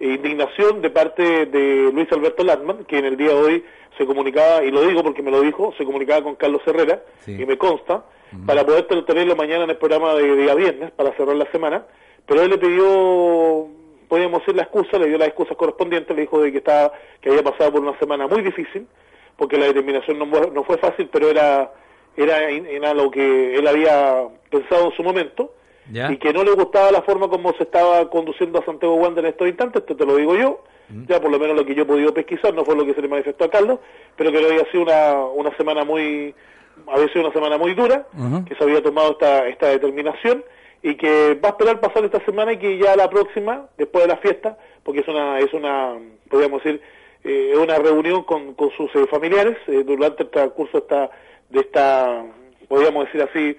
indignación 0.00 0.82
de 0.82 0.90
parte 0.90 1.46
de 1.46 1.90
Luis 1.92 2.10
Alberto 2.10 2.42
Latman, 2.42 2.84
que 2.84 2.98
en 2.98 3.04
el 3.04 3.16
día 3.16 3.28
de 3.28 3.34
hoy 3.34 3.64
se 3.96 4.06
comunicaba, 4.06 4.64
y 4.64 4.70
lo 4.70 4.82
digo 4.82 5.02
porque 5.02 5.22
me 5.22 5.30
lo 5.30 5.40
dijo, 5.40 5.72
se 5.78 5.84
comunicaba 5.84 6.22
con 6.22 6.34
Carlos 6.34 6.62
Herrera, 6.66 7.02
y 7.26 7.44
me 7.46 7.56
consta, 7.56 8.04
para 8.46 8.64
poder 8.64 8.86
tenerlo 9.04 9.36
mañana 9.36 9.64
en 9.64 9.70
el 9.70 9.76
programa 9.76 10.14
de 10.14 10.36
día 10.36 10.54
viernes, 10.54 10.90
para 10.92 11.12
cerrar 11.12 11.36
la 11.36 11.50
semana, 11.52 11.84
pero 12.26 12.42
él 12.42 12.50
le 12.50 12.58
pidió, 12.58 13.68
podríamos 14.12 14.40
decir 14.40 14.54
la 14.54 14.64
excusa, 14.64 14.98
le 14.98 15.08
dio 15.08 15.16
las 15.16 15.28
excusas 15.28 15.56
correspondientes, 15.56 16.14
le 16.14 16.20
dijo 16.20 16.38
de 16.42 16.52
que 16.52 16.58
estaba, 16.58 16.92
que 17.18 17.30
había 17.30 17.42
pasado 17.42 17.72
por 17.72 17.80
una 17.80 17.98
semana 17.98 18.26
muy 18.26 18.42
difícil, 18.42 18.86
porque 19.38 19.56
la 19.56 19.64
determinación 19.64 20.18
no, 20.18 20.26
no 20.26 20.64
fue 20.64 20.76
fácil, 20.76 21.08
pero 21.10 21.30
era, 21.30 21.72
era, 22.14 22.50
era 22.50 22.92
lo 22.92 23.10
que 23.10 23.56
él 23.56 23.66
había 23.66 24.24
pensado 24.50 24.90
en 24.90 24.96
su 24.98 25.02
momento, 25.02 25.54
y 25.90 26.18
que 26.18 26.30
no 26.34 26.44
le 26.44 26.52
gustaba 26.52 26.90
la 26.90 27.00
forma 27.00 27.26
como 27.28 27.54
se 27.54 27.62
estaba 27.62 28.10
conduciendo 28.10 28.58
a 28.58 28.64
Santiago 28.66 28.96
Wander 28.96 29.24
en 29.24 29.30
estos 29.30 29.48
instantes, 29.48 29.80
esto 29.80 29.96
te 29.96 30.04
lo 30.04 30.16
digo 30.16 30.36
yo, 30.36 30.62
ya 31.08 31.18
por 31.18 31.30
lo 31.30 31.38
menos 31.38 31.56
lo 31.56 31.64
que 31.64 31.74
yo 31.74 31.84
he 31.84 31.86
podido 31.86 32.12
pesquisar, 32.12 32.52
no 32.52 32.66
fue 32.66 32.76
lo 32.76 32.84
que 32.84 32.92
se 32.92 33.00
le 33.00 33.08
manifestó 33.08 33.44
a 33.44 33.50
Carlos, 33.50 33.78
pero 34.14 34.30
que 34.30 34.44
había 34.44 34.70
sido 34.70 34.82
una, 34.82 35.24
una 35.24 35.56
semana 35.56 35.84
muy, 35.84 36.34
había 36.86 37.08
sido 37.08 37.22
una 37.24 37.32
semana 37.32 37.56
muy 37.56 37.72
dura, 37.72 38.06
que 38.46 38.54
se 38.56 38.62
había 38.62 38.82
tomado 38.82 39.12
esta, 39.12 39.48
esta 39.48 39.68
determinación 39.68 40.44
y 40.82 40.96
que 40.96 41.34
va 41.34 41.50
a 41.50 41.52
esperar 41.52 41.80
pasar 41.80 42.04
esta 42.04 42.24
semana 42.24 42.52
y 42.52 42.58
que 42.58 42.78
ya 42.78 42.96
la 42.96 43.08
próxima, 43.08 43.66
después 43.78 44.04
de 44.04 44.08
la 44.08 44.16
fiesta, 44.16 44.58
porque 44.82 45.00
es 45.00 45.08
una, 45.08 45.38
es 45.38 45.52
una, 45.52 45.96
podríamos 46.28 46.62
decir, 46.62 46.80
eh, 47.24 47.54
una 47.56 47.78
reunión 47.78 48.24
con, 48.24 48.54
con 48.54 48.70
sus 48.72 48.94
eh, 48.96 49.06
familiares 49.08 49.56
eh, 49.68 49.84
durante 49.84 50.24
el 50.24 50.30
transcurso 50.30 50.78
esta, 50.78 51.10
de 51.50 51.60
esta, 51.60 52.24
podríamos 52.68 53.04
decir 53.06 53.22
así, 53.22 53.56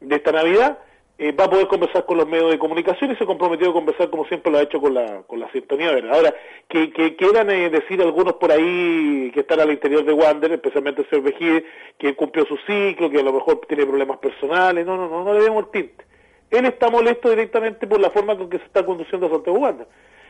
de 0.00 0.16
esta 0.16 0.32
Navidad, 0.32 0.78
eh, 1.22 1.32
va 1.32 1.44
a 1.44 1.50
poder 1.50 1.66
conversar 1.66 2.06
con 2.06 2.16
los 2.16 2.26
medios 2.26 2.50
de 2.50 2.58
comunicación 2.58 3.12
y 3.12 3.16
se 3.16 3.26
comprometió 3.26 3.68
a 3.68 3.72
conversar 3.74 4.08
como 4.08 4.24
siempre 4.24 4.50
lo 4.50 4.56
ha 4.56 4.62
hecho 4.62 4.80
con 4.80 4.94
la, 4.94 5.22
con 5.26 5.38
la 5.38 5.52
sintonía 5.52 5.92
verde. 5.92 6.10
Ahora, 6.10 6.34
que, 6.66 6.90
que 6.94 7.14
quieran 7.14 7.50
eh, 7.50 7.68
decir 7.68 8.00
algunos 8.00 8.34
por 8.34 8.50
ahí 8.50 9.30
que 9.34 9.40
están 9.40 9.60
al 9.60 9.70
interior 9.70 10.02
de 10.02 10.14
Wander, 10.14 10.52
especialmente 10.52 11.02
el 11.02 11.10
señor 11.10 11.24
Vejide, 11.24 11.64
que 11.98 12.14
cumplió 12.16 12.46
su 12.46 12.56
ciclo, 12.66 13.10
que 13.10 13.20
a 13.20 13.22
lo 13.22 13.34
mejor 13.34 13.60
tiene 13.68 13.84
problemas 13.84 14.16
personales, 14.16 14.86
no, 14.86 14.96
no, 14.96 15.10
no, 15.10 15.22
no 15.22 15.34
le 15.34 15.42
demos 15.42 15.64
el 15.64 15.70
tinte. 15.70 16.09
Él 16.50 16.66
está 16.66 16.90
molesto 16.90 17.30
directamente 17.30 17.86
por 17.86 18.00
la 18.00 18.10
forma 18.10 18.36
con 18.36 18.50
que 18.50 18.58
se 18.58 18.64
está 18.64 18.84
conduciendo 18.84 19.26
a 19.26 19.30
Santiago 19.30 19.58
Wander. 19.58 19.86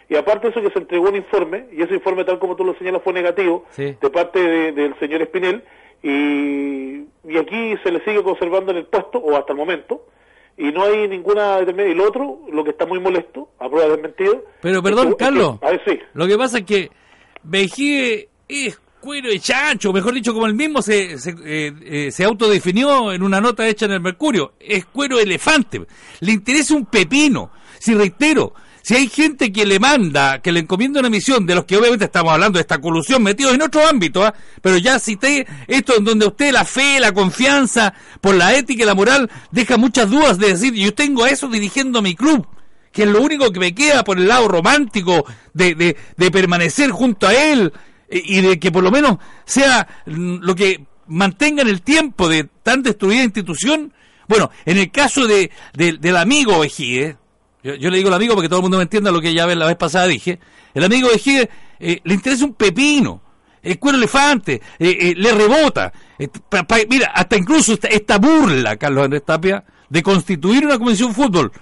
Y 0.08 0.16
aparte 0.16 0.48
de 0.48 0.50
eso 0.50 0.60
que 0.60 0.72
se 0.72 0.78
entregó 0.80 1.08
un 1.08 1.16
informe, 1.16 1.66
y 1.72 1.82
ese 1.82 1.94
informe 1.94 2.24
tal 2.24 2.38
como 2.38 2.56
tú 2.56 2.64
lo 2.64 2.74
señalas 2.74 3.02
fue 3.02 3.12
negativo, 3.12 3.64
de 3.76 4.10
parte 4.12 4.72
del 4.72 4.98
señor 4.98 5.22
Espinel, 5.22 5.62
y, 6.02 7.04
y 7.28 7.38
aquí 7.38 7.76
se 7.82 7.92
le 7.92 8.02
sigue 8.04 8.22
conservando 8.22 8.72
en 8.72 8.78
el 8.78 8.86
puesto, 8.86 9.18
o 9.18 9.36
hasta 9.36 9.52
el 9.52 9.58
momento, 9.58 10.04
y 10.56 10.72
no 10.72 10.82
hay 10.82 11.08
ninguna 11.08 11.60
Y 11.60 11.94
lo 11.94 12.08
otro, 12.08 12.40
lo 12.52 12.64
que 12.64 12.70
está 12.70 12.86
muy 12.86 12.98
molesto, 12.98 13.48
a 13.58 13.68
prueba 13.68 13.96
de 13.96 14.02
mentido. 14.02 14.44
Pero 14.60 14.82
perdón, 14.82 15.14
Carlos. 15.18 15.58
a 15.62 15.70
ver, 15.70 15.82
sí. 15.86 15.98
Lo 16.12 16.26
que 16.26 16.36
pasa 16.36 16.58
es 16.58 16.64
que 16.64 16.90
Vejigue 17.42 18.28
es 18.48 18.80
cuero 19.00 19.30
de 19.30 19.40
chancho, 19.40 19.92
mejor 19.92 20.14
dicho, 20.14 20.32
como 20.32 20.46
él 20.46 20.54
mismo 20.54 20.82
se, 20.82 21.18
se, 21.18 21.30
eh, 21.44 21.72
eh, 21.82 22.12
se, 22.12 22.24
autodefinió 22.24 23.12
en 23.12 23.22
una 23.22 23.40
nota 23.40 23.66
hecha 23.66 23.86
en 23.86 23.92
el 23.92 24.00
Mercurio. 24.00 24.52
Es 24.60 24.84
cuero 24.86 25.18
elefante. 25.18 25.86
Le 26.20 26.32
interesa 26.32 26.74
un 26.74 26.86
pepino. 26.86 27.50
Si 27.78 27.94
reitero, 27.94 28.52
si 28.82 28.94
hay 28.94 29.08
gente 29.08 29.52
que 29.52 29.66
le 29.66 29.78
manda, 29.78 30.40
que 30.40 30.52
le 30.52 30.60
encomienda 30.60 31.00
una 31.00 31.10
misión, 31.10 31.46
de 31.46 31.54
los 31.54 31.64
que 31.64 31.76
obviamente 31.76 32.04
estamos 32.06 32.32
hablando 32.32 32.58
de 32.58 32.62
esta 32.62 32.78
colusión, 32.78 33.22
metidos 33.22 33.54
en 33.54 33.62
otro 33.62 33.86
ámbito, 33.86 34.24
¿ah? 34.24 34.34
pero 34.62 34.76
ya 34.78 34.98
cité 34.98 35.46
esto 35.66 35.96
en 35.96 36.04
donde 36.04 36.26
usted 36.26 36.52
la 36.52 36.64
fe, 36.64 37.00
la 37.00 37.12
confianza, 37.12 37.94
por 38.20 38.34
la 38.34 38.54
ética 38.54 38.82
y 38.82 38.86
la 38.86 38.94
moral, 38.94 39.30
deja 39.50 39.76
muchas 39.76 40.10
dudas 40.10 40.38
de 40.38 40.48
decir, 40.48 40.74
yo 40.74 40.94
tengo 40.94 41.26
eso 41.26 41.48
dirigiendo 41.48 42.02
mi 42.02 42.14
club, 42.14 42.46
que 42.92 43.02
es 43.04 43.08
lo 43.08 43.22
único 43.22 43.52
que 43.52 43.60
me 43.60 43.74
queda 43.74 44.04
por 44.04 44.18
el 44.18 44.28
lado 44.28 44.48
romántico 44.48 45.24
de, 45.52 45.96
de 46.16 46.30
permanecer 46.30 46.90
junto 46.90 47.28
a 47.28 47.34
él 47.34 47.72
y 48.10 48.40
de 48.40 48.58
que 48.58 48.72
por 48.72 48.82
lo 48.82 48.90
menos 48.90 49.18
sea 49.44 49.86
lo 50.06 50.54
que 50.54 50.84
mantenga 51.06 51.62
en 51.62 51.68
el 51.68 51.82
tiempo 51.82 52.28
de 52.28 52.48
tan 52.62 52.82
destruida 52.82 53.22
institución. 53.22 53.92
Bueno, 54.28 54.50
en 54.64 54.78
el 54.78 54.90
caso 54.90 55.26
de, 55.26 55.50
del 55.74 56.16
amigo 56.16 56.62
Ejíe, 56.64 57.16
yo, 57.62 57.90
le 57.90 57.96
digo 57.98 58.08
al 58.08 58.14
amigo 58.14 58.34
porque 58.34 58.48
todo 58.48 58.60
el 58.60 58.62
mundo 58.62 58.78
me 58.78 58.84
entienda 58.84 59.10
lo 59.10 59.20
que 59.20 59.34
ya 59.34 59.46
la 59.46 59.66
vez 59.66 59.76
pasada 59.76 60.06
dije. 60.06 60.38
El 60.72 60.84
amigo 60.84 61.10
de 61.10 61.18
Gide 61.18 61.50
eh, 61.78 62.00
le 62.04 62.14
interesa 62.14 62.44
un 62.44 62.54
pepino, 62.54 63.20
el 63.62 63.78
cuero 63.78 63.98
elefante, 63.98 64.62
eh, 64.78 64.98
eh, 65.00 65.14
le 65.16 65.32
rebota. 65.32 65.92
mira, 66.88 67.12
hasta 67.14 67.36
incluso 67.36 67.76
esta, 67.82 68.18
burla, 68.18 68.76
Carlos 68.76 69.04
Andrés 69.04 69.24
Tapia, 69.24 69.64
de 69.88 70.02
constituir 70.02 70.64
una 70.64 70.78
comisión 70.78 71.14
fútbol 71.14 71.52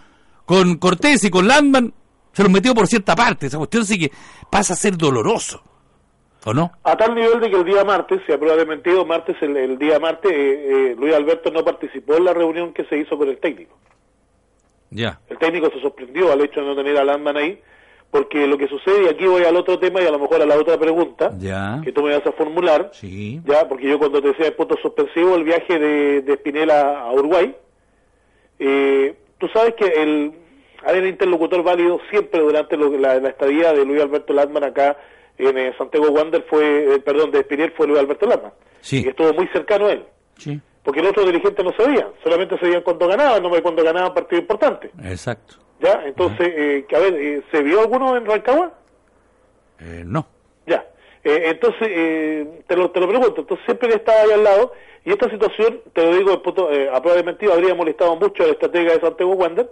con 0.45 0.77
Cortés 0.77 1.25
y 1.25 1.31
con 1.31 1.49
Landman, 1.49 1.93
se 2.33 2.43
los 2.43 2.53
metió 2.53 2.75
por 2.75 2.87
cierta 2.87 3.17
parte. 3.17 3.47
Esa 3.47 3.59
cuestión 3.59 3.85
sí 3.85 3.99
que 3.99 4.13
pasa 4.51 4.75
a 4.75 4.77
ser 4.77 4.97
doloroso. 4.97 5.63
¿O 6.45 6.55
no? 6.55 6.72
A 6.84 6.97
tal 6.97 7.14
nivel 7.14 7.41
de 7.41 7.51
que 7.51 7.57
el 7.57 7.64
día 7.64 7.84
martes, 7.84 8.20
se 8.26 8.34
aprueba 8.34 8.57
de 8.57 8.64
mentido, 8.64 9.05
martes, 9.05 9.36
el, 9.41 9.57
el 9.57 9.78
día 9.78 9.99
martes, 9.99 10.97
Luis 10.97 11.14
Alberto 11.14 11.51
no 11.51 11.64
participó 11.64 12.16
en 12.16 12.24
la 12.24 12.32
reunión 12.32 12.72
que 12.72 12.84
se 12.84 12.97
hizo 12.97 13.18
con 13.18 13.28
el 13.28 13.39
técnico. 13.39 13.76
El 14.91 15.39
técnico 15.39 15.70
se 15.70 15.80
sorprendió 15.80 16.32
al 16.32 16.41
hecho 16.41 16.61
de 16.61 16.66
no 16.66 16.76
tener 16.76 16.97
a 16.97 17.05
Landman 17.05 17.36
ahí, 17.36 17.61
porque 18.11 18.47
lo 18.47 18.57
que 18.57 18.68
sucede, 18.68 19.05
y 19.05 19.09
aquí 19.09 19.26
voy 19.26 19.45
al 19.45 19.57
otro 19.57 19.78
tema 19.78 20.01
y 20.01 20.07
a 20.07 20.11
lo 20.11 20.18
mejor 20.18 20.41
a 20.41 20.47
la 20.47 20.57
otra 20.57 20.78
pregunta 20.78 21.30
que 21.84 21.93
tú 21.93 22.03
me 22.03 22.16
vas 22.16 22.26
a 22.26 22.32
formular, 22.32 22.91
ya 23.03 23.68
porque 23.68 23.89
yo 23.89 23.99
cuando 23.99 24.22
te 24.22 24.28
decía 24.28 24.47
el 24.47 24.55
punto 24.55 24.76
suspensivo, 24.80 25.34
el 25.34 25.45
viaje 25.45 25.78
de, 25.78 26.22
de 26.22 26.34
Spinella 26.36 27.01
a 27.01 27.12
Uruguay, 27.12 27.55
eh, 28.59 29.14
tú 29.39 29.49
sabes 29.49 29.74
que 29.74 29.86
el 29.86 30.32
hay 30.84 31.01
un 31.01 31.07
interlocutor 31.09 31.62
válido 31.64 32.01
siempre 32.09 32.41
durante 32.41 32.76
la, 32.76 33.16
estadía 33.16 33.72
de 33.72 33.84
Luis 33.84 34.01
Alberto 34.01 34.32
Landman 34.32 34.62
acá 34.62 34.97
en 35.39 35.59
eh, 35.59 35.74
Santiago 35.78 36.11
Wander 36.11 36.45
fue, 36.49 36.95
eh, 36.95 36.99
perdón, 37.01 37.30
de 37.30 37.43
Spinel 37.43 37.72
fue 37.72 37.86
Luis 37.86 38.01
Alberto 38.01 38.26
Landman, 38.26 38.53
sí. 38.80 39.05
y 39.05 39.09
estuvo 39.09 39.32
muy 39.34 39.47
cercano 39.49 39.86
a 39.86 39.93
él. 39.93 40.05
Sí 40.36 40.61
porque 40.89 41.03
los 41.03 41.11
otros 41.11 41.26
dirigentes 41.26 41.62
no 41.62 41.70
sabían, 41.76 42.07
solamente 42.24 42.59
sabían 42.59 42.80
cuánto 42.80 43.07
ganaban, 43.07 43.43
no 43.43 43.51
cuánto 43.51 43.84
ganaban 43.84 44.14
partidos 44.14 44.41
importantes. 44.41 44.91
Exacto. 45.05 45.57
¿Ya? 45.80 46.01
Entonces, 46.07 46.49
eh, 46.57 46.86
a 46.97 46.99
ver, 46.99 47.14
eh, 47.14 47.43
¿se 47.53 47.62
vio 47.62 47.80
alguno 47.80 48.16
en 48.16 48.24
Rancagua? 48.24 48.72
Eh, 49.80 50.03
no. 50.07 50.26
Ya. 50.66 50.86
Eh, 51.24 51.43
entonces, 51.51 52.64
te, 52.66 52.74
lo, 52.74 52.91
te 52.91 53.01
lo 53.01 53.07
pregunto, 53.07 53.43
entonces 53.43 53.66
siempre 53.66 53.91
estaba 53.91 54.18
ahí 54.18 54.30
al 54.30 54.45
lado, 54.45 54.72
y 55.05 55.11
esta 55.11 55.28
situación, 55.28 55.82
te 55.93 56.03
lo 56.03 56.16
digo 56.16 56.32
a 56.32 56.43
prueba 57.03 57.16
de 57.18 57.22
mentira, 57.22 57.53
habría 57.53 57.74
molestado 57.74 58.16
mucho 58.16 58.43
a 58.43 58.47
la 58.47 58.53
estratega 58.53 58.95
de 58.95 59.01
Santiago 59.01 59.34
Wander, 59.34 59.70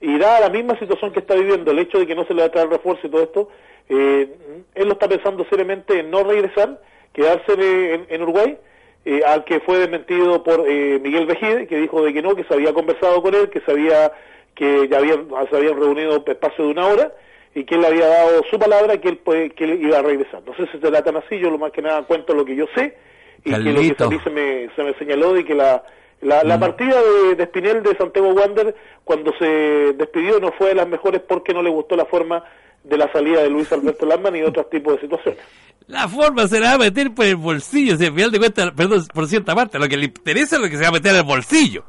y 0.00 0.16
dada 0.16 0.42
la 0.42 0.48
misma 0.48 0.78
situación 0.78 1.12
que 1.12 1.18
está 1.18 1.34
viviendo, 1.34 1.72
el 1.72 1.80
hecho 1.80 1.98
de 1.98 2.06
que 2.06 2.14
no 2.14 2.24
se 2.24 2.34
le 2.34 2.42
va 2.42 2.46
a 2.46 2.52
traer 2.52 2.68
refuerzo 2.68 3.04
y 3.04 3.10
todo 3.10 3.24
esto, 3.24 3.48
él 3.88 4.86
lo 4.86 4.92
está 4.92 5.08
pensando 5.08 5.44
seriamente 5.50 6.00
en 6.00 6.10
no 6.10 6.24
regresar, 6.24 6.80
quedarse 7.12 8.04
en 8.08 8.22
Uruguay, 8.22 8.56
eh, 9.04 9.22
al 9.26 9.44
que 9.44 9.58
fue 9.60 9.78
desmentido 9.78 10.44
por 10.44 10.64
eh, 10.68 11.00
Miguel 11.02 11.26
Vejide, 11.26 11.66
que 11.66 11.76
dijo 11.76 12.04
de 12.04 12.12
que 12.12 12.22
no, 12.22 12.36
que 12.36 12.44
se 12.44 12.54
había 12.54 12.72
conversado 12.72 13.20
con 13.20 13.34
él, 13.34 13.50
que 13.50 13.60
sabía 13.62 14.12
que 14.54 14.86
ya 14.88 14.98
habían, 14.98 15.26
se 15.50 15.56
habían 15.56 15.76
reunido 15.76 16.22
espacio 16.24 16.66
de 16.66 16.70
una 16.70 16.86
hora 16.86 17.12
y 17.52 17.64
que 17.64 17.74
él 17.74 17.80
le 17.80 17.88
había 17.88 18.06
dado 18.06 18.44
su 18.48 18.60
palabra 18.60 18.98
que 18.98 19.08
él, 19.08 19.52
que 19.54 19.64
él 19.64 19.82
iba 19.82 19.98
a 19.98 20.02
regresar. 20.02 20.42
No 20.46 20.54
sé 20.54 20.66
si 20.66 20.78
se 20.78 20.78
tratan 20.78 21.16
así, 21.16 21.38
yo 21.40 21.50
lo 21.50 21.58
más 21.58 21.72
que 21.72 21.82
nada 21.82 22.04
cuento 22.04 22.32
lo 22.32 22.44
que 22.44 22.54
yo 22.54 22.66
sé 22.76 22.96
y 23.44 23.50
que 23.50 23.58
lo 23.58 23.80
que 24.08 24.20
se, 24.22 24.30
me, 24.30 24.70
se 24.76 24.84
me 24.84 24.94
señaló 24.94 25.32
de 25.32 25.44
que 25.44 25.56
la, 25.56 25.82
la, 26.20 26.44
la 26.44 26.56
mm. 26.56 26.60
partida 26.60 27.02
de, 27.02 27.34
de 27.34 27.44
Spinel 27.46 27.82
de 27.82 27.96
Santiago 27.96 28.28
Wander 28.28 28.72
cuando 29.02 29.32
se 29.36 29.94
despidió 29.94 30.38
no 30.38 30.52
fue 30.52 30.68
de 30.68 30.74
las 30.76 30.86
mejores 30.86 31.22
porque 31.22 31.52
no 31.52 31.60
le 31.60 31.70
gustó 31.70 31.96
la 31.96 32.06
forma 32.06 32.44
de 32.84 32.96
la 32.96 33.10
salida 33.12 33.42
de 33.42 33.50
Luis 33.50 33.70
Alberto 33.72 34.06
Landman 34.06 34.36
y 34.36 34.42
otros 34.42 34.68
tipos 34.70 34.94
de 34.94 35.00
situaciones. 35.02 35.40
La 35.86 36.08
forma 36.08 36.46
se 36.48 36.60
la 36.60 36.68
va 36.68 36.74
a 36.74 36.78
meter 36.78 37.12
por 37.12 37.24
el 37.24 37.36
bolsillo, 37.36 37.96
si 37.96 38.06
al 38.06 38.14
final 38.14 38.30
de 38.30 38.38
cuentas, 38.38 38.72
perdón, 38.72 39.04
por 39.12 39.26
cierta 39.26 39.54
parte, 39.54 39.78
lo 39.78 39.88
que 39.88 39.96
le 39.96 40.06
interesa 40.06 40.56
es 40.56 40.62
lo 40.62 40.68
que 40.68 40.76
se 40.76 40.82
va 40.82 40.88
a 40.88 40.92
meter 40.92 41.14
el 41.14 41.22
bolsillo. 41.22 41.84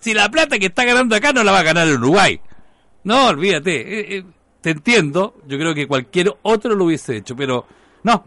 Si 0.00 0.14
la 0.14 0.30
plata 0.30 0.58
que 0.58 0.66
está 0.66 0.84
ganando 0.84 1.14
acá 1.14 1.32
no 1.32 1.44
la 1.44 1.52
va 1.52 1.60
a 1.60 1.64
ganar 1.64 1.86
en 1.86 1.94
Uruguay. 1.94 2.40
No, 3.04 3.28
olvídate. 3.28 3.80
Eh, 3.80 4.16
eh, 4.16 4.24
te 4.60 4.70
entiendo, 4.70 5.34
yo 5.46 5.58
creo 5.58 5.74
que 5.74 5.86
cualquier 5.86 6.34
otro 6.42 6.74
lo 6.74 6.86
hubiese 6.86 7.16
hecho, 7.16 7.34
pero 7.36 7.66
no, 8.04 8.24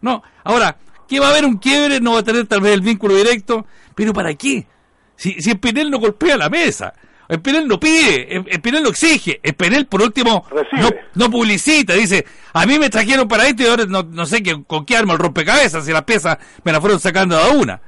no. 0.00 0.22
Ahora, 0.44 0.76
que 1.08 1.20
va 1.20 1.28
a 1.28 1.30
haber 1.30 1.44
un 1.44 1.58
quiebre, 1.58 2.00
no 2.00 2.14
va 2.14 2.20
a 2.20 2.24
tener 2.24 2.46
tal 2.46 2.60
vez 2.60 2.74
el 2.74 2.80
vínculo 2.80 3.14
directo, 3.14 3.66
pero 3.94 4.12
¿para 4.12 4.34
qué? 4.34 4.66
Si, 5.14 5.40
si 5.40 5.54
Pinel 5.54 5.90
no 5.90 5.98
golpea 5.98 6.36
la 6.36 6.50
mesa, 6.50 6.92
Espinel 7.28 7.66
no 7.66 7.80
pide, 7.80 8.44
Espinel 8.48 8.82
no 8.82 8.90
exige, 8.90 9.40
Espinel 9.42 9.86
por 9.86 10.02
último 10.02 10.46
no, 10.72 10.90
no, 11.14 11.30
publicita, 11.30 11.94
dice, 11.94 12.24
a 12.52 12.66
mí 12.66 12.78
me 12.78 12.88
trajeron 12.88 13.26
para 13.26 13.46
esto 13.46 13.64
y 13.64 13.66
ahora 13.66 13.84
no, 13.86 14.02
no 14.04 14.26
sé 14.26 14.42
qué, 14.42 14.62
con 14.64 14.84
qué 14.84 14.96
arma 14.96 15.14
el 15.14 15.18
rompecabezas 15.18 15.88
y 15.88 15.92
las 15.92 16.04
piezas 16.04 16.38
me 16.62 16.72
las 16.72 16.80
fueron 16.80 17.00
sacando 17.00 17.36
a 17.36 17.50
una. 17.50 17.80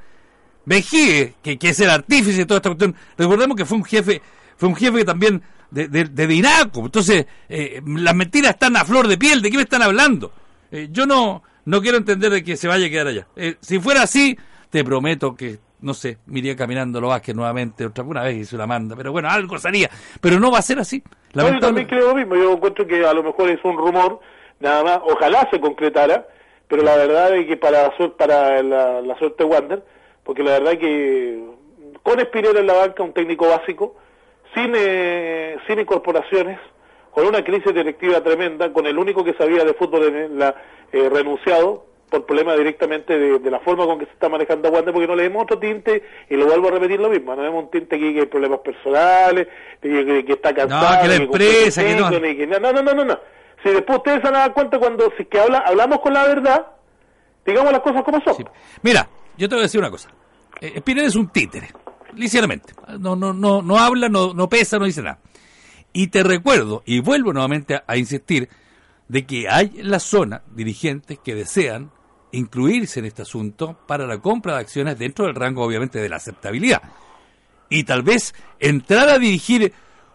Vejigue, 0.65 1.35
que, 1.41 1.57
que 1.57 1.69
es 1.69 1.79
el 1.79 1.89
artífice 1.89 2.39
de 2.39 2.45
toda 2.45 2.57
esta 2.57 2.69
cuestión, 2.69 2.95
recordemos 3.17 3.55
que 3.55 3.65
fue 3.65 3.77
un 3.77 3.85
jefe, 3.85 4.21
fue 4.57 4.69
un 4.69 4.75
jefe 4.75 5.05
también 5.05 5.41
de, 5.71 5.87
de, 5.87 6.27
Dinaco, 6.27 6.81
entonces 6.81 7.25
eh, 7.47 7.81
las 7.85 8.15
mentiras 8.15 8.51
están 8.51 8.75
a 8.75 8.85
flor 8.85 9.07
de 9.07 9.17
piel, 9.17 9.41
¿de 9.41 9.49
qué 9.51 9.57
me 9.57 9.63
están 9.63 9.81
hablando? 9.81 10.33
Eh, 10.71 10.89
yo 10.91 11.05
no, 11.05 11.43
no 11.65 11.81
quiero 11.81 11.97
entender 11.97 12.31
de 12.31 12.43
que 12.43 12.57
se 12.57 12.67
vaya 12.67 12.87
a 12.87 12.89
quedar 12.89 13.07
allá. 13.07 13.27
Eh, 13.35 13.55
si 13.61 13.79
fuera 13.79 14.03
así, 14.03 14.37
te 14.69 14.83
prometo 14.83 15.35
que 15.35 15.59
no 15.81 15.93
sé, 15.93 16.17
me 16.25 16.39
iría 16.39 16.55
caminando 16.55 16.99
lo 16.99 17.07
Vázquez 17.07 17.35
nuevamente 17.35 17.85
otra 17.85 18.03
una 18.03 18.23
vez 18.23 18.37
hizo 18.37 18.57
la 18.57 18.67
manda, 18.67 18.95
pero 18.95 19.11
bueno, 19.11 19.29
algo 19.29 19.57
salía, 19.57 19.89
pero 20.21 20.39
no 20.39 20.51
va 20.51 20.59
a 20.59 20.63
ser 20.63 20.79
así. 20.79 21.03
yo 21.33 21.59
también 21.59 21.87
creo 21.87 22.09
lo 22.09 22.15
mismo, 22.15 22.35
yo 22.35 22.53
encuentro 22.53 22.85
que 22.85 23.05
a 23.05 23.13
lo 23.13 23.23
mejor 23.23 23.49
es 23.49 23.59
un 23.63 23.77
rumor, 23.77 24.19
nada 24.59 24.83
más, 24.83 24.99
ojalá 25.03 25.47
se 25.51 25.59
concretara, 25.59 26.27
pero 26.67 26.83
la 26.83 26.95
verdad 26.95 27.35
es 27.35 27.47
que 27.47 27.57
para 27.57 27.83
la 27.83 27.97
suerte, 27.97 28.15
para 28.17 28.61
la, 28.61 29.17
suerte 29.17 29.43
Wander, 29.43 29.83
porque 30.23 30.43
la 30.43 30.51
verdad 30.51 30.73
es 30.73 30.79
que 30.79 31.43
con 32.03 32.19
Espinero 32.19 32.59
en 32.59 32.67
la 32.67 32.73
banca, 32.73 33.03
un 33.03 33.13
técnico 33.13 33.47
básico, 33.47 33.95
sin, 34.53 34.73
eh, 34.75 35.57
sin 35.67 35.79
incorporaciones, 35.79 36.59
con 37.11 37.25
una 37.25 37.43
crisis 37.43 37.73
directiva 37.73 38.21
tremenda, 38.21 38.71
con 38.71 38.85
el 38.85 38.97
único 38.97 39.23
que 39.23 39.33
sabía 39.33 39.63
de 39.63 39.73
fútbol 39.73 40.03
en 40.03 40.39
la, 40.39 40.55
eh, 40.91 41.09
renunciado, 41.09 41.85
por 42.09 42.25
problemas 42.25 42.57
directamente 42.57 43.17
de, 43.17 43.51
la 43.51 43.59
forma 43.59 43.85
con 43.85 43.99
que 43.99 44.05
se 44.05 44.11
está 44.11 44.29
manejando 44.29 44.69
Wander, 44.69 44.93
porque 44.93 45.07
no 45.07 45.15
le 45.15 45.23
vemos 45.23 45.43
otro 45.43 45.59
tinte, 45.59 46.03
y 46.29 46.35
lo 46.35 46.45
vuelvo 46.45 46.69
a 46.69 46.71
repetir 46.71 46.99
lo 46.99 47.09
mismo, 47.09 47.35
no 47.35 47.41
vemos 47.41 47.63
un 47.65 47.71
tinte 47.71 47.95
aquí 47.95 48.13
que 48.13 48.21
hay 48.21 48.25
problemas 48.25 48.59
personales, 48.59 49.47
que, 49.81 50.25
está 50.27 50.53
cansado, 50.53 50.95
no, 50.95 51.01
que 51.01 51.07
la 51.07 51.15
empresa, 51.15 51.83
que, 51.83 51.95
no. 51.95 52.59
no, 52.59 52.73
no, 52.73 52.81
no, 52.81 52.93
no, 52.93 53.05
no. 53.05 53.19
Si 53.63 53.69
después 53.69 53.97
ustedes 53.99 54.21
se 54.21 54.31
dar 54.31 54.53
cuenta 54.53 54.79
cuando 54.79 55.11
si 55.17 55.25
que 55.25 55.39
habla, 55.39 55.59
hablamos 55.59 55.99
con 55.99 56.13
la 56.13 56.23
verdad, 56.27 56.67
digamos 57.45 57.71
las 57.71 57.81
cosas 57.81 58.03
como 58.03 58.21
son. 58.21 58.49
Mira, 58.81 59.07
yo 59.37 59.47
te 59.47 59.55
voy 59.55 59.61
a 59.61 59.67
decir 59.67 59.79
una 59.79 59.91
cosa. 59.91 60.09
Eh, 60.61 60.81
es 60.85 61.15
un 61.15 61.29
títere, 61.29 61.69
ligeramente. 62.15 62.73
No, 62.99 63.15
no, 63.15 63.33
no, 63.33 63.61
no 63.61 63.77
habla, 63.77 64.09
no, 64.09 64.33
no 64.33 64.49
pesa, 64.49 64.79
no 64.79 64.85
dice 64.85 65.01
nada. 65.01 65.19
Y 65.93 66.07
te 66.07 66.23
recuerdo, 66.23 66.83
y 66.85 66.99
vuelvo 67.01 67.33
nuevamente 67.33 67.81
a 67.85 67.97
insistir, 67.97 68.49
de 69.07 69.25
que 69.25 69.49
hay 69.49 69.71
en 69.77 69.89
la 69.89 69.99
zona 69.99 70.43
dirigentes 70.55 71.19
que 71.19 71.35
desean 71.35 71.91
incluirse 72.31 72.99
en 72.99 73.05
este 73.05 73.23
asunto 73.23 73.77
para 73.87 74.05
la 74.05 74.19
compra 74.19 74.55
de 74.55 74.59
acciones 74.59 74.97
dentro 74.97 75.25
del 75.25 75.35
rango, 75.35 75.63
obviamente, 75.63 75.99
de 75.99 76.09
la 76.09 76.17
aceptabilidad. 76.17 76.81
Y 77.69 77.83
tal 77.83 78.03
vez 78.03 78.33
entrar 78.59 79.09
a 79.09 79.19
dirigir 79.19 79.73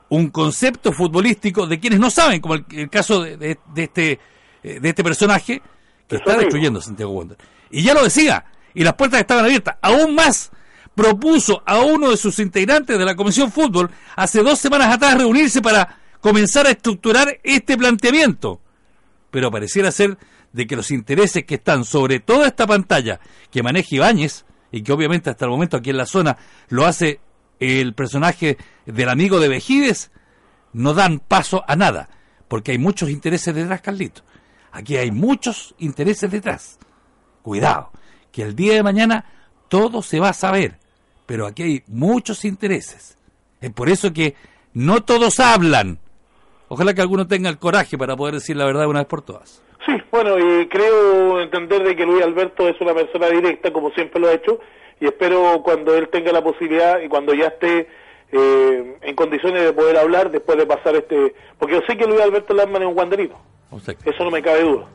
un 0.08 0.30
concepto 0.30 0.92
futbolístico 0.92 1.66
de 1.66 1.80
quienes 1.80 1.98
no 1.98 2.10
saben, 2.10 2.40
como 2.40 2.54
el, 2.54 2.90
caso 2.90 3.22
de, 3.22 3.58
este, 3.76 4.20
eh, 4.62 4.80
de 4.80 4.88
este 4.88 5.04
personaje 5.04 5.62
que 6.08 6.16
está 6.16 6.36
destruyendo 6.36 6.80
Santiago 6.80 7.12
Wander. 7.12 7.38
Y 7.70 7.82
ya 7.82 7.94
lo 7.94 8.04
decía, 8.04 8.44
y 8.74 8.84
las 8.84 8.94
puertas 8.94 9.20
estaban 9.20 9.44
abiertas. 9.44 9.76
Aún 9.80 10.14
más, 10.14 10.50
propuso 10.94 11.62
a 11.66 11.80
uno 11.80 12.10
de 12.10 12.16
sus 12.16 12.38
integrantes 12.38 12.98
de 12.98 13.04
la 13.04 13.16
Comisión 13.16 13.50
Fútbol 13.50 13.90
hace 14.16 14.42
dos 14.42 14.58
semanas 14.58 14.92
atrás 14.92 15.16
reunirse 15.16 15.60
para 15.60 15.98
comenzar 16.20 16.66
a 16.66 16.70
estructurar 16.70 17.40
este 17.42 17.76
planteamiento. 17.76 18.60
Pero 19.30 19.50
pareciera 19.50 19.90
ser 19.90 20.16
de 20.54 20.68
que 20.68 20.76
los 20.76 20.92
intereses 20.92 21.44
que 21.44 21.56
están 21.56 21.84
sobre 21.84 22.20
toda 22.20 22.46
esta 22.46 22.66
pantalla 22.66 23.18
que 23.50 23.64
maneja 23.64 23.96
Ibáñez, 23.96 24.44
y 24.70 24.82
que 24.82 24.92
obviamente 24.92 25.28
hasta 25.28 25.44
el 25.44 25.50
momento 25.50 25.76
aquí 25.76 25.90
en 25.90 25.96
la 25.96 26.06
zona 26.06 26.36
lo 26.68 26.86
hace 26.86 27.20
el 27.58 27.92
personaje 27.94 28.56
del 28.86 29.08
amigo 29.08 29.40
de 29.40 29.48
Vejides, 29.48 30.12
no 30.72 30.94
dan 30.94 31.18
paso 31.18 31.64
a 31.66 31.74
nada, 31.74 32.08
porque 32.46 32.70
hay 32.70 32.78
muchos 32.78 33.10
intereses 33.10 33.52
detrás, 33.54 33.80
Carlito. 33.80 34.22
Aquí 34.70 34.96
hay 34.96 35.10
muchos 35.10 35.74
intereses 35.78 36.30
detrás. 36.30 36.78
Cuidado, 37.42 37.90
que 38.30 38.42
el 38.42 38.54
día 38.54 38.74
de 38.74 38.82
mañana 38.82 39.24
todo 39.68 40.02
se 40.02 40.20
va 40.20 40.30
a 40.30 40.34
saber, 40.34 40.78
pero 41.26 41.46
aquí 41.46 41.62
hay 41.64 41.84
muchos 41.88 42.44
intereses. 42.44 43.18
Es 43.60 43.72
por 43.72 43.88
eso 43.88 44.12
que 44.12 44.36
no 44.72 45.02
todos 45.02 45.40
hablan. 45.40 45.98
Ojalá 46.68 46.94
que 46.94 47.00
alguno 47.00 47.26
tenga 47.26 47.50
el 47.50 47.58
coraje 47.58 47.98
para 47.98 48.16
poder 48.16 48.34
decir 48.34 48.56
la 48.56 48.66
verdad 48.66 48.86
una 48.86 49.00
vez 49.00 49.08
por 49.08 49.22
todas. 49.22 49.62
Sí, 49.86 49.92
bueno, 50.10 50.38
y 50.38 50.66
creo 50.68 51.40
entender 51.40 51.82
de 51.82 51.94
que 51.94 52.06
Luis 52.06 52.22
Alberto 52.22 52.68
es 52.68 52.80
una 52.80 52.94
persona 52.94 53.28
directa, 53.28 53.72
como 53.72 53.90
siempre 53.90 54.20
lo 54.20 54.28
ha 54.28 54.32
hecho, 54.32 54.58
y 55.00 55.06
espero 55.06 55.60
cuando 55.62 55.94
él 55.94 56.08
tenga 56.08 56.32
la 56.32 56.42
posibilidad 56.42 57.00
y 57.00 57.08
cuando 57.08 57.34
ya 57.34 57.48
esté 57.48 57.88
eh, 58.32 58.96
en 59.02 59.14
condiciones 59.14 59.62
de 59.62 59.72
poder 59.72 59.98
hablar 59.98 60.30
después 60.30 60.56
de 60.56 60.66
pasar 60.66 60.96
este... 60.96 61.34
Porque 61.58 61.74
yo 61.74 61.80
sé 61.86 61.96
que 61.98 62.06
Luis 62.06 62.20
Alberto 62.20 62.54
Landman 62.54 62.82
es 62.82 62.88
un 62.88 62.94
guanderino, 62.94 63.38
eso 64.04 64.24
no 64.24 64.30
me 64.30 64.42
cabe 64.42 64.62
duda. 64.62 64.86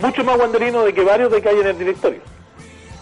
Mucho 0.00 0.24
más 0.24 0.36
guanderino 0.36 0.84
de 0.84 0.94
que 0.94 1.02
varios 1.02 1.30
de 1.32 1.42
que 1.42 1.48
hay 1.48 1.58
en 1.58 1.66
el 1.66 1.78
directorio. 1.78 2.20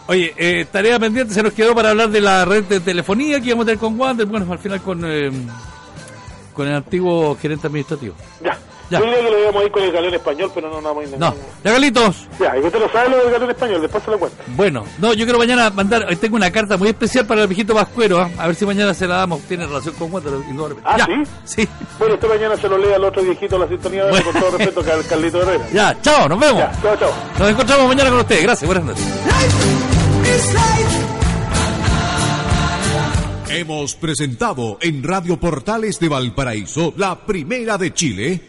Oye, 0.06 0.34
eh, 0.38 0.66
tarea 0.72 0.98
pendiente 0.98 1.34
se 1.34 1.42
nos 1.42 1.52
quedó 1.52 1.74
para 1.74 1.90
hablar 1.90 2.08
de 2.08 2.20
la 2.20 2.44
red 2.44 2.64
de 2.64 2.80
telefonía 2.80 3.40
que 3.40 3.48
íbamos 3.48 3.64
a 3.64 3.66
tener 3.66 3.78
con 3.78 4.00
Wander, 4.00 4.26
bueno, 4.26 4.50
al 4.50 4.58
final 4.58 4.80
con, 4.82 5.04
eh, 5.04 5.30
con 6.52 6.66
el 6.66 6.74
antiguo 6.74 7.36
gerente 7.36 7.66
administrativo. 7.66 8.14
Ya. 8.42 8.58
Ya. 8.90 8.98
Yo 8.98 9.04
diría 9.04 9.20
que 9.20 9.30
lo 9.30 9.38
íbamos 9.40 9.62
a 9.62 9.64
ir 9.66 9.70
con 9.72 9.82
el 9.82 9.92
galón 9.92 10.14
español, 10.14 10.50
pero 10.54 10.68
no, 10.68 10.80
no 10.80 10.88
vamos 10.88 11.04
a 11.04 11.08
ir. 11.08 11.18
No, 11.18 11.34
ya 11.64 11.72
Galitos. 11.72 12.26
Ya, 12.40 12.56
y 12.56 12.60
usted 12.60 12.80
lo 12.80 12.90
sabe 12.90 13.10
lo 13.10 13.16
del 13.18 13.30
galón 13.30 13.50
español, 13.50 13.82
después 13.82 14.04
se 14.04 14.10
lo 14.10 14.18
cuenta. 14.18 14.42
Bueno, 14.48 14.84
no, 14.98 15.14
yo 15.14 15.24
quiero 15.24 15.38
mañana 15.38 15.70
mandar, 15.70 16.06
tengo 16.16 16.36
una 16.36 16.50
carta 16.50 16.76
muy 16.76 16.88
especial 16.88 17.26
para 17.26 17.42
el 17.42 17.48
viejito 17.48 17.72
Vascuero, 17.72 18.20
¿eh? 18.20 18.32
a 18.36 18.46
ver 18.46 18.56
si 18.56 18.66
mañana 18.66 18.92
se 18.92 19.06
la 19.06 19.16
damos, 19.16 19.42
tiene 19.42 19.66
relación 19.66 19.94
con 19.94 20.12
Wander. 20.12 20.32
Ah, 20.84 21.06
¿sí? 21.06 21.62
Sí. 21.62 21.68
Bueno, 21.98 22.14
usted 22.14 22.28
mañana 22.28 22.56
se 22.56 22.68
lo 22.68 22.78
lee 22.78 22.92
al 22.92 23.04
otro 23.04 23.22
viejito 23.22 23.58
la 23.58 23.68
sintonía, 23.68 24.04
bueno. 24.08 24.24
con 24.24 24.40
todo 24.40 24.58
respeto, 24.58 24.82
que 24.82 24.90
al 24.90 25.06
Carlito 25.06 25.42
Herrera. 25.42 25.66
Ya, 25.72 25.96
chao, 26.02 26.28
nos 26.28 26.40
vemos. 26.40 26.58
Ya, 26.58 26.72
chao, 26.82 26.96
chao. 26.96 27.12
Nos 27.38 27.50
encontramos 27.50 27.88
mañana 27.88 28.10
con 28.10 28.18
usted, 28.20 28.42
gracias, 28.42 28.66
buenas 28.66 28.84
noches. 28.84 29.06
Hemos 33.50 33.96
presentado 33.96 34.78
en 34.80 35.02
Radio 35.02 35.38
Portales 35.38 35.98
de 35.98 36.08
Valparaíso 36.08 36.94
la 36.96 37.26
primera 37.26 37.76
de 37.76 37.92
Chile. 37.92 38.40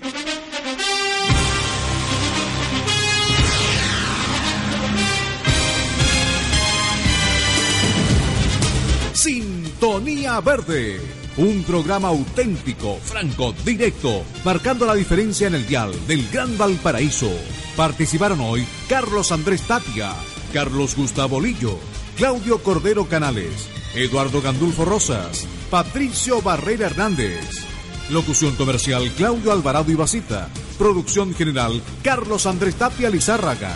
Verde. 10.40 11.02
Un 11.36 11.64
programa 11.64 12.08
auténtico, 12.08 12.98
franco, 13.04 13.54
directo, 13.66 14.24
marcando 14.46 14.86
la 14.86 14.96
diferencia 14.96 15.48
en 15.48 15.56
el 15.56 15.68
dial 15.68 15.92
del 16.08 16.30
Gran 16.30 16.58
Valparaíso. 16.58 17.32
Participaron 17.76 18.40
hoy 18.40 18.66
Carlos 18.88 19.32
Andrés 19.32 19.64
Tapia, 19.64 20.14
Carlos 20.54 20.96
Gustavo 20.96 21.42
Lillo, 21.42 21.78
Claudio 22.16 22.64
Cordero 22.64 23.06
Canales, 23.06 23.70
Eduardo 23.94 24.42
Gandulfo 24.42 24.86
Rosas, 24.86 25.46
Patricio 25.70 26.42
Barrera 26.42 26.86
Hernández. 26.86 27.66
Locución 28.10 28.56
comercial 28.56 29.12
Claudio 29.18 29.52
Alvarado 29.52 29.92
Ibacita. 29.92 30.50
Producción 30.78 31.34
general 31.34 31.82
Carlos 32.04 32.46
Andrés 32.46 32.76
Tapia 32.76 33.10
Lizárraga. 33.10 33.74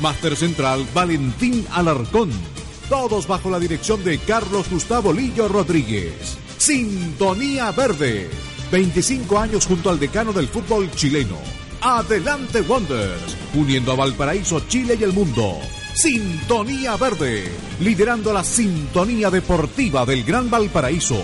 Máster 0.00 0.36
central 0.36 0.86
Valentín 0.94 1.66
Alarcón. 1.72 2.30
Todos 2.88 3.26
bajo 3.26 3.50
la 3.50 3.58
dirección 3.58 4.04
de 4.04 4.18
Carlos 4.18 4.70
Gustavo 4.70 5.12
Lillo 5.12 5.48
Rodríguez. 5.48 6.38
Sintonía 6.56 7.72
Verde. 7.72 8.30
25 8.70 9.38
años 9.38 9.66
junto 9.66 9.90
al 9.90 9.98
decano 9.98 10.32
del 10.32 10.46
fútbol 10.46 10.88
chileno. 10.92 11.36
Adelante 11.80 12.60
Wonders, 12.60 13.36
uniendo 13.54 13.92
a 13.92 13.96
Valparaíso, 13.96 14.60
Chile 14.68 14.96
y 14.98 15.02
el 15.02 15.12
mundo. 15.12 15.58
Sintonía 15.94 16.96
Verde, 16.96 17.50
liderando 17.80 18.32
la 18.32 18.44
sintonía 18.44 19.30
deportiva 19.30 20.06
del 20.06 20.22
Gran 20.22 20.48
Valparaíso. 20.48 21.20